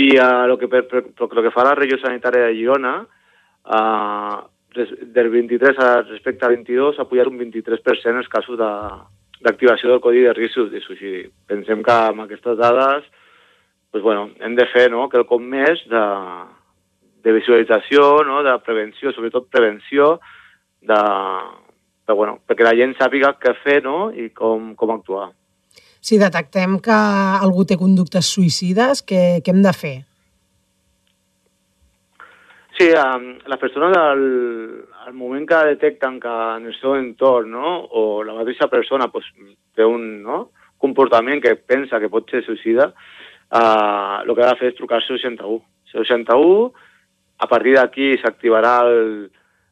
i 0.01 0.07
uh, 0.17 0.45
lo, 0.49 0.57
que, 0.61 0.69
per, 0.69 0.85
per, 0.89 1.03
lo 1.17 1.43
que 1.45 1.53
fa 1.53 1.65
la 1.65 1.75
regió 1.77 1.97
sanitària 2.01 2.47
de 2.47 2.57
Girona 2.57 2.95
uh, 3.05 4.35
res, 4.77 4.93
del 5.13 5.29
23 5.33 5.81
a 5.81 5.89
respecte 6.07 6.45
al 6.45 6.57
22 6.57 7.01
ha 7.01 7.07
pujat 7.09 7.29
un 7.29 7.39
23% 7.41 8.21
els 8.21 8.29
casos 8.33 8.57
de, 8.57 8.71
d'activació 9.45 9.89
del 9.91 10.01
codi 10.03 10.25
de 10.25 10.33
risc 10.35 10.59
de 10.71 10.81
suïcidi. 10.83 11.23
Pensem 11.47 11.83
que 11.85 11.95
amb 12.09 12.25
aquestes 12.25 12.57
dades 12.59 13.07
pues, 13.91 14.03
bueno, 14.03 14.29
hem 14.39 14.55
de 14.55 14.67
fer 14.69 14.89
no, 14.91 15.07
quelcom 15.09 15.45
més 15.49 15.81
de, 15.89 16.03
de 17.25 17.33
visualització, 17.33 18.21
no, 18.27 18.43
de 18.45 18.53
prevenció, 18.65 19.13
sobretot 19.13 19.49
prevenció, 19.49 20.17
de, 20.81 20.99
de, 22.05 22.13
bueno, 22.13 22.39
perquè 22.47 22.67
la 22.67 22.75
gent 22.77 22.95
sàpiga 22.99 23.33
què 23.41 23.55
fer 23.63 23.79
no, 23.85 24.11
i 24.13 24.29
com, 24.35 24.73
com 24.79 24.93
actuar. 24.93 25.29
Si 25.99 26.19
detectem 26.19 26.77
que 26.83 26.95
algú 26.95 27.65
té 27.67 27.75
conductes 27.79 28.29
suïcides, 28.35 29.03
què, 29.03 29.23
què 29.43 29.55
hem 29.55 29.65
de 29.65 29.73
fer? 29.75 29.97
Sí, 32.79 32.87
um, 32.95 33.33
les 33.51 33.59
persones 33.59 33.97
al, 33.99 34.21
al 35.09 35.15
moment 35.17 35.47
que 35.49 35.55
detecten 35.65 36.19
que 36.21 36.29
en 36.29 36.67
el 36.69 36.75
seu 36.77 36.93
entorn 36.93 37.49
no, 37.55 37.71
o 37.97 38.21
la 38.21 38.35
mateixa 38.37 38.67
persona 38.69 39.07
pues, 39.09 39.25
té 39.73 39.85
un 39.85 40.21
no, 40.21 40.51
comportament 40.77 41.41
que 41.41 41.55
pensa 41.57 41.97
que 41.99 42.11
pot 42.13 42.29
ser 42.29 42.43
suïcida, 42.45 42.91
uh, 42.93 44.21
el 44.21 44.35
que 44.35 44.45
ha 44.45 44.51
de 44.51 44.59
fer 44.61 44.69
és 44.69 44.77
trucar 44.77 44.99
al 44.99 45.07
61. 45.07 45.59
61, 45.89 46.69
a 47.41 47.49
partir 47.49 47.73
d'aquí 47.79 48.11
s'activarà 48.21 48.75
el, 48.85 49.03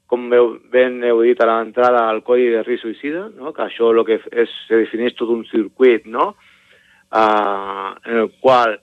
com 0.09 0.25
ben 0.73 1.03
heu 1.05 1.21
dit 1.21 1.45
a 1.45 1.51
l'entrada, 1.51 2.07
el 2.09 2.23
codi 2.25 2.49
de 2.55 2.65
risc 2.65 2.87
suïcida, 2.87 3.27
no? 3.37 3.53
que 3.53 3.67
això 3.67 3.93
el 3.93 4.01
que 4.09 4.17
és, 4.17 4.59
se 4.65 4.81
defineix 4.87 5.13
tot 5.19 5.29
un 5.37 5.45
circuit, 5.51 6.09
no? 6.09 6.31
uh, 7.13 7.93
en 8.09 8.23
el 8.25 8.31
qual 8.41 8.79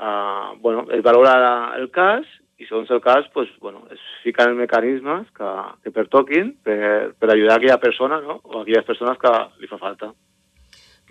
uh, 0.00 0.56
bueno, 0.64 0.88
es 0.96 1.04
valora 1.04 1.74
el 1.76 1.90
cas 1.92 2.24
i 2.60 2.66
segons 2.68 2.90
el 2.92 3.00
cas 3.00 3.24
pues, 3.32 3.48
bueno, 3.60 3.86
es 3.90 4.00
fiquen 4.22 4.56
mecanismes 4.58 5.28
que, 5.36 5.50
que 5.82 5.92
pertoquin 5.94 6.52
per, 6.62 7.14
per 7.16 7.30
ajudar 7.32 7.56
aquella 7.56 7.80
persona 7.80 8.20
no? 8.20 8.40
o 8.44 8.60
aquelles 8.60 8.84
persones 8.84 9.16
que 9.18 9.32
li 9.62 9.70
fa 9.70 9.80
falta. 9.80 10.12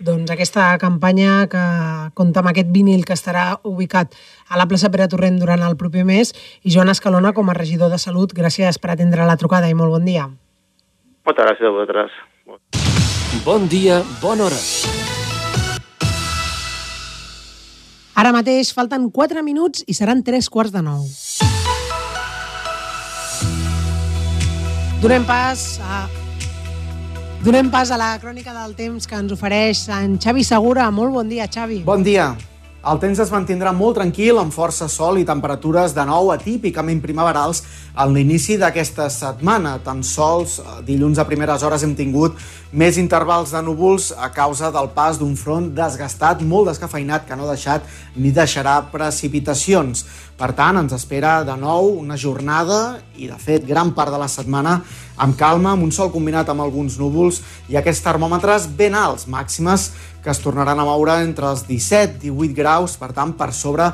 Doncs 0.00 0.30
aquesta 0.32 0.78
campanya 0.80 1.44
que 1.52 1.62
compta 2.16 2.40
amb 2.40 2.48
aquest 2.54 2.70
vinil 2.72 3.02
que 3.04 3.12
estarà 3.18 3.58
ubicat 3.68 4.14
a 4.48 4.56
la 4.56 4.64
plaça 4.70 4.88
Pere 4.94 5.10
Torrent 5.12 5.36
durant 5.42 5.60
el 5.66 5.76
proper 5.76 6.06
mes 6.08 6.32
i 6.64 6.72
Joan 6.72 6.88
Escalona 6.88 7.34
com 7.36 7.50
a 7.50 7.56
regidor 7.58 7.92
de 7.92 7.98
Salut, 8.00 8.32
gràcies 8.32 8.80
per 8.80 8.94
atendre 8.94 9.26
la 9.28 9.36
trucada 9.36 9.68
i 9.68 9.76
molt 9.76 9.92
bon 9.92 10.06
dia. 10.08 10.30
Moltes 11.26 11.44
gràcies 11.44 11.68
a 11.68 11.74
vosaltres. 11.74 12.16
Bon 13.44 13.68
dia, 13.68 14.00
bona 14.22 14.48
hora. 14.48 14.62
Ara 18.20 18.32
mateix 18.36 18.72
falten 18.76 19.10
4 19.12 19.44
minuts 19.44 19.84
i 19.88 19.94
seran 19.96 20.24
3 20.24 20.48
quarts 20.52 20.72
de 20.72 20.80
9. 20.84 21.29
Donem 25.00 25.24
pas 25.24 25.80
a 25.80 26.06
Donem 27.40 27.70
pas 27.72 27.88
a 27.88 27.96
la 27.96 28.18
crònica 28.20 28.52
del 28.52 28.74
temps 28.76 29.06
que 29.08 29.16
ens 29.16 29.32
ofereix 29.32 29.86
en 29.96 30.18
Xavi 30.20 30.44
Segura. 30.44 30.90
Molt 30.92 31.14
bon 31.14 31.30
dia, 31.30 31.46
Xavi. 31.48 31.78
Bon 31.86 32.02
dia. 32.04 32.34
El 32.84 33.00
temps 33.00 33.22
es 33.24 33.32
mantindrà 33.32 33.72
molt 33.72 33.96
tranquil, 33.96 34.36
amb 34.36 34.52
força 34.52 34.90
sol 34.92 35.16
i 35.16 35.24
temperatures 35.24 35.94
de 35.96 36.04
nou 36.04 36.28
atípicament 36.34 37.00
primaverals 37.00 37.62
en 37.96 38.14
l'inici 38.14 38.56
d'aquesta 38.60 39.08
setmana. 39.10 39.76
Tan 39.84 40.02
sols 40.06 40.58
eh, 40.60 40.78
dilluns 40.86 41.18
a 41.18 41.26
primeres 41.28 41.64
hores 41.66 41.84
hem 41.86 41.94
tingut 41.98 42.38
més 42.70 42.98
intervals 43.02 43.50
de 43.54 43.62
núvols 43.66 44.10
a 44.14 44.30
causa 44.34 44.70
del 44.70 44.90
pas 44.94 45.18
d'un 45.18 45.34
front 45.36 45.70
desgastat, 45.74 46.44
molt 46.46 46.70
descafeinat, 46.70 47.26
que 47.26 47.36
no 47.36 47.48
ha 47.48 47.54
deixat 47.54 47.86
ni 48.16 48.30
deixarà 48.34 48.78
precipitacions. 48.92 50.04
Per 50.40 50.52
tant, 50.56 50.78
ens 50.80 50.94
espera 50.96 51.40
de 51.44 51.56
nou 51.58 51.90
una 52.00 52.16
jornada 52.16 53.00
i, 53.16 53.26
de 53.28 53.36
fet, 53.36 53.66
gran 53.68 53.90
part 53.96 54.14
de 54.14 54.20
la 54.20 54.30
setmana 54.30 54.78
amb 55.20 55.36
calma, 55.36 55.74
amb 55.74 55.84
un 55.84 55.92
sol 55.92 56.08
combinat 56.14 56.48
amb 56.48 56.64
alguns 56.64 56.96
núvols 57.00 57.42
i 57.68 57.76
aquests 57.76 58.06
termòmetres 58.06 58.70
ben 58.78 58.96
alts, 58.96 59.26
màximes 59.28 59.90
que 60.24 60.32
es 60.32 60.40
tornaran 60.40 60.80
a 60.80 60.86
moure 60.88 61.18
entre 61.24 61.50
els 61.50 61.66
17 61.68 62.24
i 62.24 62.30
18 62.30 62.56
graus, 62.56 62.96
per 63.00 63.12
tant, 63.16 63.34
per 63.36 63.52
sobre 63.56 63.90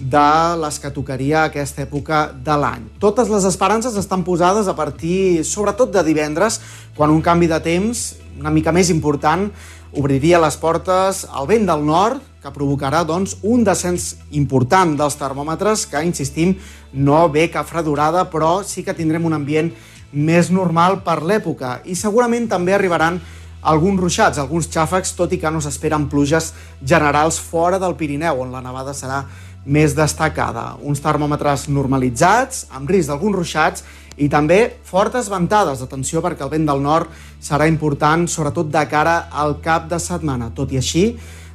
les 0.00 0.78
que 0.78 0.90
tocaria 0.90 1.44
aquesta 1.44 1.82
època 1.82 2.32
de 2.32 2.56
l'any. 2.56 2.84
Totes 3.00 3.28
les 3.28 3.44
esperances 3.44 3.96
estan 3.96 4.24
posades 4.24 4.68
a 4.68 4.76
partir, 4.76 5.44
sobretot 5.44 5.90
de 5.92 6.02
divendres, 6.04 6.60
quan 6.94 7.10
un 7.10 7.22
canvi 7.22 7.46
de 7.46 7.60
temps 7.60 8.16
una 8.38 8.50
mica 8.50 8.72
més 8.72 8.90
important 8.90 9.48
obriria 9.96 10.40
les 10.42 10.56
portes 10.60 11.24
al 11.32 11.46
vent 11.48 11.64
del 11.66 11.84
nord, 11.86 12.20
que 12.42 12.52
provocarà 12.52 13.02
doncs, 13.04 13.38
un 13.42 13.64
descens 13.64 14.16
important 14.36 14.92
dels 14.98 15.16
termòmetres 15.16 15.86
que, 15.90 16.02
insistim, 16.04 16.54
no 16.92 17.28
ve 17.32 17.48
cap 17.50 17.66
fredurada, 17.66 18.26
però 18.30 18.60
sí 18.62 18.84
que 18.84 18.94
tindrem 18.94 19.24
un 19.24 19.34
ambient 19.34 19.72
més 20.12 20.50
normal 20.52 21.00
per 21.02 21.22
l'època 21.24 21.80
i 21.84 21.96
segurament 21.96 22.46
també 22.48 22.76
arribaran 22.76 23.18
alguns 23.66 23.98
ruixats, 23.98 24.38
alguns 24.38 24.68
xàfecs, 24.70 25.16
tot 25.18 25.32
i 25.34 25.40
que 25.42 25.50
no 25.50 25.60
s'esperen 25.64 26.06
pluges 26.12 26.52
generals 26.84 27.40
fora 27.42 27.80
del 27.82 27.96
Pirineu, 27.98 28.44
on 28.44 28.52
la 28.54 28.62
nevada 28.62 28.94
serà 28.94 29.24
més 29.66 29.96
destacada. 29.98 30.76
Uns 30.86 31.02
termòmetres 31.02 31.66
normalitzats, 31.68 32.66
amb 32.70 32.90
risc 32.90 33.10
d'alguns 33.10 33.36
ruixats, 33.36 33.84
i 34.16 34.30
també 34.32 34.78
fortes 34.86 35.28
ventades. 35.28 35.82
Atenció, 35.82 36.22
perquè 36.24 36.46
el 36.46 36.52
vent 36.54 36.66
del 36.68 36.82
nord 36.82 37.10
serà 37.42 37.66
important, 37.68 38.26
sobretot 38.30 38.70
de 38.72 38.86
cara 38.88 39.26
al 39.30 39.58
cap 39.60 39.90
de 39.90 39.98
setmana. 40.00 40.52
Tot 40.54 40.72
i 40.72 40.80
així, 40.80 41.06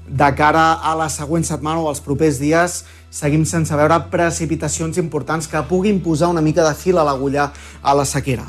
de 0.08 0.32
cara 0.36 0.74
a 0.84 0.96
la 1.00 1.10
següent 1.10 1.46
setmana 1.48 1.82
o 1.82 1.90
als 1.90 2.04
propers 2.04 2.40
dies, 2.42 2.84
seguim 3.12 3.46
sense 3.46 3.76
veure 3.76 4.00
precipitacions 4.12 4.98
importants 5.02 5.48
que 5.48 5.64
puguin 5.68 6.02
posar 6.04 6.32
una 6.32 6.42
mica 6.42 6.68
de 6.68 6.76
fil 6.76 6.98
a 6.98 7.08
l'agulla 7.08 7.52
a 7.82 7.96
la 7.96 8.06
sequera. 8.06 8.46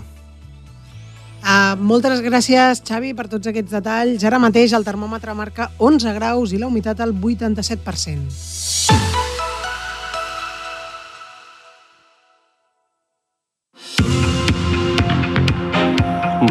Uh, 1.42 1.74
moltes 1.82 2.20
gràcies, 2.22 2.78
Xavi, 2.86 3.16
per 3.18 3.26
tots 3.26 3.50
aquests 3.50 3.74
detalls. 3.74 4.22
Ara 4.22 4.38
mateix 4.38 4.70
el 4.78 4.86
termòmetre 4.86 5.34
marca 5.34 5.72
11 5.82 6.14
graus 6.14 6.54
i 6.54 6.62
la 6.62 6.70
humitat 6.70 7.02
al 7.02 7.10
87%. 7.10 9.11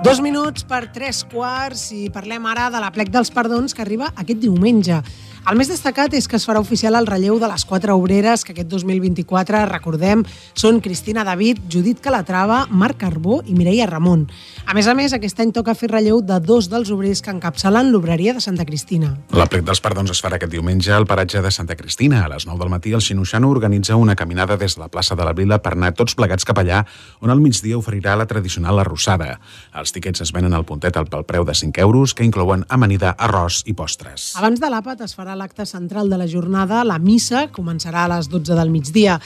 Dos 0.00 0.16
minuts 0.24 0.64
per 0.64 0.86
tres 0.94 1.18
quarts 1.28 1.90
i 1.92 2.06
parlem 2.08 2.46
ara 2.48 2.70
de 2.72 2.80
la 2.80 2.88
plec 2.94 3.10
dels 3.12 3.28
perdons 3.34 3.76
que 3.76 3.84
arriba 3.84 4.08
aquest 4.16 4.40
diumenge. 4.40 5.02
El 5.48 5.56
més 5.56 5.70
destacat 5.72 6.12
és 6.12 6.26
que 6.28 6.36
es 6.36 6.44
farà 6.44 6.60
oficial 6.60 6.98
el 6.98 7.06
relleu 7.08 7.38
de 7.40 7.48
les 7.48 7.62
quatre 7.64 7.94
obreres 7.96 8.42
que 8.44 8.52
aquest 8.52 8.68
2024, 8.68 9.62
recordem, 9.70 10.20
són 10.52 10.82
Cristina 10.84 11.24
David, 11.24 11.62
Judit 11.72 12.02
Calatrava, 12.04 12.66
Marc 12.68 12.98
Carbó 13.00 13.38
i 13.48 13.56
Mireia 13.56 13.86
Ramon. 13.88 14.26
A 14.68 14.76
més 14.76 14.86
a 14.86 14.92
més, 14.94 15.14
aquest 15.16 15.40
any 15.40 15.54
toca 15.56 15.72
fer 15.74 15.88
relleu 15.88 16.20
de 16.20 16.36
dos 16.44 16.68
dels 16.68 16.92
obrers 16.92 17.22
que 17.24 17.32
encapçalen 17.32 17.88
l'obreria 17.88 18.34
de 18.36 18.42
Santa 18.44 18.66
Cristina. 18.68 19.14
La 19.32 19.48
plec 19.48 19.64
dels 19.64 19.80
perdons 19.80 20.12
es 20.12 20.20
farà 20.20 20.36
aquest 20.36 20.52
diumenge 20.52 20.92
al 20.92 21.08
paratge 21.08 21.40
de 21.40 21.54
Santa 21.56 21.74
Cristina. 21.74 22.20
A 22.26 22.28
les 22.34 22.44
9 22.44 22.60
del 22.60 22.72
matí, 22.76 22.92
el 22.92 23.00
Xinoxano 23.00 23.48
organitza 23.48 23.96
una 23.96 24.16
caminada 24.20 24.58
des 24.60 24.76
de 24.76 24.84
la 24.84 24.90
plaça 24.92 25.16
de 25.16 25.24
la 25.24 25.32
Vila 25.32 25.62
per 25.64 25.72
anar 25.72 25.94
tots 25.96 26.18
plegats 26.20 26.44
cap 26.44 26.60
allà, 26.60 26.84
on 27.24 27.32
al 27.32 27.40
migdia 27.40 27.80
oferirà 27.80 28.12
la 28.14 28.28
tradicional 28.28 28.84
arrossada. 28.84 29.38
Els 29.72 29.89
Els 29.90 29.96
tiquets 29.96 30.22
es 30.22 30.30
venen 30.30 30.52
al 30.54 30.62
puntet 30.62 30.94
al 30.94 31.08
pel 31.10 31.24
preu 31.26 31.42
de 31.42 31.50
5 31.58 31.82
euros, 31.82 32.12
que 32.14 32.22
inclouen 32.22 32.60
amanida, 32.70 33.10
arròs 33.18 33.64
i 33.66 33.72
postres. 33.74 34.28
Abans 34.38 34.60
de 34.62 34.68
l'àpat 34.70 35.00
es 35.02 35.16
farà 35.18 35.34
l'acte 35.34 35.66
central 35.66 36.06
de 36.12 36.20
la 36.20 36.28
jornada, 36.30 36.84
la 36.86 37.00
missa, 37.02 37.48
començarà 37.50 38.04
a 38.04 38.12
les 38.12 38.28
12 38.30 38.54
del 38.54 38.70
migdia. 38.70 39.18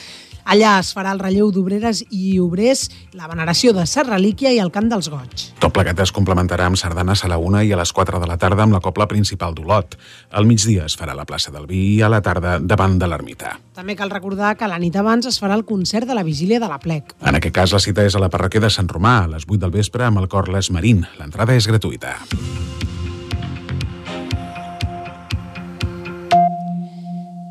Allà 0.45 0.75
es 0.77 0.91
farà 0.93 1.09
el 1.15 1.19
relleu 1.19 1.49
d'obreres 1.49 2.03
i 2.13 2.37
obrers, 2.37 2.85
la 3.17 3.25
veneració 3.25 3.73
de 3.73 3.85
Ser 3.89 4.03
Relíquia 4.05 4.51
i 4.53 4.59
el 4.61 4.69
cant 4.73 4.91
dels 4.91 5.09
goig. 5.09 5.47
Tot 5.57 5.73
plegat 5.73 6.03
es 6.03 6.13
complementarà 6.13 6.67
amb 6.69 6.77
sardanes 6.77 7.23
a 7.25 7.29
la 7.31 7.39
una 7.41 7.63
i 7.65 7.73
a 7.73 7.79
les 7.79 7.91
4 7.91 8.21
de 8.21 8.29
la 8.29 8.37
tarda 8.37 8.61
amb 8.63 8.77
la 8.77 8.81
copla 8.85 9.07
principal 9.09 9.57
d'Olot. 9.57 9.97
Al 10.37 10.45
migdia 10.45 10.85
es 10.85 10.97
farà 10.99 11.17
la 11.17 11.25
plaça 11.25 11.49
del 11.51 11.65
Vi 11.65 11.81
i 11.95 12.01
a 12.05 12.11
la 12.13 12.21
tarda 12.21 12.59
davant 12.61 12.99
de 13.01 13.09
l'ermita. 13.09 13.55
També 13.73 13.97
cal 13.97 14.13
recordar 14.13 14.53
que 14.59 14.69
la 14.69 14.77
nit 14.79 14.95
abans 14.95 15.25
es 15.25 15.41
farà 15.41 15.57
el 15.57 15.65
concert 15.65 16.05
de 16.05 16.13
la 16.13 16.23
vigília 16.23 16.61
de 16.61 16.69
la 16.69 16.77
plec. 16.79 17.15
En 17.25 17.41
aquest 17.41 17.55
cas, 17.55 17.73
la 17.73 17.81
cita 17.81 18.05
és 18.05 18.13
a 18.15 18.21
la 18.21 18.29
parròquia 18.29 18.61
de 18.61 18.69
Sant 18.69 18.87
Romà, 18.91 19.23
a 19.23 19.31
les 19.33 19.49
8 19.49 19.57
del 19.65 19.73
vespre, 19.73 20.05
amb 20.05 20.21
el 20.21 20.29
cor 20.29 20.53
Les 20.53 20.69
Marín. 20.69 21.07
L'entrada 21.17 21.57
és 21.57 21.65
gratuïta. 21.65 22.19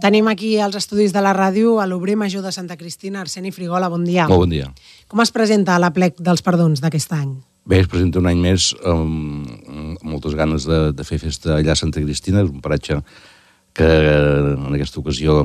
Tenim 0.04 0.26
aquí 0.28 0.58
als 0.60 0.76
estudis 0.76 1.14
de 1.16 1.20
la 1.24 1.30
ràdio 1.32 1.78
a 1.80 1.86
l'obrer 1.88 2.12
major 2.20 2.42
de 2.44 2.50
Santa 2.52 2.76
Cristina, 2.76 3.22
Arseni 3.22 3.48
Frigola, 3.56 3.88
bon 3.88 4.02
dia. 4.04 4.26
Molt 4.28 4.42
bon 4.42 4.50
dia. 4.52 4.66
Com 5.08 5.22
es 5.24 5.30
presenta 5.32 5.78
la 5.80 5.94
plec 5.96 6.18
dels 6.20 6.42
perdons 6.44 6.82
d'aquest 6.84 7.14
any? 7.16 7.30
Bé, 7.64 7.78
es 7.80 7.88
presenta 7.88 8.20
un 8.20 8.28
any 8.28 8.42
més 8.44 8.66
amb, 8.84 9.48
amb 9.64 10.04
moltes 10.04 10.36
ganes 10.36 10.66
de, 10.68 10.80
de 10.92 11.06
fer 11.08 11.16
festa 11.22 11.54
allà 11.56 11.72
a 11.72 11.80
Santa 11.80 12.02
Cristina, 12.04 12.42
és 12.44 12.52
un 12.52 12.60
paratge 12.60 12.98
que 13.72 13.88
en 13.88 14.76
aquesta 14.76 15.00
ocasió 15.00 15.38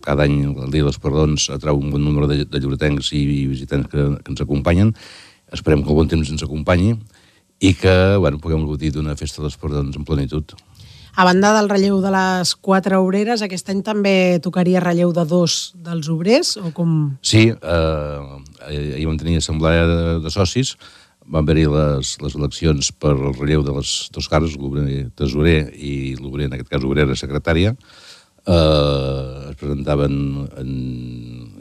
cada 0.00 0.24
any 0.24 0.38
el 0.54 0.72
dia 0.72 0.88
dels 0.88 0.96
perdons 1.04 1.50
atrau 1.52 1.76
un 1.76 1.92
bon 1.92 2.00
número 2.00 2.30
de, 2.32 2.46
de 2.48 2.62
lloretencs 2.64 3.12
i 3.12 3.26
visitants 3.52 3.92
que, 3.92 4.08
que 4.22 4.32
ens 4.32 4.40
acompanyen. 4.40 4.94
Esperem 5.52 5.84
que 5.84 5.92
el 5.92 6.00
bon 6.00 6.08
temps 6.08 6.32
ens 6.32 6.48
acompanyi 6.48 6.94
i 7.60 7.76
que 7.76 7.92
bueno, 8.16 8.40
puguem 8.40 8.64
gaudir 8.64 8.94
d'una 8.96 9.20
festa 9.20 9.44
dels 9.44 9.60
perdons 9.60 10.00
en 10.00 10.08
plenitud. 10.08 10.56
A 11.18 11.24
banda 11.26 11.50
del 11.50 11.66
relleu 11.66 11.96
de 11.98 12.12
les 12.14 12.52
quatre 12.62 12.94
obreres, 13.02 13.40
aquest 13.42 13.72
any 13.72 13.80
també 13.82 14.38
tocaria 14.38 14.78
relleu 14.78 15.10
de 15.10 15.24
dos 15.26 15.72
dels 15.74 16.06
obrers, 16.14 16.52
o 16.62 16.70
com... 16.76 16.92
Sí, 17.26 17.48
eh, 17.50 18.68
ahir 18.68 19.08
vam 19.08 19.16
tenir 19.18 19.40
assemblea 19.40 19.88
de, 19.90 19.96
de 20.22 20.30
socis, 20.30 20.76
van 21.26 21.42
haver-hi 21.42 21.64
les, 21.72 22.12
les 22.22 22.36
eleccions 22.38 22.92
per 23.02 23.16
el 23.16 23.34
relleu 23.34 23.66
de 23.66 23.74
les 23.80 23.96
dos 24.14 24.30
cares, 24.30 24.54
l'obrer 24.62 25.08
tesorer 25.18 25.56
i 25.74 26.14
l'obrer, 26.20 26.46
en 26.46 26.54
aquest 26.54 26.70
cas, 26.70 26.86
obrera 26.86 27.18
secretària. 27.18 27.74
Eh, 28.46 29.50
es 29.50 29.58
presentaven 29.58 30.14
en 30.62 30.70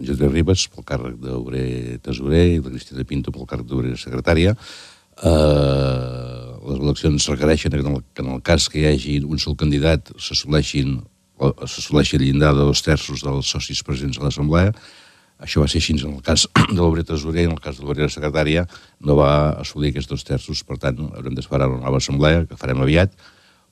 Josep 0.06 0.38
Ribas 0.38 0.68
pel 0.70 0.86
càrrec 0.86 1.18
d'obrer 1.26 1.98
tesorer 2.06 2.46
i 2.54 2.62
la 2.62 2.78
Cristina 2.78 3.10
Pinto 3.10 3.34
pel 3.34 3.50
càrrec 3.50 3.74
d'obrer 3.74 3.98
secretària. 3.98 4.54
Eh, 5.18 6.27
les 6.68 6.80
eleccions 6.84 7.30
requereixen 7.32 7.72
que 7.72 7.80
en, 7.80 7.94
el, 7.96 8.04
que 8.14 8.24
en 8.26 8.32
el 8.36 8.42
cas 8.44 8.68
que 8.72 8.82
hi 8.82 8.88
hagi 8.92 9.18
un 9.24 9.40
sol 9.40 9.56
candidat 9.60 10.12
s'assoleixi 10.20 10.84
el 12.18 12.24
llindar 12.26 12.54
de 12.58 12.66
dos 12.68 12.84
terços 12.84 13.24
dels 13.24 13.52
socis 13.54 13.84
presents 13.88 14.20
a 14.20 14.26
l'Assemblea. 14.26 14.74
Això 15.44 15.62
va 15.62 15.70
ser 15.70 15.80
així 15.80 15.94
en 16.00 16.18
el 16.18 16.22
cas 16.26 16.48
de 16.76 16.80
l'obrer 16.82 17.06
tesorer, 17.06 17.46
en 17.48 17.56
el 17.56 17.64
cas 17.64 17.78
de 17.78 17.86
l'obrera 17.86 18.10
secretària 18.10 18.66
no 19.06 19.16
va 19.20 19.32
assolir 19.62 19.94
aquests 19.94 20.12
dos 20.12 20.26
terços, 20.28 20.64
per 20.66 20.80
tant 20.82 21.00
haurem 21.08 21.36
d'esperar 21.38 21.70
una 21.70 21.86
nova 21.86 22.02
assemblea, 22.02 22.46
que 22.50 22.60
farem 22.60 22.82
aviat, 22.82 23.14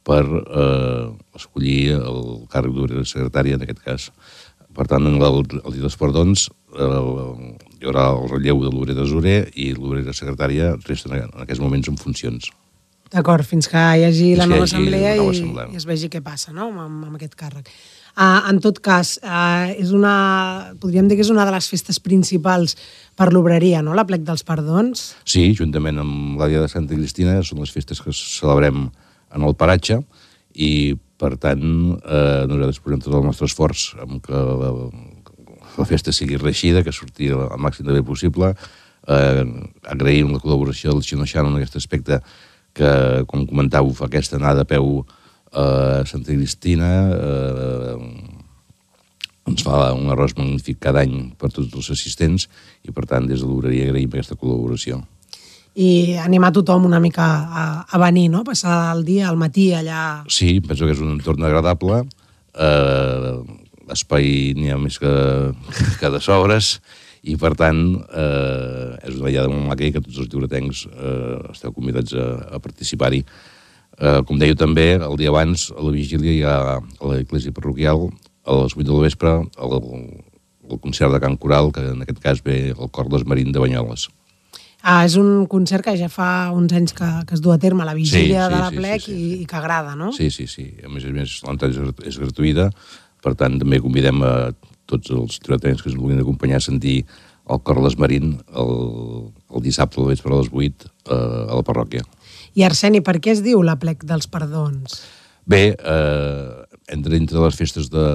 per 0.06 0.22
eh, 0.22 1.06
escollir 1.36 1.96
el 1.98 2.20
càrrec 2.52 2.76
d'obrera 2.76 3.08
secretària, 3.10 3.58
en 3.58 3.66
aquest 3.66 3.82
cas. 3.82 4.12
Per 4.76 4.86
tant, 4.92 5.08
el, 5.08 5.24
el 5.24 5.72
dia 5.74 5.82
dels 5.82 5.98
perdons 5.98 6.50
eh, 6.76 6.92
hi 7.80 7.88
haurà 7.88 8.12
el 8.14 8.30
relleu 8.36 8.62
de 8.62 8.70
l'obrera 8.70 9.02
tesorer 9.02 9.40
i 9.56 9.72
l'obrera 9.74 10.14
secretària 10.14 10.76
resten 10.86 11.18
en 11.18 11.34
aquests 11.48 11.64
moments 11.64 11.90
en 11.90 11.98
funcions. 11.98 12.52
D'acord, 13.14 13.46
fins 13.46 13.70
que 13.70 13.78
hi 13.78 14.06
hagi 14.08 14.32
Fins 14.32 14.40
la 14.40 14.48
que 14.48 14.54
nova 14.56 14.66
assemblea, 14.66 15.14
nova 15.20 15.30
i, 15.34 15.38
assemblea. 15.38 15.68
i 15.72 15.78
es 15.80 15.86
vegi 15.86 16.10
què 16.10 16.24
passa 16.26 16.54
no? 16.56 16.72
amb, 16.74 17.06
amb 17.06 17.20
aquest 17.20 17.38
càrrec. 17.38 17.70
Uh, 18.16 18.48
en 18.48 18.62
tot 18.64 18.80
cas, 18.80 19.18
uh, 19.28 19.68
és 19.76 19.92
una, 19.92 20.72
podríem 20.80 21.10
dir 21.12 21.18
que 21.20 21.26
és 21.26 21.32
una 21.34 21.44
de 21.46 21.52
les 21.52 21.68
festes 21.68 22.00
principals 22.00 22.78
per 23.20 23.28
l'obreria, 23.34 23.82
no? 23.84 23.94
la 23.94 24.06
plec 24.08 24.24
dels 24.24 24.46
perdons. 24.48 25.10
Sí, 25.28 25.50
juntament 25.58 26.00
amb 26.00 26.40
la 26.40 26.48
Dia 26.52 26.64
de 26.64 26.72
Santa 26.72 26.96
Cristina, 26.96 27.42
són 27.44 27.60
les 27.60 27.74
festes 27.76 28.00
que 28.02 28.16
celebrem 28.16 28.88
en 29.36 29.46
el 29.50 29.58
paratge 29.60 30.00
i, 30.56 30.96
per 31.20 31.36
tant, 31.44 31.66
eh, 32.00 32.46
nosaltres 32.48 32.80
posem 32.84 33.04
tot 33.04 33.20
el 33.20 33.28
nostre 33.28 33.50
esforç 33.52 33.90
en 34.00 34.24
que 34.24 34.32
la, 34.64 34.72
la 35.76 35.88
festa 35.88 36.16
sigui 36.16 36.40
reixida, 36.40 36.84
que 36.88 36.96
surti 36.96 37.30
el 37.36 37.60
màxim 37.60 37.88
de 37.88 37.98
bé 37.98 38.04
possible. 38.06 38.54
Eh, 39.06 39.44
agraïm 39.92 40.32
la 40.34 40.42
col·laboració 40.42 40.96
del 40.96 41.04
Xino 41.04 41.28
Xano 41.28 41.52
en 41.52 41.60
aquest 41.60 41.76
aspecte 41.84 42.22
que, 42.76 42.92
com 43.30 43.46
comentàveu, 43.48 43.94
fa 43.96 44.10
aquesta 44.10 44.38
anada 44.40 44.66
a 44.66 44.70
peu 44.70 45.06
a 45.56 46.04
Santa 46.10 46.36
Cristina, 46.36 46.92
eh, 47.16 47.98
ens 49.46 49.64
fa 49.64 49.94
un 49.94 50.10
arròs 50.12 50.36
magnífic 50.38 50.82
cada 50.84 51.04
any 51.06 51.32
per 51.40 51.52
tots 51.54 51.74
els 51.74 51.92
assistents 51.94 52.48
i, 52.84 52.92
per 52.92 53.06
tant, 53.10 53.28
des 53.30 53.42
de 53.42 53.48
l'obreria 53.48 53.90
agraïm 53.90 54.10
aquesta 54.12 54.38
col·laboració. 54.40 55.04
I 55.76 56.16
animar 56.24 56.54
tothom 56.56 56.88
una 56.88 57.02
mica 57.04 57.26
a, 57.26 57.66
a 57.84 58.00
venir, 58.00 58.30
no? 58.32 58.46
passar 58.48 58.96
el 58.96 59.04
dia, 59.08 59.28
al 59.30 59.40
matí, 59.40 59.70
allà... 59.76 60.24
Sí, 60.32 60.60
penso 60.64 60.88
que 60.88 60.96
és 60.96 61.04
un 61.04 61.18
entorn 61.18 61.44
agradable, 61.44 62.04
eh, 62.56 63.34
espai 63.92 64.56
n'hi 64.58 64.72
ha 64.72 64.80
més 64.82 64.98
que, 65.00 65.12
que 66.00 66.12
de 66.14 66.22
sobres, 66.24 66.78
i 67.26 67.36
per 67.42 67.54
tant 67.58 67.82
eh, 68.06 68.92
és 69.02 69.16
una 69.16 69.26
vallada 69.28 69.50
molt 69.50 69.66
maca 69.72 69.86
i 69.88 69.92
que 69.94 70.04
tots 70.04 70.22
els 70.22 70.30
lliuretencs 70.30 70.86
eh, 70.92 71.38
esteu 71.56 71.74
convidats 71.74 72.14
a, 72.14 72.28
a 72.58 72.62
participar-hi. 72.62 73.24
Eh, 73.96 74.20
com 74.28 74.38
dèieu 74.42 74.58
també, 74.60 74.92
el 75.00 75.18
dia 75.20 75.32
abans, 75.34 75.70
a 75.74 75.82
la 75.82 75.94
vigília, 75.96 76.36
hi 76.36 76.44
ha 76.46 76.58
a 76.78 77.12
l'església 77.12 77.56
parroquial, 77.56 78.10
a 78.46 78.60
les 78.62 78.76
8 78.78 78.86
del 78.92 79.02
vespre, 79.08 79.34
el, 79.42 79.80
el 80.70 80.80
concert 80.84 81.16
de 81.16 81.22
Can 81.24 81.40
Coral, 81.42 81.72
que 81.74 81.88
en 81.96 82.06
aquest 82.06 82.22
cas 82.22 82.44
ve 82.46 82.60
el 82.76 82.92
Cor 82.94 83.10
dels 83.10 83.26
Marín 83.26 83.56
de 83.56 83.64
Banyoles. 83.64 84.10
Ah, 84.86 85.02
és 85.08 85.16
un 85.18 85.48
concert 85.50 85.82
que 85.82 85.96
ja 85.98 86.12
fa 86.14 86.52
uns 86.54 86.76
anys 86.78 86.94
que, 86.94 87.08
que 87.26 87.34
es 87.34 87.42
du 87.42 87.50
a 87.50 87.58
terme 87.58 87.82
a 87.82 87.88
la 87.88 87.96
vigília 87.98 88.46
Sí, 88.46 88.52
sí, 88.52 88.54
de 88.54 88.60
la 88.62 88.70
sí, 88.70 88.78
plec 88.78 89.02
sí, 89.02 89.16
sí. 89.16 89.18
I, 89.18 89.42
i 89.42 89.48
que 89.50 89.58
agrada, 89.58 89.96
no? 89.98 90.12
Sí, 90.14 90.30
sí, 90.30 90.46
sí. 90.46 90.68
A 90.86 90.92
més 90.94 91.08
a 91.10 91.14
més, 91.16 91.40
l'entrada 91.48 91.90
és 92.06 92.20
gratuïta, 92.22 92.68
per 93.26 93.34
tant, 93.40 93.58
també 93.58 93.82
convidem 93.82 94.22
a 94.22 94.36
tots 94.90 95.12
els 95.14 95.40
tiratencs 95.44 95.84
que 95.84 95.92
ens 95.92 96.00
vulguin 96.00 96.22
acompanyar 96.22 96.62
a 96.62 96.66
sentir 96.66 97.02
el 97.50 97.62
Cor 97.62 97.78
de 97.78 97.86
les 97.86 97.98
Marín 98.02 98.40
el, 98.58 98.72
el 99.54 99.66
dissabte 99.66 100.02
al 100.02 100.10
vespre 100.10 100.34
a 100.34 100.40
les 100.40 100.50
8 100.52 100.88
eh, 100.88 101.14
a 101.14 101.54
la 101.54 101.66
parròquia. 101.66 102.06
I 102.56 102.66
Arseni, 102.66 103.04
per 103.06 103.20
què 103.20 103.36
es 103.36 103.44
diu 103.46 103.62
la 103.66 103.78
plec 103.82 104.06
dels 104.08 104.30
perdons? 104.32 105.02
Bé, 105.46 105.76
eh, 105.78 106.66
entre, 106.90 107.20
entre 107.20 107.44
les 107.44 107.58
festes 107.58 107.92
de, 107.94 108.06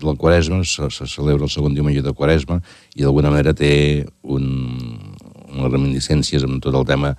de 0.00 0.06
la 0.06 0.16
Quaresma 0.16 0.62
se, 0.64 0.88
se 0.94 1.08
celebra 1.10 1.44
el 1.44 1.52
segon 1.52 1.76
diumenge 1.76 2.04
de 2.04 2.14
Quaresma 2.16 2.60
i 2.94 3.04
d'alguna 3.04 3.32
manera 3.34 3.52
té 3.56 3.72
un, 4.22 4.46
unes 5.50 5.70
reminiscències 5.72 6.46
amb 6.46 6.62
tot 6.64 6.76
el 6.76 6.88
tema 6.88 7.14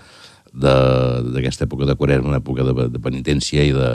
d'aquesta 0.52 1.68
època 1.68 1.86
de 1.88 1.96
Quaresma, 1.96 2.34
una 2.34 2.42
època 2.42 2.66
de, 2.66 2.90
de 2.92 3.02
penitència 3.04 3.64
i 3.68 3.76
de, 3.76 3.92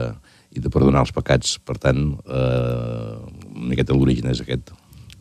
i 0.55 0.63
de 0.63 0.71
perdonar 0.73 1.03
els 1.03 1.13
pecats. 1.13 1.59
Per 1.59 1.77
tant, 1.83 2.15
eh, 2.25 3.15
una 3.51 3.73
miqueta 3.73 3.97
l'origen 3.97 4.31
és 4.31 4.45
aquest. 4.45 4.71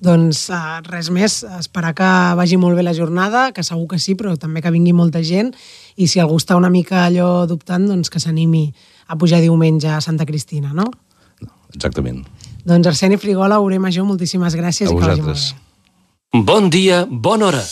Doncs 0.03 0.49
uh, 0.51 0.81
res 0.85 1.09
més, 1.13 1.37
esperar 1.59 1.93
que 1.95 2.09
vagi 2.35 2.57
molt 2.59 2.75
bé 2.75 2.83
la 2.83 2.93
jornada, 2.93 3.51
que 3.55 3.63
segur 3.63 3.87
que 3.93 3.99
sí, 4.01 4.17
però 4.19 4.35
també 4.37 4.61
que 4.61 4.73
vingui 4.73 4.93
molta 4.93 5.23
gent, 5.23 5.53
i 5.95 6.09
si 6.11 6.19
algú 6.19 6.37
està 6.41 6.57
una 6.59 6.69
mica 6.69 7.05
allò 7.05 7.45
dubtant, 7.47 7.87
doncs 7.87 8.11
que 8.11 8.19
s'animi 8.19 8.67
a 9.07 9.17
pujar 9.17 9.39
diumenge 9.41 9.87
a 9.87 10.01
Santa 10.03 10.27
Cristina, 10.27 10.73
no? 10.75 10.89
Exactament. 11.73 12.25
Doncs 12.65 12.91
Arseni 12.91 13.17
Frigola, 13.21 13.61
Obrer 13.61 13.79
Major, 13.79 14.05
moltíssimes 14.07 14.57
gràcies 14.57 14.89
A 14.89 14.91
i 14.91 14.97
que 14.97 15.05
vagi 15.05 15.21
molt 15.21 15.31
vosaltres. 15.31 15.53
bé. 15.53 16.43
Bon 16.51 16.69
dia, 16.69 17.05
bona 17.09 17.51
hora. 17.51 17.63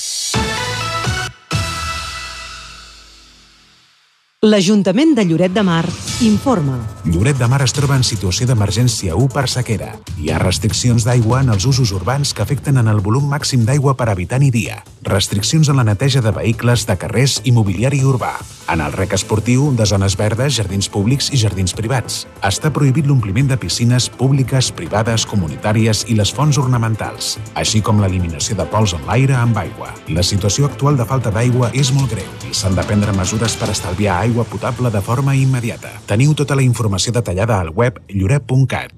L'Ajuntament 4.44 5.14
de 5.16 5.24
Lloret 5.24 5.54
de 5.56 5.62
Mar 5.64 5.86
informa. 6.20 6.74
Lloret 7.08 7.38
de 7.40 7.48
Mar 7.48 7.62
es 7.64 7.72
troba 7.72 7.96
en 7.96 8.02
situació 8.04 8.44
d'emergència 8.50 9.16
1 9.16 9.30
per 9.32 9.46
sequera. 9.48 9.94
Hi 10.20 10.34
ha 10.34 10.42
restriccions 10.42 11.06
d'aigua 11.08 11.40
en 11.46 11.54
els 11.54 11.64
usos 11.64 11.94
urbans 11.96 12.34
que 12.36 12.44
afecten 12.44 12.82
en 12.82 12.92
el 12.92 13.00
volum 13.06 13.30
màxim 13.32 13.64
d'aigua 13.64 13.94
per 13.96 14.10
habitant 14.12 14.44
i 14.44 14.52
dia. 14.52 14.82
Restriccions 15.08 15.72
en 15.72 15.80
la 15.80 15.88
neteja 15.88 16.20
de 16.20 16.36
vehicles, 16.36 16.84
de 16.92 17.00
carrers 17.00 17.38
i 17.48 17.56
mobiliari 17.56 18.04
urbà. 18.04 18.34
En 18.72 18.82
el 18.82 18.94
rec 18.96 19.14
esportiu, 19.14 19.72
de 19.76 19.86
zones 19.86 20.16
verdes, 20.18 20.56
jardins 20.56 20.88
públics 20.90 21.28
i 21.36 21.40
jardins 21.42 21.74
privats. 21.76 22.22
Està 22.48 22.72
prohibit 22.74 23.08
l'ompliment 23.10 23.50
de 23.50 23.58
piscines 23.60 24.08
públiques, 24.10 24.72
privades, 24.72 25.26
comunitàries 25.28 26.06
i 26.08 26.16
les 26.16 26.32
fonts 26.34 26.60
ornamentals, 26.62 27.36
així 27.60 27.84
com 27.84 28.00
l'eliminació 28.02 28.56
de 28.60 28.68
pols 28.72 28.96
en 28.96 29.04
l'aire 29.10 29.36
amb 29.36 29.60
aigua. 29.60 29.92
La 30.16 30.24
situació 30.24 30.70
actual 30.70 30.98
de 31.00 31.08
falta 31.10 31.34
d'aigua 31.34 31.74
és 31.74 31.92
molt 31.96 32.16
greu 32.16 32.30
i 32.50 32.56
s'han 32.56 32.78
de 32.80 32.88
prendre 32.88 33.16
mesures 33.18 33.58
per 33.60 33.72
estalviar 33.74 34.22
aigua 34.22 34.48
potable 34.48 34.92
de 34.94 35.02
forma 35.04 35.36
immediata. 35.36 35.92
Teniu 36.08 36.34
tota 36.34 36.56
la 36.56 36.64
informació 36.64 37.14
detallada 37.16 37.60
al 37.60 37.74
web 37.76 38.00
lloret.cat. 38.10 38.96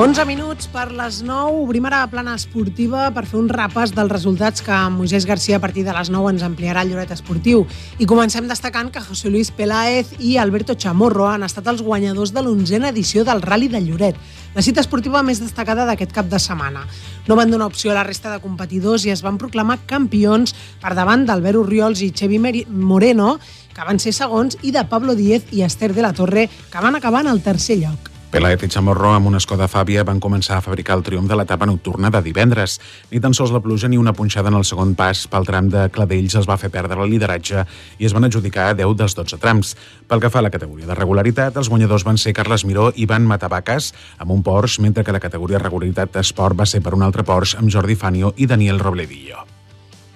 11 0.00 0.24
minuts 0.24 0.64
per 0.72 0.86
les 0.96 1.18
9. 1.20 1.58
Obrim 1.60 1.84
ara 1.84 1.98
plana 2.08 2.32
esportiva 2.38 3.10
per 3.12 3.26
fer 3.28 3.36
un 3.36 3.50
repàs 3.52 3.90
dels 3.92 4.08
resultats 4.08 4.62
que 4.64 4.78
Moisés 4.94 5.26
Garcia 5.28 5.58
a 5.58 5.60
partir 5.60 5.82
de 5.84 5.92
les 5.92 6.08
9 6.08 6.30
ens 6.32 6.44
ampliarà 6.46 6.86
el 6.86 6.94
Lloret 6.94 7.10
Esportiu. 7.12 7.66
I 8.00 8.06
comencem 8.08 8.48
destacant 8.48 8.88
que 8.88 9.02
José 9.04 9.28
Luis 9.28 9.50
Peláez 9.52 10.14
i 10.16 10.38
Alberto 10.40 10.72
Chamorro 10.72 11.26
han 11.28 11.44
estat 11.44 11.68
els 11.68 11.82
guanyadors 11.84 12.32
de 12.32 12.40
l'onzena 12.40 12.88
edició 12.94 13.26
del 13.28 13.44
Rally 13.44 13.68
de 13.68 13.82
Lloret, 13.84 14.16
la 14.54 14.64
cita 14.64 14.80
esportiva 14.80 15.20
més 15.20 15.42
destacada 15.44 15.84
d'aquest 15.84 16.16
cap 16.16 16.32
de 16.32 16.40
setmana. 16.40 16.86
No 17.28 17.36
van 17.36 17.52
donar 17.52 17.68
opció 17.68 17.92
a 17.92 17.98
la 17.98 18.06
resta 18.08 18.32
de 18.32 18.40
competidors 18.40 19.04
i 19.04 19.12
es 19.12 19.20
van 19.20 19.36
proclamar 19.36 19.82
campions 19.84 20.56
per 20.80 20.94
davant 20.96 21.26
d'Albert 21.28 21.60
Oriols 21.60 22.00
i 22.00 22.14
Xevi 22.16 22.40
Moreno, 22.70 23.34
que 23.76 23.84
van 23.84 24.00
ser 24.00 24.16
segons, 24.16 24.56
i 24.62 24.72
de 24.72 24.86
Pablo 24.88 25.12
Díez 25.12 25.52
i 25.52 25.60
Esther 25.60 25.92
de 25.92 26.08
la 26.08 26.14
Torre, 26.16 26.48
que 26.48 26.86
van 26.88 26.96
acabar 26.96 27.20
en 27.20 27.34
el 27.34 27.44
tercer 27.44 27.82
lloc. 27.84 28.09
Pelaet 28.30 28.62
i 28.62 28.68
Chamorro 28.70 29.08
amb 29.10 29.26
una 29.26 29.40
Skoda 29.42 29.66
Fàbia 29.66 30.04
van 30.06 30.20
començar 30.22 30.60
a 30.60 30.62
fabricar 30.62 30.94
el 30.94 31.00
triomf 31.02 31.26
de 31.26 31.34
l'etapa 31.34 31.66
nocturna 31.66 32.12
de 32.14 32.20
divendres. 32.22 32.76
Ni 33.10 33.18
tan 33.18 33.34
sols 33.34 33.50
la 33.50 33.58
pluja 33.58 33.88
ni 33.90 33.98
una 33.98 34.12
punxada 34.14 34.52
en 34.52 34.58
el 34.60 34.62
segon 34.68 34.92
pas 34.94 35.24
pel 35.26 35.48
tram 35.48 35.66
de 35.72 35.88
Cladells 35.90 36.36
els 36.38 36.46
va 36.46 36.54
fer 36.60 36.70
perdre 36.70 37.02
el 37.02 37.10
lideratge 37.10 37.64
i 37.98 38.06
es 38.06 38.14
van 38.14 38.28
adjudicar 38.28 38.68
10 38.78 38.94
dels 39.00 39.18
12 39.18 39.40
trams. 39.42 39.74
Pel 40.06 40.22
que 40.22 40.30
fa 40.30 40.38
a 40.38 40.46
la 40.46 40.52
categoria 40.54 40.86
de 40.86 40.94
regularitat, 40.94 41.58
els 41.58 41.72
guanyadors 41.72 42.06
van 42.06 42.22
ser 42.22 42.30
Carles 42.38 42.62
Miró 42.64 42.92
i 42.94 43.02
Ivan 43.02 43.26
Matavaques 43.26 43.90
amb 44.22 44.30
un 44.30 44.44
Porsche, 44.46 44.78
mentre 44.86 45.02
que 45.02 45.16
la 45.16 45.22
categoria 45.24 45.58
de 45.58 45.64
regularitat 45.64 46.14
d'esport 46.14 46.54
va 46.54 46.68
ser 46.70 46.84
per 46.86 46.94
un 46.94 47.02
altre 47.02 47.26
Porsche 47.26 47.58
amb 47.58 47.74
Jordi 47.74 47.98
Fanio 47.98 48.30
i 48.36 48.46
Daniel 48.46 48.78
Robledillo 48.78 49.42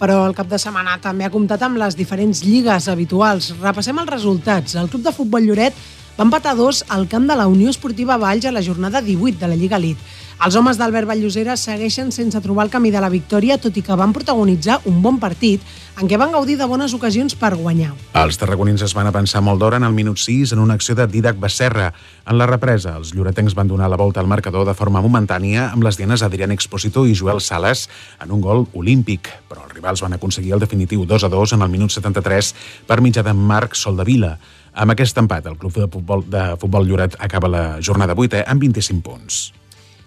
però 0.05 0.25
el 0.27 0.35
cap 0.37 0.49
de 0.51 0.59
setmana 0.61 0.99
també 1.01 1.25
ha 1.25 1.33
comptat 1.33 1.62
amb 1.65 1.79
les 1.81 1.95
diferents 1.97 2.43
lligues 2.45 2.91
habituals. 2.93 3.55
Repassem 3.62 3.97
els 4.03 4.11
resultats. 4.11 4.75
El 4.77 4.91
Club 4.93 5.05
de 5.07 5.12
Futbol 5.17 5.47
Lloret 5.47 5.79
va 6.19 6.23
empatar 6.23 6.55
dos 6.55 6.85
al 6.89 7.09
camp 7.09 7.27
de 7.27 7.35
la 7.35 7.49
Unió 7.51 7.71
Esportiva 7.71 8.17
Valls 8.17 8.45
a 8.47 8.53
la 8.53 8.62
jornada 8.62 9.03
18 9.03 9.39
de 9.41 9.49
la 9.49 9.57
Lliga 9.57 9.77
Elite. 9.77 10.01
Els 10.45 10.57
homes 10.59 10.79
d'Albert 10.79 11.07
Valllosera 11.07 11.55
segueixen 11.57 12.11
sense 12.12 12.39
trobar 12.43 12.67
el 12.67 12.71
camí 12.71 12.91
de 12.91 13.01
la 13.01 13.09
victòria, 13.11 13.57
tot 13.59 13.77
i 13.79 13.83
que 13.87 13.97
van 13.99 14.12
protagonitzar 14.12 14.81
un 14.91 15.01
bon 15.03 15.19
partit 15.23 15.62
en 15.99 16.11
què 16.11 16.19
van 16.19 16.33
gaudir 16.35 16.57
de 16.59 16.67
bones 16.67 16.95
ocasions 16.95 17.37
per 17.39 17.53
guanyar. 17.55 17.93
Els 18.19 18.39
tarragonins 18.39 18.83
es 18.83 18.95
van 18.95 19.07
avançar 19.07 19.43
molt 19.47 19.62
d'hora 19.62 19.79
en 19.79 19.87
el 19.87 19.95
minut 19.95 20.19
6 20.19 20.53
en 20.55 20.62
una 20.62 20.75
acció 20.75 20.95
de 20.99 21.07
Didac 21.07 21.39
Becerra. 21.39 21.93
En 22.27 22.39
la 22.39 22.49
represa, 22.51 22.97
els 22.99 23.15
lloretencs 23.15 23.55
van 23.55 23.71
donar 23.71 23.91
la 23.91 23.99
volta 23.99 24.21
al 24.21 24.31
marcador 24.31 24.67
de 24.67 24.75
forma 24.75 25.03
momentània 25.03 25.69
amb 25.71 25.87
les 25.87 25.99
dianes 25.99 26.23
Adrián 26.27 26.55
Exposito 26.55 27.07
i 27.07 27.15
Joel 27.15 27.41
Sales 27.41 27.89
en 28.21 28.35
un 28.35 28.43
gol 28.43 28.67
olímpic, 28.75 29.31
però 29.49 29.67
els 29.67 29.75
rivals 29.75 30.03
van 30.03 30.19
aconseguir 30.19 30.55
el 30.55 30.62
definitiu 30.62 31.07
2 31.07 31.25
a 31.27 31.31
2 31.31 31.55
en 31.59 31.62
el 31.62 31.71
minut 31.71 31.95
73 31.95 32.55
per 32.87 33.01
mitjà 33.03 33.23
de 33.23 33.35
Marc 33.35 33.79
Soldavila. 33.79 34.37
Amb 34.75 34.91
aquest 34.91 35.18
empat, 35.20 35.47
el 35.47 35.55
club 35.59 35.77
de 35.79 35.87
futbol, 35.87 36.25
de 36.27 36.45
futbol 36.59 36.89
Lloret 36.89 37.14
acaba 37.22 37.51
la 37.51 37.64
jornada 37.81 38.16
8 38.18 38.43
amb 38.51 38.64
25 38.64 39.05
punts. 39.07 39.45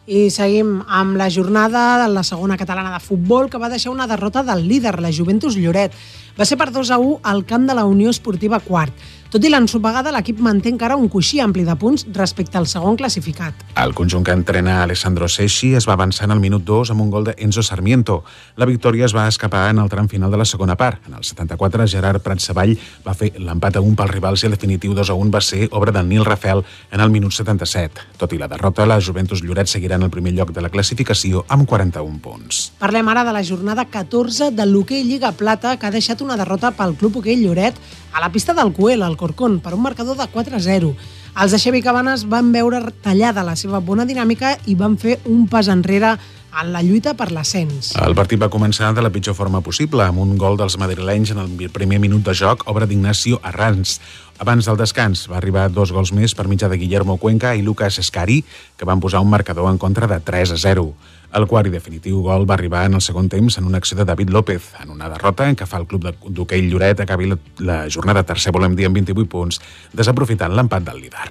I 0.08 0.28
seguim 0.32 0.82
amb 0.88 1.18
la 1.20 1.28
jornada 1.32 1.98
de 2.04 2.08
la 2.12 2.24
segona 2.24 2.56
catalana 2.60 2.94
de 2.94 3.04
futbol 3.04 3.50
que 3.52 3.60
va 3.60 3.72
deixar 3.72 3.92
una 3.92 4.08
derrota 4.08 4.44
del 4.44 4.68
líder, 4.68 4.98
la 5.04 5.12
Juventus 5.12 5.56
Lloret. 5.60 5.96
Va 6.40 6.48
ser 6.48 6.56
per 6.60 6.70
2 6.72 6.92
a 6.92 6.98
1 7.00 7.20
al 7.24 7.44
camp 7.48 7.68
de 7.68 7.76
la 7.76 7.86
Unió 7.88 8.12
Esportiva 8.12 8.60
Quart. 8.60 8.96
Tot 9.28 9.44
i 9.44 9.50
l'ensopegada, 9.52 10.12
l'equip 10.16 10.38
manté 10.40 10.72
encara 10.72 10.96
un 10.96 11.10
coixí 11.12 11.42
ampli 11.44 11.66
de 11.68 11.74
punts 11.76 12.06
respecte 12.16 12.56
al 12.56 12.68
segon 12.72 12.96
classificat. 12.96 13.66
El 13.76 13.92
conjunt 13.94 14.24
que 14.24 14.32
entrena 14.32 14.78
Alessandro 14.86 15.28
Sessi 15.28 15.74
es 15.76 15.88
va 15.90 15.98
avançar 15.98 16.30
en 16.30 16.36
el 16.38 16.40
minut 16.40 16.64
2 16.64 16.94
amb 16.94 17.04
un 17.04 17.10
gol 17.12 17.28
d'Enzo 17.28 17.60
Sarmiento. 17.62 18.22
La 18.56 18.66
victòria 18.70 19.04
es 19.04 19.16
va 19.16 19.28
escapar 19.28 19.66
en 19.74 19.82
el 19.84 19.90
tram 19.92 20.08
final 20.08 20.32
de 20.32 20.40
la 20.40 20.46
segona 20.48 20.78
part. 20.80 21.04
En 21.12 21.18
el 21.20 21.26
74, 21.28 21.88
Gerard 21.92 22.24
Prat-Savall 22.24 22.78
va 23.04 23.18
fer 23.20 23.34
l'empat 23.36 23.76
a 23.76 23.84
un 23.84 24.00
pels 24.00 24.16
rivals 24.16 24.46
i 24.46 24.48
el 24.48 24.56
definitiu 24.56 24.96
2 24.96 25.12
a 25.12 25.20
1 25.20 25.36
va 25.36 25.44
ser 25.44 25.68
obra 25.76 25.92
del 25.92 26.08
Nil 26.08 26.24
Rafel 26.24 26.64
en 26.92 27.04
el 27.04 27.12
minut 27.12 27.36
77. 27.36 28.08
Tot 28.24 28.32
i 28.32 28.40
la 28.40 28.48
derrota, 28.48 28.88
la 28.88 29.02
Juventus 29.04 29.44
Lloret 29.44 29.68
seguirà 29.68 30.00
en 30.00 30.08
el 30.08 30.14
primer 30.14 30.38
lloc 30.40 30.56
de 30.56 30.64
la 30.64 30.72
classificació 30.72 31.44
amb 31.50 31.68
41 31.68 32.24
punts. 32.24 32.64
Parlem 32.80 33.12
ara 33.12 33.28
de 33.28 33.36
la 33.36 33.44
jornada 33.44 33.90
14 33.92 34.54
de 34.56 34.72
l'hoquei 34.72 35.04
Lliga 35.04 35.36
Plata 35.36 35.76
que 35.76 35.92
ha 35.92 35.92
deixat 35.92 36.24
una 36.24 36.40
derrota 36.40 36.72
pel 36.72 36.96
Club 36.96 37.20
Hoquei 37.20 37.42
Lloret 37.44 37.76
a 38.14 38.22
la 38.22 38.32
pista 38.32 38.54
del 38.54 38.72
Coel, 38.74 39.04
al 39.04 39.17
Corcón, 39.18 39.60
per 39.60 39.74
un 39.76 39.84
marcador 39.84 40.16
de 40.16 40.30
4-0. 40.32 40.94
Els 41.38 41.54
de 41.54 41.60
Xevi 41.62 41.84
Cabanes 41.86 42.24
van 42.30 42.54
veure 42.54 42.80
tallada 43.04 43.44
la 43.46 43.58
seva 43.60 43.82
bona 43.84 44.08
dinàmica 44.10 44.56
i 44.66 44.78
van 44.80 44.96
fer 44.98 45.20
un 45.30 45.46
pas 45.52 45.68
enrere 45.70 46.16
en 46.58 46.72
la 46.74 46.82
lluita 46.82 47.14
per 47.18 47.28
l'ascens. 47.34 47.92
El 48.02 48.16
partit 48.18 48.40
va 48.42 48.50
començar 48.50 48.90
de 48.96 49.04
la 49.04 49.12
pitjor 49.14 49.36
forma 49.38 49.62
possible, 49.62 50.06
amb 50.06 50.24
un 50.24 50.38
gol 50.42 50.58
dels 50.58 50.78
madrilenys 50.82 51.36
en 51.36 51.44
el 51.44 51.70
primer 51.74 52.00
minut 52.02 52.24
de 52.26 52.34
joc, 52.38 52.64
obra 52.72 52.88
d'Ignacio 52.90 53.42
Arranz. 53.44 54.00
Abans 54.42 54.66
del 54.70 54.80
descans 54.80 55.28
va 55.30 55.38
arribar 55.38 55.68
dos 55.74 55.92
gols 55.94 56.14
més 56.14 56.34
per 56.38 56.48
mitjà 56.50 56.70
de 56.70 56.78
Guillermo 56.78 57.18
Cuenca 57.22 57.54
i 57.58 57.62
Lucas 57.66 58.00
Escari, 58.02 58.44
que 58.78 58.86
van 58.90 59.02
posar 59.04 59.22
un 59.22 59.30
marcador 59.30 59.70
en 59.70 59.78
contra 59.78 60.10
de 60.10 60.20
3 60.22 60.56
a 60.56 60.58
0. 60.58 60.92
El 61.36 61.48
quart 61.48 61.68
i 61.68 61.74
definitiu 61.74 62.22
gol 62.24 62.46
va 62.48 62.56
arribar 62.56 62.86
en 62.88 62.96
el 62.96 63.04
segon 63.04 63.28
temps 63.30 63.58
en 63.60 63.66
una 63.68 63.82
acció 63.82 63.98
de 63.98 64.06
David 64.08 64.30
López, 64.32 64.70
en 64.82 64.94
una 64.94 65.10
derrota 65.12 65.50
què 65.60 65.68
fa 65.68 65.82
el 65.82 65.88
club 65.90 66.08
d'hoquei 66.08 66.64
Lloret 66.70 67.02
acabi 67.04 67.28
la, 67.28 67.38
la 67.60 67.82
jornada 67.92 68.24
tercer, 68.24 68.54
volem 68.56 68.78
dir, 68.78 68.88
amb 68.88 68.96
28 68.96 69.28
punts, 69.32 69.60
desaprofitant 69.94 70.56
l'empat 70.56 70.88
del 70.88 71.04
líder. 71.04 71.28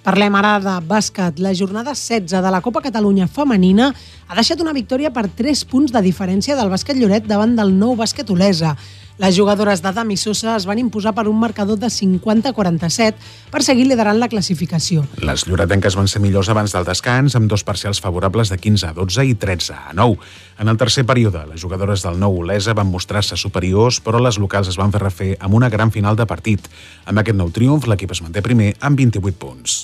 Parlem 0.00 0.36
ara 0.38 0.54
de 0.64 0.78
bàsquet. 0.88 1.42
La 1.44 1.52
jornada 1.52 1.92
16 1.92 2.40
de 2.40 2.50
la 2.54 2.62
Copa 2.64 2.80
Catalunya 2.80 3.26
femenina 3.28 3.90
ha 4.28 4.38
deixat 4.38 4.62
una 4.64 4.72
victòria 4.72 5.10
per 5.12 5.26
3 5.28 5.64
punts 5.68 5.92
de 5.92 6.00
diferència 6.00 6.56
del 6.56 6.70
bàsquet 6.72 6.96
Lloret 6.96 7.26
davant 7.28 7.52
del 7.58 7.74
nou 7.76 7.98
bàsquet 7.98 8.30
Olesa. 8.32 8.76
Les 9.20 9.36
jugadores 9.36 9.82
d'Adam 9.84 10.14
i 10.14 10.16
Sosa 10.16 10.54
es 10.56 10.64
van 10.64 10.78
imposar 10.80 11.10
per 11.12 11.26
un 11.28 11.36
marcador 11.36 11.76
de 11.76 11.90
50-47 11.92 13.50
per 13.52 13.60
seguir 13.60 13.84
liderant 13.84 14.16
la 14.16 14.30
classificació. 14.32 15.02
Les 15.20 15.44
lloretenques 15.44 15.92
van 15.98 16.08
ser 16.08 16.22
millors 16.24 16.48
abans 16.48 16.72
del 16.72 16.86
descans, 16.88 17.36
amb 17.36 17.50
dos 17.52 17.60
parcials 17.68 18.00
favorables 18.00 18.48
de 18.48 18.56
15 18.56 18.88
a 18.88 18.94
12 18.96 19.26
i 19.28 19.34
13 19.36 19.76
a 19.76 19.92
9. 19.92 20.16
En 20.64 20.72
el 20.72 20.80
tercer 20.80 21.04
període, 21.04 21.44
les 21.52 21.60
jugadores 21.60 22.00
del 22.06 22.16
nou 22.16 22.40
Olesa 22.40 22.72
van 22.72 22.88
mostrar-se 22.88 23.36
superiors, 23.36 24.00
però 24.00 24.24
les 24.24 24.40
locals 24.40 24.72
es 24.72 24.80
van 24.80 24.96
fer 24.96 25.04
refer 25.04 25.34
amb 25.38 25.60
una 25.60 25.68
gran 25.68 25.92
final 25.92 26.16
de 26.16 26.24
partit. 26.24 26.72
Amb 27.04 27.20
aquest 27.20 27.36
nou 27.36 27.52
triomf, 27.52 27.90
l'equip 27.92 28.16
es 28.16 28.24
manté 28.24 28.40
primer 28.40 28.72
amb 28.80 28.96
28 28.96 29.36
punts. 29.36 29.82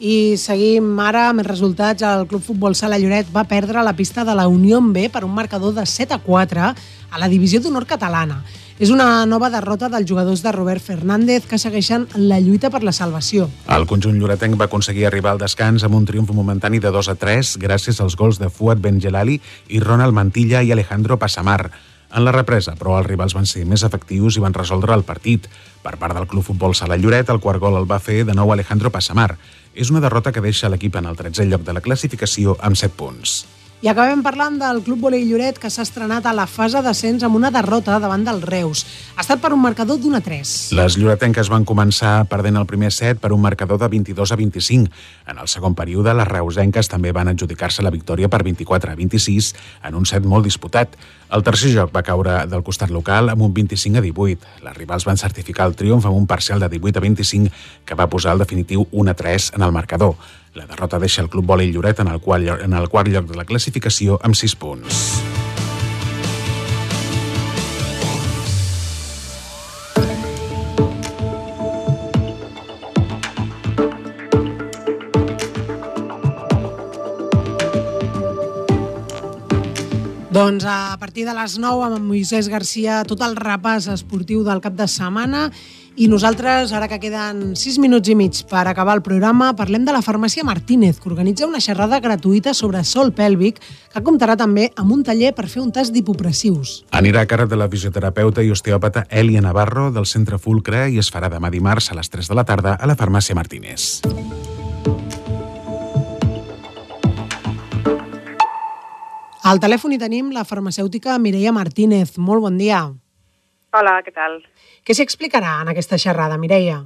I 0.00 0.34
seguim 0.40 0.96
ara 0.98 1.28
amb 1.28 1.44
els 1.44 1.52
resultats. 1.52 2.02
El 2.02 2.24
Club 2.26 2.40
Futbol 2.42 2.74
Sala 2.74 2.96
Lloret 2.98 3.28
va 3.36 3.44
perdre 3.44 3.84
la 3.84 3.92
pista 3.94 4.24
de 4.24 4.32
la 4.34 4.48
Unió 4.48 4.80
B 4.80 5.10
per 5.12 5.26
un 5.28 5.36
marcador 5.36 5.76
de 5.76 5.84
7 5.86 6.16
a 6.16 6.22
4 6.24 6.72
a 7.12 7.20
la 7.20 7.28
divisió 7.28 7.60
d'honor 7.60 7.84
catalana. 7.86 8.40
És 8.82 8.90
una 8.90 9.22
nova 9.30 9.46
derrota 9.46 9.86
dels 9.86 10.08
jugadors 10.10 10.40
de 10.42 10.50
Robert 10.50 10.82
Fernández 10.82 11.44
que 11.46 11.58
segueixen 11.62 12.08
la 12.18 12.40
lluita 12.42 12.66
per 12.66 12.80
la 12.82 12.90
salvació. 12.90 13.44
El 13.70 13.86
conjunt 13.86 14.16
lloretenc 14.18 14.58
va 14.58 14.66
aconseguir 14.66 15.04
arribar 15.06 15.36
al 15.36 15.38
descans 15.38 15.84
amb 15.86 15.94
un 15.94 16.08
triomf 16.08 16.32
momentani 16.34 16.80
de 16.82 16.90
2 16.90 17.12
a 17.12 17.14
3 17.14 17.52
gràcies 17.62 18.02
als 18.02 18.16
gols 18.18 18.40
de 18.42 18.50
Fuad 18.50 18.82
Benjelali 18.82 19.38
i 19.70 19.78
Ronald 19.78 20.18
Mantilla 20.18 20.64
i 20.66 20.74
Alejandro 20.74 21.14
Passamar. 21.14 21.70
En 22.10 22.26
la 22.26 22.34
represa, 22.34 22.74
però, 22.74 22.98
els 22.98 23.06
rivals 23.06 23.38
van 23.38 23.46
ser 23.46 23.62
més 23.70 23.86
efectius 23.86 24.34
i 24.34 24.42
van 24.42 24.58
resoldre 24.58 24.98
el 24.98 25.06
partit. 25.06 25.46
Per 25.86 25.94
part 26.02 26.18
del 26.18 26.26
Club 26.26 26.50
Futbol 26.50 26.74
Sala 26.74 26.98
Lloret, 26.98 27.30
el 27.30 27.38
quart 27.38 27.62
gol 27.62 27.78
el 27.78 27.86
va 27.86 28.02
fer 28.02 28.24
de 28.26 28.34
nou 28.34 28.50
Alejandro 28.50 28.90
Passamar. 28.90 29.36
És 29.78 29.94
una 29.94 30.02
derrota 30.02 30.34
que 30.34 30.42
deixa 30.42 30.68
l'equip 30.68 30.98
en 30.98 31.06
el 31.06 31.14
13è 31.14 31.46
lloc 31.46 31.62
de 31.62 31.78
la 31.78 31.86
classificació 31.86 32.58
amb 32.58 32.74
7 32.74 32.98
punts. 32.98 33.44
I 33.82 33.88
acabem 33.90 34.20
parlant 34.22 34.60
del 34.60 34.78
Club 34.86 35.00
Volei 35.02 35.24
Lloret, 35.26 35.56
que 35.58 35.66
s'ha 35.66 35.82
estrenat 35.82 36.22
a 36.30 36.32
la 36.38 36.44
fase 36.46 36.78
d'ascens 36.86 37.24
amb 37.26 37.34
una 37.34 37.48
derrota 37.50 37.96
davant 37.98 38.22
del 38.22 38.38
Reus. 38.46 38.84
Ha 39.16 39.24
estat 39.24 39.40
per 39.42 39.48
un 39.50 39.58
marcador 39.58 39.96
d'una 39.98 40.20
3. 40.22 40.52
Les 40.78 40.96
lloretenques 41.00 41.48
van 41.50 41.64
començar 41.66 42.12
perdent 42.30 42.60
el 42.60 42.68
primer 42.70 42.92
set 42.94 43.18
per 43.18 43.32
un 43.34 43.42
marcador 43.42 43.80
de 43.82 43.88
22 43.90 44.30
a 44.30 44.38
25. 44.38 44.86
En 45.26 45.40
el 45.42 45.50
segon 45.50 45.74
període, 45.74 46.14
les 46.14 46.30
reusenques 46.30 46.86
també 46.92 47.10
van 47.10 47.32
adjudicar-se 47.32 47.82
la 47.82 47.90
victòria 47.90 48.30
per 48.30 48.44
24 48.46 48.92
a 48.92 48.94
26 49.00 49.50
en 49.90 49.98
un 49.98 50.06
set 50.06 50.30
molt 50.30 50.46
disputat. 50.46 50.94
El 51.34 51.42
tercer 51.42 51.72
joc 51.74 51.90
va 51.90 52.04
caure 52.06 52.36
del 52.46 52.62
costat 52.62 52.92
local 52.94 53.32
amb 53.32 53.42
un 53.42 53.50
25 53.56 53.98
a 53.98 54.04
18. 54.06 54.62
Les 54.62 54.76
rivals 54.78 55.08
van 55.10 55.18
certificar 55.18 55.66
el 55.66 55.74
triomf 55.74 56.06
amb 56.06 56.20
un 56.20 56.30
parcial 56.30 56.62
de 56.62 56.70
18 56.70 57.02
a 57.02 57.02
25 57.02 57.50
que 57.84 57.98
va 57.98 58.06
posar 58.06 58.36
el 58.36 58.46
definitiu 58.46 58.86
1 58.92 59.10
a 59.10 59.18
3 59.18 59.50
en 59.56 59.66
el 59.66 59.74
marcador. 59.74 60.14
La 60.54 60.66
derrota 60.68 60.98
deixa 61.00 61.22
el 61.22 61.30
club 61.32 61.46
vòlei 61.48 61.70
Lloret 61.72 62.02
en 62.02 62.10
el, 62.12 62.18
qual, 62.20 62.44
en 62.44 62.74
el 62.76 62.88
quart 62.92 63.08
lloc 63.08 63.30
de 63.30 63.38
la 63.38 63.46
classificació 63.48 64.18
amb 64.20 64.36
6 64.36 64.54
punts. 64.60 64.98
Doncs 80.32 80.64
a 80.68 80.96
partir 81.00 81.24
de 81.28 81.32
les 81.36 81.58
9 81.60 81.88
amb 81.88 82.04
Moisès 82.08 82.52
Garcia 82.52 83.02
tot 83.08 83.20
el 83.24 83.40
repàs 83.40 83.88
esportiu 83.92 84.44
del 84.44 84.60
cap 84.64 84.76
de 84.76 84.88
setmana 84.88 85.50
i 85.94 86.08
nosaltres, 86.08 86.72
ara 86.72 86.88
que 86.88 86.98
queden 87.00 87.52
6 87.56 87.76
minuts 87.82 88.08
i 88.08 88.14
mig 88.16 88.38
per 88.48 88.64
acabar 88.68 88.94
el 88.96 89.02
programa, 89.04 89.50
parlem 89.56 89.84
de 89.84 89.92
la 89.92 90.00
farmàcia 90.00 90.44
Martínez, 90.44 90.98
que 91.00 91.10
organitza 91.10 91.46
una 91.46 91.60
xerrada 91.60 92.00
gratuïta 92.00 92.54
sobre 92.54 92.80
sol 92.84 93.12
pèlvic, 93.12 93.60
que 93.92 94.02
comptarà 94.02 94.36
també 94.40 94.70
amb 94.80 94.94
un 94.96 95.02
taller 95.04 95.34
per 95.36 95.48
fer 95.52 95.60
un 95.60 95.72
tast 95.72 95.92
d'hipopressius. 95.92 96.82
Anirà 96.96 97.22
a 97.22 97.28
càrrec 97.28 97.50
de 97.50 97.58
la 97.60 97.68
fisioterapeuta 97.68 98.42
i 98.42 98.50
osteòpata 98.50 99.04
Elia 99.10 99.42
Navarro 99.44 99.90
del 99.92 100.08
Centre 100.08 100.38
Fulcre 100.38 100.88
i 100.88 100.96
es 100.98 101.12
farà 101.12 101.28
demà 101.28 101.52
dimarts 101.52 101.92
a 101.92 101.98
les 101.98 102.08
3 102.08 102.32
de 102.32 102.38
la 102.40 102.46
tarda 102.48 102.78
a 102.80 102.88
la 102.88 102.96
farmàcia 102.96 103.36
Martínez. 103.36 104.00
Al 109.42 109.58
telèfon 109.58 109.92
hi 109.92 109.98
tenim 109.98 110.30
la 110.32 110.46
farmacèutica 110.46 111.18
Mireia 111.18 111.52
Martínez. 111.52 112.16
Molt 112.16 112.46
bon 112.46 112.56
dia. 112.56 112.86
Hola, 113.74 113.98
què 114.06 114.12
tal? 114.14 114.38
Què 114.82 114.96
s'hi 114.96 115.04
explicarà 115.06 115.60
en 115.62 115.70
aquesta 115.72 115.98
xerrada, 115.98 116.38
Mireia? 116.38 116.80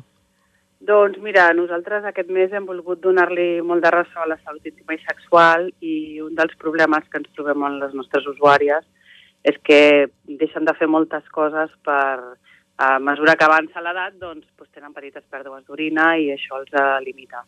Doncs 0.86 1.18
mira, 1.24 1.48
nosaltres 1.56 2.04
aquest 2.04 2.28
mes 2.30 2.52
hem 2.52 2.66
volgut 2.68 3.00
donar-li 3.02 3.62
molt 3.64 3.82
de 3.82 3.92
ressò 3.94 4.22
a 4.22 4.30
la 4.30 4.36
salut 4.44 4.66
íntima 4.68 4.94
i 4.94 5.00
sexual 5.02 5.70
i 5.80 6.20
un 6.22 6.34
dels 6.36 6.54
problemes 6.60 7.08
que 7.10 7.22
ens 7.22 7.32
trobem 7.34 7.64
amb 7.64 7.80
les 7.82 7.94
nostres 7.96 8.28
usuàries 8.34 8.84
és 9.46 9.56
que 9.64 9.80
deixen 10.26 10.66
de 10.68 10.74
fer 10.76 10.88
moltes 10.90 11.24
coses 11.32 11.72
per, 11.86 12.36
a 12.76 12.98
mesura 12.98 13.36
que 13.36 13.44
avança 13.44 13.80
l'edat, 13.80 14.18
doncs, 14.20 14.44
doncs 14.58 14.70
tenen 14.74 14.92
petites 14.92 15.24
pèrdues 15.32 15.64
d'orina 15.64 16.12
i 16.20 16.28
això 16.34 16.60
els 16.60 16.74
limita. 17.04 17.42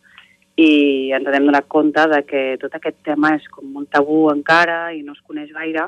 I 0.59 1.13
ens 1.15 1.29
hem 1.29 1.47
donat 1.47 1.69
compte 1.69 2.05
de 2.11 2.23
que 2.27 2.43
tot 2.63 2.75
aquest 2.75 2.97
tema 3.07 3.35
és 3.37 3.45
com 3.53 3.69
molt 3.75 3.91
tabú 3.93 4.27
encara 4.33 4.89
i 4.97 5.03
no 5.05 5.13
es 5.13 5.21
coneix 5.27 5.53
gaire, 5.53 5.87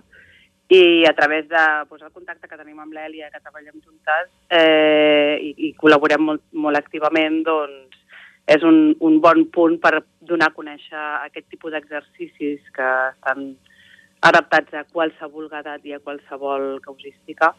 i 0.71 1.05
a 1.05 1.13
través 1.15 1.49
de 1.49 1.63
pues, 1.89 2.03
el 2.03 2.13
contacte 2.13 2.47
que 2.47 2.57
tenim 2.57 2.79
amb 2.79 2.95
l'Èlia, 2.95 3.31
que 3.31 3.43
treballem 3.43 3.81
juntes 3.83 4.29
eh, 4.55 5.35
i, 5.43 5.51
i 5.67 5.71
col·laborem 5.75 6.23
molt, 6.23 6.45
molt 6.53 6.79
activament, 6.79 7.41
doncs 7.47 7.99
és 8.51 8.63
un, 8.67 8.95
un 9.07 9.19
bon 9.23 9.45
punt 9.51 9.77
per 9.83 10.01
donar 10.27 10.51
a 10.51 10.55
conèixer 10.55 11.03
aquest 11.27 11.49
tipus 11.51 11.75
d'exercicis 11.75 12.63
que 12.75 12.89
estan 13.11 13.53
adaptats 14.31 14.79
a 14.79 14.87
qualsevol 14.95 15.51
edat 15.51 15.85
i 15.87 15.95
a 15.97 16.03
qualsevol 16.03 16.79
causística 16.87 17.51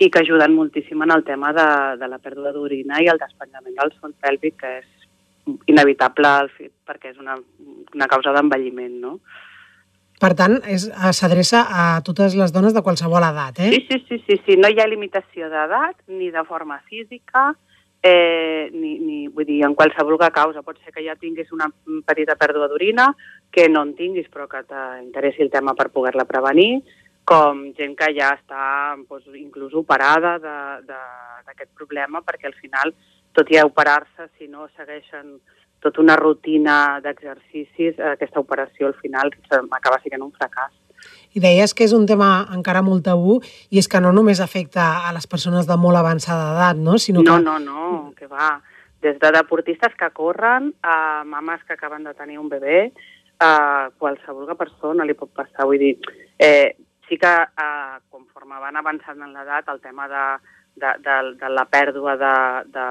i 0.00 0.08
que 0.10 0.20
ajuden 0.20 0.56
moltíssim 0.56 1.02
en 1.02 1.12
el 1.16 1.24
tema 1.24 1.52
de, 1.56 1.68
de 2.00 2.08
la 2.08 2.20
pèrdua 2.20 2.52
d'orina 2.52 3.00
i 3.00 3.08
el 3.12 3.20
despenjament 3.20 3.76
del 3.76 3.92
son 3.98 4.12
pèlvic, 4.20 4.56
que 4.60 4.78
és 4.80 5.60
inevitable 5.68 6.32
perquè 6.88 7.12
és 7.12 7.20
una, 7.20 7.36
una 7.94 8.08
causa 8.08 8.32
d'envelliment, 8.36 8.96
no? 9.00 9.18
Per 10.20 10.34
tant, 10.36 10.58
s'adreça 11.16 11.64
a 11.64 11.84
totes 12.04 12.34
les 12.36 12.52
dones 12.52 12.74
de 12.76 12.82
qualsevol 12.84 13.24
edat, 13.24 13.62
eh? 13.64 13.70
Sí, 13.72 13.80
sí, 13.88 13.98
sí, 14.08 14.18
sí, 14.26 14.36
sí. 14.44 14.56
no 14.60 14.68
hi 14.68 14.76
ha 14.82 14.88
limitació 14.88 15.48
d'edat 15.48 15.96
ni 16.12 16.28
de 16.34 16.42
forma 16.44 16.76
física, 16.90 17.54
eh, 18.02 18.68
ni, 18.74 18.98
ni, 19.00 19.20
vull 19.32 19.46
dir, 19.48 19.62
en 19.64 19.74
qualsevol 19.74 20.18
causa. 20.32 20.62
Pot 20.62 20.76
ser 20.84 20.92
que 20.92 21.04
ja 21.06 21.16
tinguis 21.16 21.52
una 21.56 21.70
petita 22.04 22.36
pèrdua 22.36 22.68
d'orina, 22.68 23.08
que 23.50 23.68
no 23.68 23.82
en 23.86 23.94
tinguis 23.96 24.28
però 24.28 24.46
que 24.48 24.60
t'interessi 24.68 25.42
el 25.42 25.50
tema 25.50 25.74
per 25.74 25.88
poder-la 25.88 26.28
prevenir, 26.28 26.82
com 27.24 27.70
gent 27.78 27.96
que 27.96 28.12
ja 28.12 28.34
està 28.36 28.96
doncs, 29.08 29.24
inclús 29.38 29.72
operada 29.72 30.36
d'aquest 30.42 31.72
problema, 31.78 32.20
perquè 32.20 32.50
al 32.50 32.58
final, 32.60 32.92
tot 33.32 33.48
i 33.48 33.60
operar-se, 33.62 34.28
si 34.36 34.48
no 34.48 34.68
segueixen 34.76 35.38
tota 35.80 36.02
una 36.02 36.16
rutina 36.16 37.00
d'exercicis, 37.04 37.98
aquesta 38.12 38.40
operació 38.40 38.90
al 38.90 38.96
final 39.00 39.32
acaba 39.70 40.00
sent 40.04 40.22
un 40.22 40.32
fracàs. 40.32 40.72
I 41.32 41.40
deies 41.40 41.72
que 41.74 41.86
és 41.86 41.94
un 41.96 42.06
tema 42.10 42.46
encara 42.54 42.82
molt 42.82 43.04
tabú 43.06 43.38
i 43.70 43.78
és 43.80 43.88
que 43.88 44.00
no 44.02 44.10
només 44.12 44.42
afecta 44.42 45.06
a 45.08 45.12
les 45.16 45.28
persones 45.30 45.68
de 45.68 45.76
molt 45.78 45.96
avançada 45.96 46.50
edat, 46.56 46.82
no? 46.82 46.98
Sinó 46.98 47.22
no, 47.22 47.38
que... 47.38 47.44
no, 47.44 47.58
no, 47.58 48.12
que 48.18 48.26
va. 48.26 48.58
Des 49.00 49.16
de 49.22 49.30
deportistes 49.32 49.94
que 49.96 50.10
corren, 50.12 50.74
a 50.82 51.22
mames 51.24 51.62
que 51.64 51.72
acaben 51.78 52.04
de 52.04 52.12
tenir 52.18 52.38
un 52.38 52.50
bebè, 52.50 52.90
a 53.40 53.88
qualsevol 53.96 54.50
persona 54.58 55.06
li 55.08 55.16
pot 55.16 55.30
passar. 55.32 55.64
Vull 55.64 55.80
dir, 55.80 55.94
eh, 56.36 56.76
sí 57.08 57.16
que 57.16 57.30
eh, 57.30 57.96
conforme 58.10 58.60
van 58.60 58.76
avançant 58.76 59.22
en 59.22 59.32
l'edat, 59.32 59.70
el 59.72 59.80
tema 59.80 60.10
de, 60.10 60.26
de, 60.76 60.92
de, 61.06 61.16
de 61.40 61.48
la 61.54 61.64
pèrdua 61.70 62.18
de, 62.20 62.34
de 62.74 62.86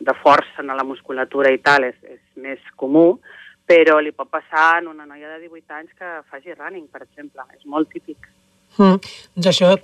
de 0.00 0.14
força 0.22 0.62
en 0.62 0.72
la 0.76 0.86
musculatura 0.86 1.52
i 1.52 1.60
tal 1.64 1.86
és, 1.88 1.96
és 2.04 2.20
més 2.36 2.60
comú, 2.76 3.20
però 3.66 4.00
li 4.02 4.12
pot 4.12 4.30
passar 4.30 4.82
en 4.82 4.90
una 4.92 5.06
noia 5.06 5.30
de 5.34 5.46
18 5.46 5.78
anys 5.78 5.94
que 5.98 6.10
faci 6.30 6.54
running, 6.54 6.88
per 6.92 7.04
exemple. 7.04 7.44
És 7.56 7.64
molt 7.66 7.90
típic. 7.92 8.28
Mm, 8.78 8.98
doncs 9.36 9.50
això 9.52 9.74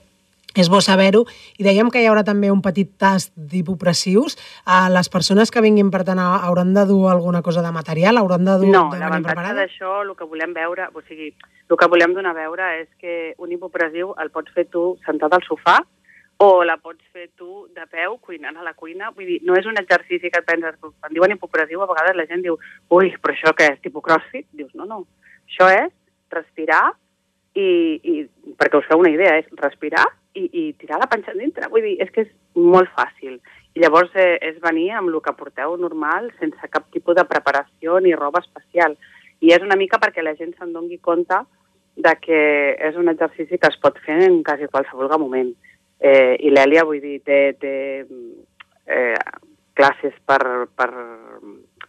és 0.59 0.71
bo 0.73 0.81
saber-ho. 0.83 1.25
I 1.61 1.67
dèiem 1.67 1.91
que 1.93 2.01
hi 2.03 2.09
haurà 2.09 2.25
també 2.27 2.51
un 2.51 2.63
petit 2.65 2.91
tast 2.99 3.31
d'hipopressius. 3.37 4.39
Uh, 4.65 4.89
les 4.95 5.11
persones 5.13 5.53
que 5.55 5.63
vinguin, 5.63 5.93
per 5.95 6.03
tant, 6.09 6.19
hauran 6.19 6.73
de 6.75 6.87
dur 6.89 7.05
alguna 7.13 7.43
cosa 7.47 7.63
de 7.63 7.71
material? 7.75 8.19
Hauran 8.19 8.49
de 8.49 8.57
dur 8.65 8.73
no, 8.73 8.89
l'avantatge 8.99 9.55
d'això, 9.61 10.01
el 10.03 10.17
que 10.19 10.27
volem 10.27 10.57
veure, 10.57 10.89
o 10.95 11.05
sigui, 11.07 11.31
el 11.69 11.77
que 11.77 11.91
volem 11.93 12.17
donar 12.17 12.33
a 12.35 12.41
veure 12.41 12.73
és 12.81 12.89
que 12.99 13.35
un 13.39 13.53
hipopressiu 13.53 14.15
el 14.23 14.33
pots 14.35 14.55
fer 14.57 14.67
tu 14.73 14.97
sentat 15.05 15.37
al 15.37 15.45
sofà 15.47 15.79
o 16.39 16.63
la 16.63 16.77
pots 16.79 17.03
fer 17.13 17.27
tu 17.37 17.67
de 17.75 17.85
peu, 17.91 18.17
cuinant 18.23 18.57
a 18.57 18.63
la 18.63 18.75
cuina. 18.79 19.11
Vull 19.17 19.27
dir, 19.27 19.39
no 19.47 19.57
és 19.59 19.67
un 19.67 19.79
exercici 19.81 20.31
que 20.31 20.39
et 20.39 20.47
penses, 20.47 20.77
quan 20.79 21.15
diuen 21.15 21.35
hipopressiu, 21.35 21.83
a 21.83 21.91
vegades 21.91 22.17
la 22.17 22.29
gent 22.31 22.45
diu, 22.47 22.59
ui, 22.95 23.11
però 23.19 23.35
això 23.35 23.55
què 23.59 23.73
és, 23.73 23.81
tipus 23.83 24.07
crossfit? 24.07 24.47
Dius, 24.55 24.71
no, 24.79 24.87
no, 24.87 25.03
això 25.51 25.67
és 25.75 25.91
respirar 26.31 26.85
i, 27.59 27.69
i 27.99 28.55
perquè 28.55 28.79
us 28.79 28.87
feu 28.87 29.03
una 29.03 29.11
idea, 29.11 29.35
és 29.43 29.51
respirar 29.59 30.07
i, 30.39 30.47
i 30.47 30.65
tirar 30.79 31.03
la 31.03 31.11
panxa 31.11 31.35
dintre. 31.35 31.73
Vull 31.75 31.83
dir, 31.89 31.97
és 32.07 32.15
que 32.15 32.29
és 32.29 32.33
molt 32.55 32.95
fàcil. 32.95 33.41
I 33.75 33.83
llavors 33.83 34.15
eh, 34.15 34.37
és 34.47 34.63
venir 34.63 34.93
amb 34.95 35.11
el 35.11 35.19
que 35.25 35.35
porteu 35.35 35.75
normal, 35.77 36.31
sense 36.39 36.71
cap 36.71 36.87
tipus 36.95 37.19
de 37.19 37.27
preparació 37.27 37.99
ni 38.05 38.15
roba 38.15 38.45
especial. 38.47 38.95
I 39.43 39.57
és 39.59 39.63
una 39.67 39.79
mica 39.79 39.99
perquè 39.99 40.23
la 40.23 40.39
gent 40.39 40.55
se'n 40.55 40.71
doni 40.75 41.03
compte 41.03 41.43
de 41.99 42.13
que 42.23 42.43
és 42.79 42.95
un 42.95 43.11
exercici 43.11 43.59
que 43.59 43.71
es 43.73 43.79
pot 43.83 43.99
fer 44.07 44.21
en 44.29 44.45
quasi 44.47 44.71
qualsevol 44.71 45.11
moment 45.19 45.51
Eh, 45.99 46.37
I 46.47 46.53
l'Èlia, 46.55 46.85
vull 46.87 47.01
dir, 47.03 47.19
té, 47.27 47.41
té 47.59 47.75
eh, 48.87 49.17
classes 49.79 50.15
per, 50.27 50.41
per, 50.75 50.91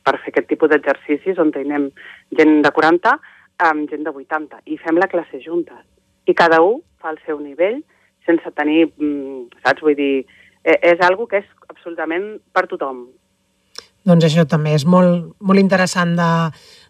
per 0.06 0.16
fer 0.24 0.34
aquest 0.34 0.50
tipus 0.50 0.72
d'exercicis 0.72 1.40
on 1.42 1.54
tenim 1.54 1.90
gent 2.38 2.60
de 2.66 2.72
40 2.74 3.16
amb 3.70 3.90
gent 3.92 4.06
de 4.08 4.14
80 4.14 4.64
i 4.72 4.78
fem 4.82 5.00
la 5.02 5.10
classe 5.12 5.42
juntes. 5.44 5.82
I 6.26 6.36
cada 6.38 6.62
un 6.66 6.82
fa 7.02 7.14
el 7.14 7.22
seu 7.26 7.40
nivell 7.42 7.82
sense 8.26 8.52
tenir, 8.58 8.92
mm, 8.98 9.62
saps? 9.64 9.82
Vull 9.82 9.98
dir, 9.98 10.26
eh, 10.64 10.78
és 10.94 11.02
algo 11.02 11.28
que 11.28 11.42
és 11.42 11.48
absolutament 11.70 12.38
per 12.54 12.68
tothom. 12.68 13.08
Doncs 14.06 14.26
això 14.26 14.46
també 14.48 14.74
és 14.74 14.86
molt, 14.86 15.34
molt 15.40 15.60
interessant 15.60 16.16
de, 16.16 16.30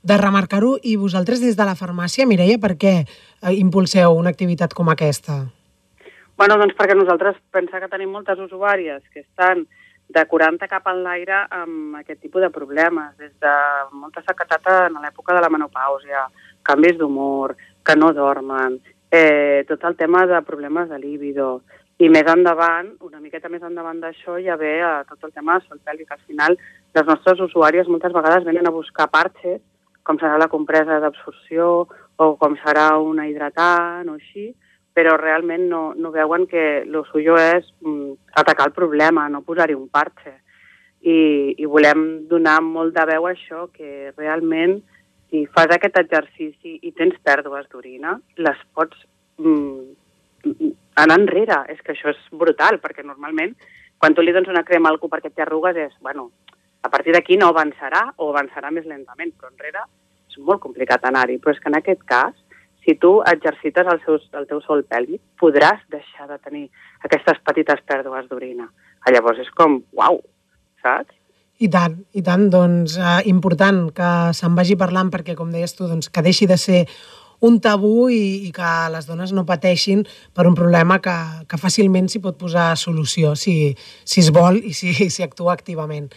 de 0.03 0.17
remarcar-ho. 0.17 0.77
I 0.83 0.95
vosaltres 0.95 1.41
des 1.41 1.57
de 1.57 1.65
la 1.65 1.75
farmàcia, 1.75 2.27
Mireia, 2.29 2.59
per 2.61 2.75
què 2.77 2.95
eh, 3.03 3.53
impulseu 3.55 4.13
una 4.15 4.29
activitat 4.29 4.75
com 4.77 4.91
aquesta? 4.93 5.45
Bueno, 6.39 6.55
doncs 6.55 6.71
perquè 6.79 6.95
nosaltres 6.95 7.35
pensem 7.51 7.81
que 7.83 7.89
tenim 7.91 8.13
moltes 8.15 8.39
usuàries 8.39 9.01
que 9.11 9.25
estan 9.25 9.65
de 10.15 10.21
40 10.25 10.69
cap 10.71 10.85
en 10.87 11.01
l'aire 11.03 11.41
amb 11.51 11.97
aquest 11.99 12.21
tipus 12.23 12.45
de 12.45 12.49
problemes, 12.55 13.09
des 13.19 13.33
de 13.43 13.55
molta 13.91 14.23
sequetat 14.23 14.69
en 14.85 14.95
l'època 15.03 15.35
de 15.35 15.41
la 15.43 15.49
menopàusia, 15.51 16.21
canvis 16.63 16.95
d'humor, 17.01 17.57
que 17.83 17.95
no 17.99 18.13
dormen, 18.15 18.77
eh, 19.11 19.65
tot 19.67 19.83
el 19.83 19.97
tema 19.99 20.23
de 20.31 20.39
problemes 20.47 20.87
de 20.87 21.01
líbido, 21.03 21.49
i 21.99 22.07
més 22.07 22.31
endavant, 22.31 22.93
una 23.03 23.19
miqueta 23.19 23.51
més 23.51 23.67
endavant 23.67 23.99
d'això, 23.99 24.39
ja 24.39 24.55
ve 24.55 24.77
a 24.79 25.03
tot 25.11 25.27
el 25.27 25.35
tema 25.35 25.59
de 25.59 25.67
sol 25.67 25.83
pèlvic. 25.83 26.15
Al 26.15 26.23
final, 26.23 26.55
les 26.95 27.05
nostres 27.11 27.43
usuàries 27.49 27.91
moltes 27.91 28.15
vegades 28.15 28.47
venen 28.47 28.71
a 28.71 28.75
buscar 28.79 29.11
parxes, 29.11 29.59
com 30.07 30.15
serà 30.15 30.39
la 30.39 30.47
compresa 30.47 31.01
d'absorció 31.03 31.85
o 32.15 32.33
com 32.39 32.55
serà 32.63 32.93
una 32.95 33.27
hidratant 33.27 34.07
o 34.07 34.15
així, 34.15 34.53
però 34.99 35.15
realment 35.15 35.69
no, 35.71 35.93
no 35.95 36.11
veuen 36.11 36.43
que 36.51 36.83
el 36.83 36.97
suyo 37.07 37.37
és 37.39 37.67
mm, 37.79 38.17
atacar 38.41 38.67
el 38.67 38.75
problema, 38.75 39.29
no 39.31 39.45
posar-hi 39.47 39.77
un 39.77 39.87
parche. 39.87 40.33
I, 40.99 41.55
I 41.55 41.69
volem 41.71 42.01
donar 42.27 42.57
molt 42.65 42.91
de 42.97 43.05
veu 43.07 43.29
a 43.29 43.31
això, 43.31 43.69
que 43.71 44.11
realment 44.17 44.81
si 45.29 45.45
fas 45.55 45.71
aquest 45.71 46.01
exercici 46.01 46.75
i 46.83 46.91
tens 46.97 47.15
pèrdues 47.23 47.69
d'orina, 47.71 48.17
les 48.43 48.59
pots 48.75 49.05
mm, 49.39 50.67
anar 50.99 51.19
enrere. 51.21 51.61
És 51.71 51.79
que 51.79 51.95
això 51.95 52.11
és 52.11 52.19
brutal, 52.35 52.81
perquè 52.83 53.07
normalment 53.07 53.55
quan 53.99 54.15
tu 54.15 54.25
li 54.25 54.35
dones 54.35 54.51
una 54.51 54.65
crema 54.67 54.91
al 54.91 54.99
cul 54.99 55.11
perquè 55.13 55.31
té 55.31 55.45
arrugues 55.45 55.79
és, 55.79 55.95
bueno, 56.03 56.27
a 56.83 56.91
partir 56.91 57.15
d'aquí 57.15 57.39
no 57.39 57.53
avançarà 57.53 58.09
o 58.17 58.33
avançarà 58.33 58.71
més 58.75 58.87
lentament, 58.87 59.31
però 59.39 59.53
enrere 59.53 59.87
és 60.27 60.43
molt 60.43 60.59
complicat 60.67 61.07
anar-hi. 61.07 61.39
Però 61.39 61.55
és 61.55 61.63
que 61.63 61.71
en 61.71 61.79
aquest 61.79 62.03
cas 62.03 62.35
si 62.85 62.95
tu 62.95 63.19
exercites 63.27 63.87
el, 63.91 64.01
seu, 64.05 64.19
el 64.39 64.47
teu 64.49 64.61
sol 64.65 64.83
pèlvic, 64.87 65.21
podràs 65.41 65.81
deixar 65.93 66.27
de 66.31 66.39
tenir 66.41 66.65
aquestes 67.05 67.39
petites 67.45 67.81
pèrdues 67.87 68.27
d'orina. 68.31 68.69
Llavors 69.09 69.39
és 69.41 69.49
com, 69.57 69.79
uau, 69.97 70.19
saps? 70.83 71.15
I 71.59 71.67
tant, 71.71 71.97
i 72.15 72.21
tant, 72.23 72.45
doncs 72.51 72.95
eh, 72.95 73.21
important 73.27 73.89
que 73.95 74.09
se'n 74.37 74.53
vagi 74.55 74.77
parlant 74.79 75.09
perquè, 75.11 75.35
com 75.35 75.49
deies 75.51 75.75
tu, 75.75 75.89
doncs, 75.89 76.07
que 76.07 76.23
deixi 76.23 76.47
de 76.47 76.55
ser 76.59 76.85
un 77.43 77.59
tabú 77.63 78.09
i, 78.11 78.47
i 78.47 78.51
que 78.55 78.69
les 78.93 79.07
dones 79.07 79.31
no 79.35 79.45
pateixin 79.47 80.05
per 80.35 80.45
un 80.47 80.55
problema 80.55 80.99
que, 81.03 81.15
que 81.47 81.59
fàcilment 81.59 82.07
s'hi 82.11 82.21
pot 82.23 82.37
posar 82.39 82.73
solució 82.79 83.33
si, 83.39 83.73
si 84.03 84.23
es 84.23 84.31
vol 84.35 84.59
i 84.59 84.75
si, 84.75 84.93
si 85.11 85.23
actua 85.23 85.55
activament. 85.55 86.09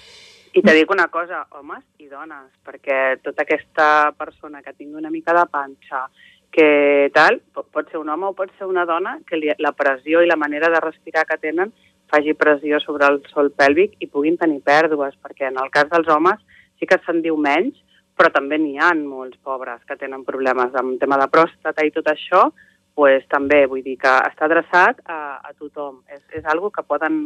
I 0.53 0.61
te 0.61 0.75
dic 0.77 0.91
una 0.93 1.07
cosa, 1.09 1.47
homes 1.57 1.83
i 2.03 2.11
dones, 2.11 2.51
perquè 2.67 3.17
tota 3.25 3.47
aquesta 3.47 4.13
persona 4.19 4.61
que 4.61 4.75
tingui 4.77 5.01
una 5.01 5.11
mica 5.11 5.33
de 5.33 5.47
panxa 5.49 6.05
que 6.53 7.11
tal, 7.14 7.40
pot 7.55 7.88
ser 7.88 7.98
un 7.98 8.11
home 8.12 8.28
o 8.28 8.34
pot 8.36 8.50
ser 8.59 8.68
una 8.68 8.84
dona, 8.84 9.16
que 9.26 9.38
li, 9.40 9.48
la 9.59 9.72
pressió 9.72 10.20
i 10.20 10.28
la 10.28 10.36
manera 10.36 10.68
de 10.70 10.82
respirar 10.84 11.24
que 11.26 11.40
tenen 11.40 11.72
faci 12.12 12.34
pressió 12.36 12.78
sobre 12.80 13.09
el 13.09 13.22
sol 13.32 13.48
pèlvic 13.57 13.96
i 14.05 14.11
puguin 14.11 14.36
tenir 14.36 14.61
pèrdues, 14.61 15.16
perquè 15.24 15.48
en 15.48 15.57
el 15.62 15.72
cas 15.72 15.88
dels 15.88 16.11
homes 16.12 16.42
sí 16.78 16.88
que 16.88 17.00
se'n 17.07 17.22
diu 17.24 17.38
menys, 17.40 17.78
però 18.18 18.28
també 18.34 18.59
n'hi 18.61 18.76
ha 18.76 18.92
molts 18.98 19.40
pobres 19.40 19.80
que 19.88 19.96
tenen 19.96 20.26
problemes 20.28 20.76
amb 20.76 21.00
tema 21.00 21.16
de 21.16 21.30
pròstata 21.32 21.86
i 21.86 21.94
tot 21.94 22.11
això, 22.12 22.50
pues, 22.94 23.24
també 23.32 23.64
vull 23.66 23.80
dir 23.82 23.96
que 24.03 24.12
està 24.28 24.44
adreçat 24.44 25.00
a, 25.09 25.40
a 25.40 25.55
tothom. 25.57 26.03
És, 26.12 26.20
és 26.36 26.44
algo 26.44 26.68
que 26.70 26.84
poden, 26.84 27.22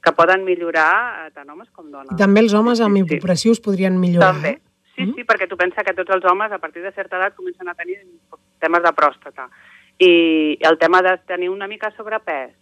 que 0.00 0.14
poden 0.16 0.46
millorar 0.48 0.92
eh, 1.26 1.30
tant 1.36 1.50
homes 1.52 1.68
com 1.76 1.90
dones. 1.90 2.14
I 2.16 2.20
també 2.22 2.40
els 2.46 2.56
homes 2.56 2.80
amb 2.80 3.02
hipopressius 3.02 3.60
podrien 3.60 4.00
millorar. 4.00 4.32
També. 4.32 4.56
Sí, 4.94 5.06
sí, 5.16 5.24
perquè 5.24 5.48
tu 5.48 5.56
pensa 5.56 5.84
que 5.84 5.94
tots 5.96 6.12
els 6.12 6.24
homes 6.28 6.52
a 6.52 6.58
partir 6.60 6.82
de 6.82 6.92
certa 6.92 7.16
edat 7.16 7.36
comencen 7.36 7.68
a 7.68 7.74
tenir 7.74 8.00
temes 8.60 8.82
de 8.84 8.92
pròstata. 8.92 9.48
I 9.98 10.58
el 10.60 10.76
tema 10.78 11.00
de 11.02 11.16
tenir 11.28 11.48
una 11.48 11.68
mica 11.68 11.90
sobrepès, 11.96 12.52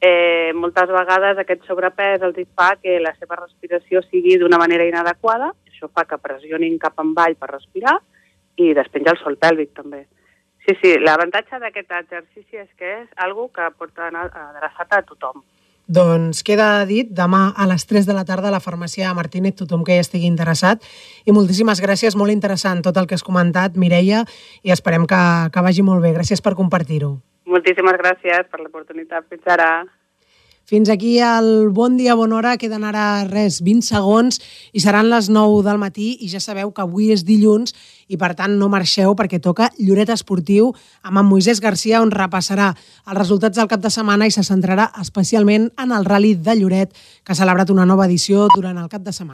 eh, 0.00 0.52
moltes 0.54 0.88
vegades 0.88 1.38
aquest 1.38 1.66
sobrepès 1.68 2.22
els 2.22 2.38
fa 2.56 2.74
que 2.80 2.98
la 3.00 3.12
seva 3.18 3.36
respiració 3.42 4.02
sigui 4.08 4.38
d'una 4.38 4.58
manera 4.58 4.86
inadequada, 4.88 5.52
això 5.68 5.90
fa 5.92 6.06
que 6.06 6.18
pressionin 6.18 6.78
cap 6.78 6.98
avall 6.98 7.36
per 7.36 7.50
respirar 7.52 7.98
i 8.56 8.72
despenja 8.74 9.12
el 9.12 9.20
sol 9.22 9.36
pèlvic 9.36 9.74
també. 9.74 10.06
Sí, 10.66 10.76
sí, 10.82 10.98
l'avantatge 11.00 11.58
d'aquest 11.58 11.92
exercici 11.98 12.60
és 12.60 12.68
que 12.76 12.90
és 13.02 13.08
algo 13.16 13.48
que 13.52 13.64
pot 13.78 13.98
anar 13.98 14.28
adreçat 14.30 14.92
a 14.92 15.02
tothom. 15.02 15.42
Doncs 15.90 16.44
queda 16.46 16.84
dit, 16.86 17.08
demà 17.10 17.48
a 17.58 17.64
les 17.66 17.82
3 17.90 18.06
de 18.06 18.14
la 18.14 18.22
tarda 18.22 18.46
a 18.46 18.54
la 18.54 18.60
farmàcia 18.62 19.10
Martínez, 19.10 19.56
tothom 19.58 19.82
que 19.82 19.96
hi 19.96 20.02
estigui 20.04 20.28
interessat. 20.30 20.84
I 21.26 21.34
moltíssimes 21.34 21.82
gràcies, 21.82 22.14
molt 22.14 22.30
interessant 22.30 22.78
tot 22.86 23.00
el 23.00 23.08
que 23.10 23.18
has 23.18 23.26
comentat, 23.26 23.74
Mireia, 23.74 24.22
i 24.62 24.70
esperem 24.70 25.08
que, 25.10 25.22
que 25.50 25.64
vagi 25.66 25.82
molt 25.82 26.06
bé. 26.06 26.12
Gràcies 26.14 26.44
per 26.46 26.54
compartir-ho. 26.54 27.16
Moltíssimes 27.50 27.98
gràcies 27.98 28.46
per 28.52 28.62
l'oportunitat. 28.62 29.26
Fins 29.32 29.50
ara. 29.50 29.70
Fins 30.70 30.88
aquí 30.88 31.18
el 31.18 31.70
Bon 31.70 31.96
Dia, 31.96 32.14
Bona 32.14 32.36
Hora. 32.36 32.52
Queden 32.54 32.84
ara 32.86 33.24
res, 33.26 33.56
20 33.66 33.82
segons 33.82 34.36
i 34.70 34.78
seran 34.78 35.08
les 35.10 35.26
9 35.26 35.64
del 35.66 35.80
matí 35.82 36.12
i 36.22 36.28
ja 36.30 36.38
sabeu 36.38 36.70
que 36.70 36.84
avui 36.84 37.08
és 37.10 37.24
dilluns 37.26 37.74
i 38.06 38.14
per 38.14 38.36
tant 38.38 38.54
no 38.54 38.68
marxeu 38.70 39.16
perquè 39.18 39.40
toca 39.42 39.72
Lloret 39.82 40.14
Esportiu 40.14 40.70
amb 41.02 41.18
en 41.18 41.26
Moisès 41.26 41.58
Garcia 41.58 41.98
on 42.04 42.14
repassarà 42.14 42.68
els 42.70 43.18
resultats 43.18 43.58
del 43.58 43.66
cap 43.66 43.82
de 43.82 43.90
setmana 43.90 44.30
i 44.30 44.34
se 44.34 44.46
centrarà 44.46 44.92
especialment 45.02 45.72
en 45.74 45.90
el 45.90 46.06
Rally 46.06 46.36
de 46.38 46.54
Lloret 46.62 46.94
que 46.94 47.34
ha 47.34 47.40
celebrat 47.42 47.74
una 47.74 47.86
nova 47.86 48.06
edició 48.06 48.46
durant 48.54 48.78
el 48.78 48.86
cap 48.86 49.02
de 49.02 49.10
setmana. 49.10 49.28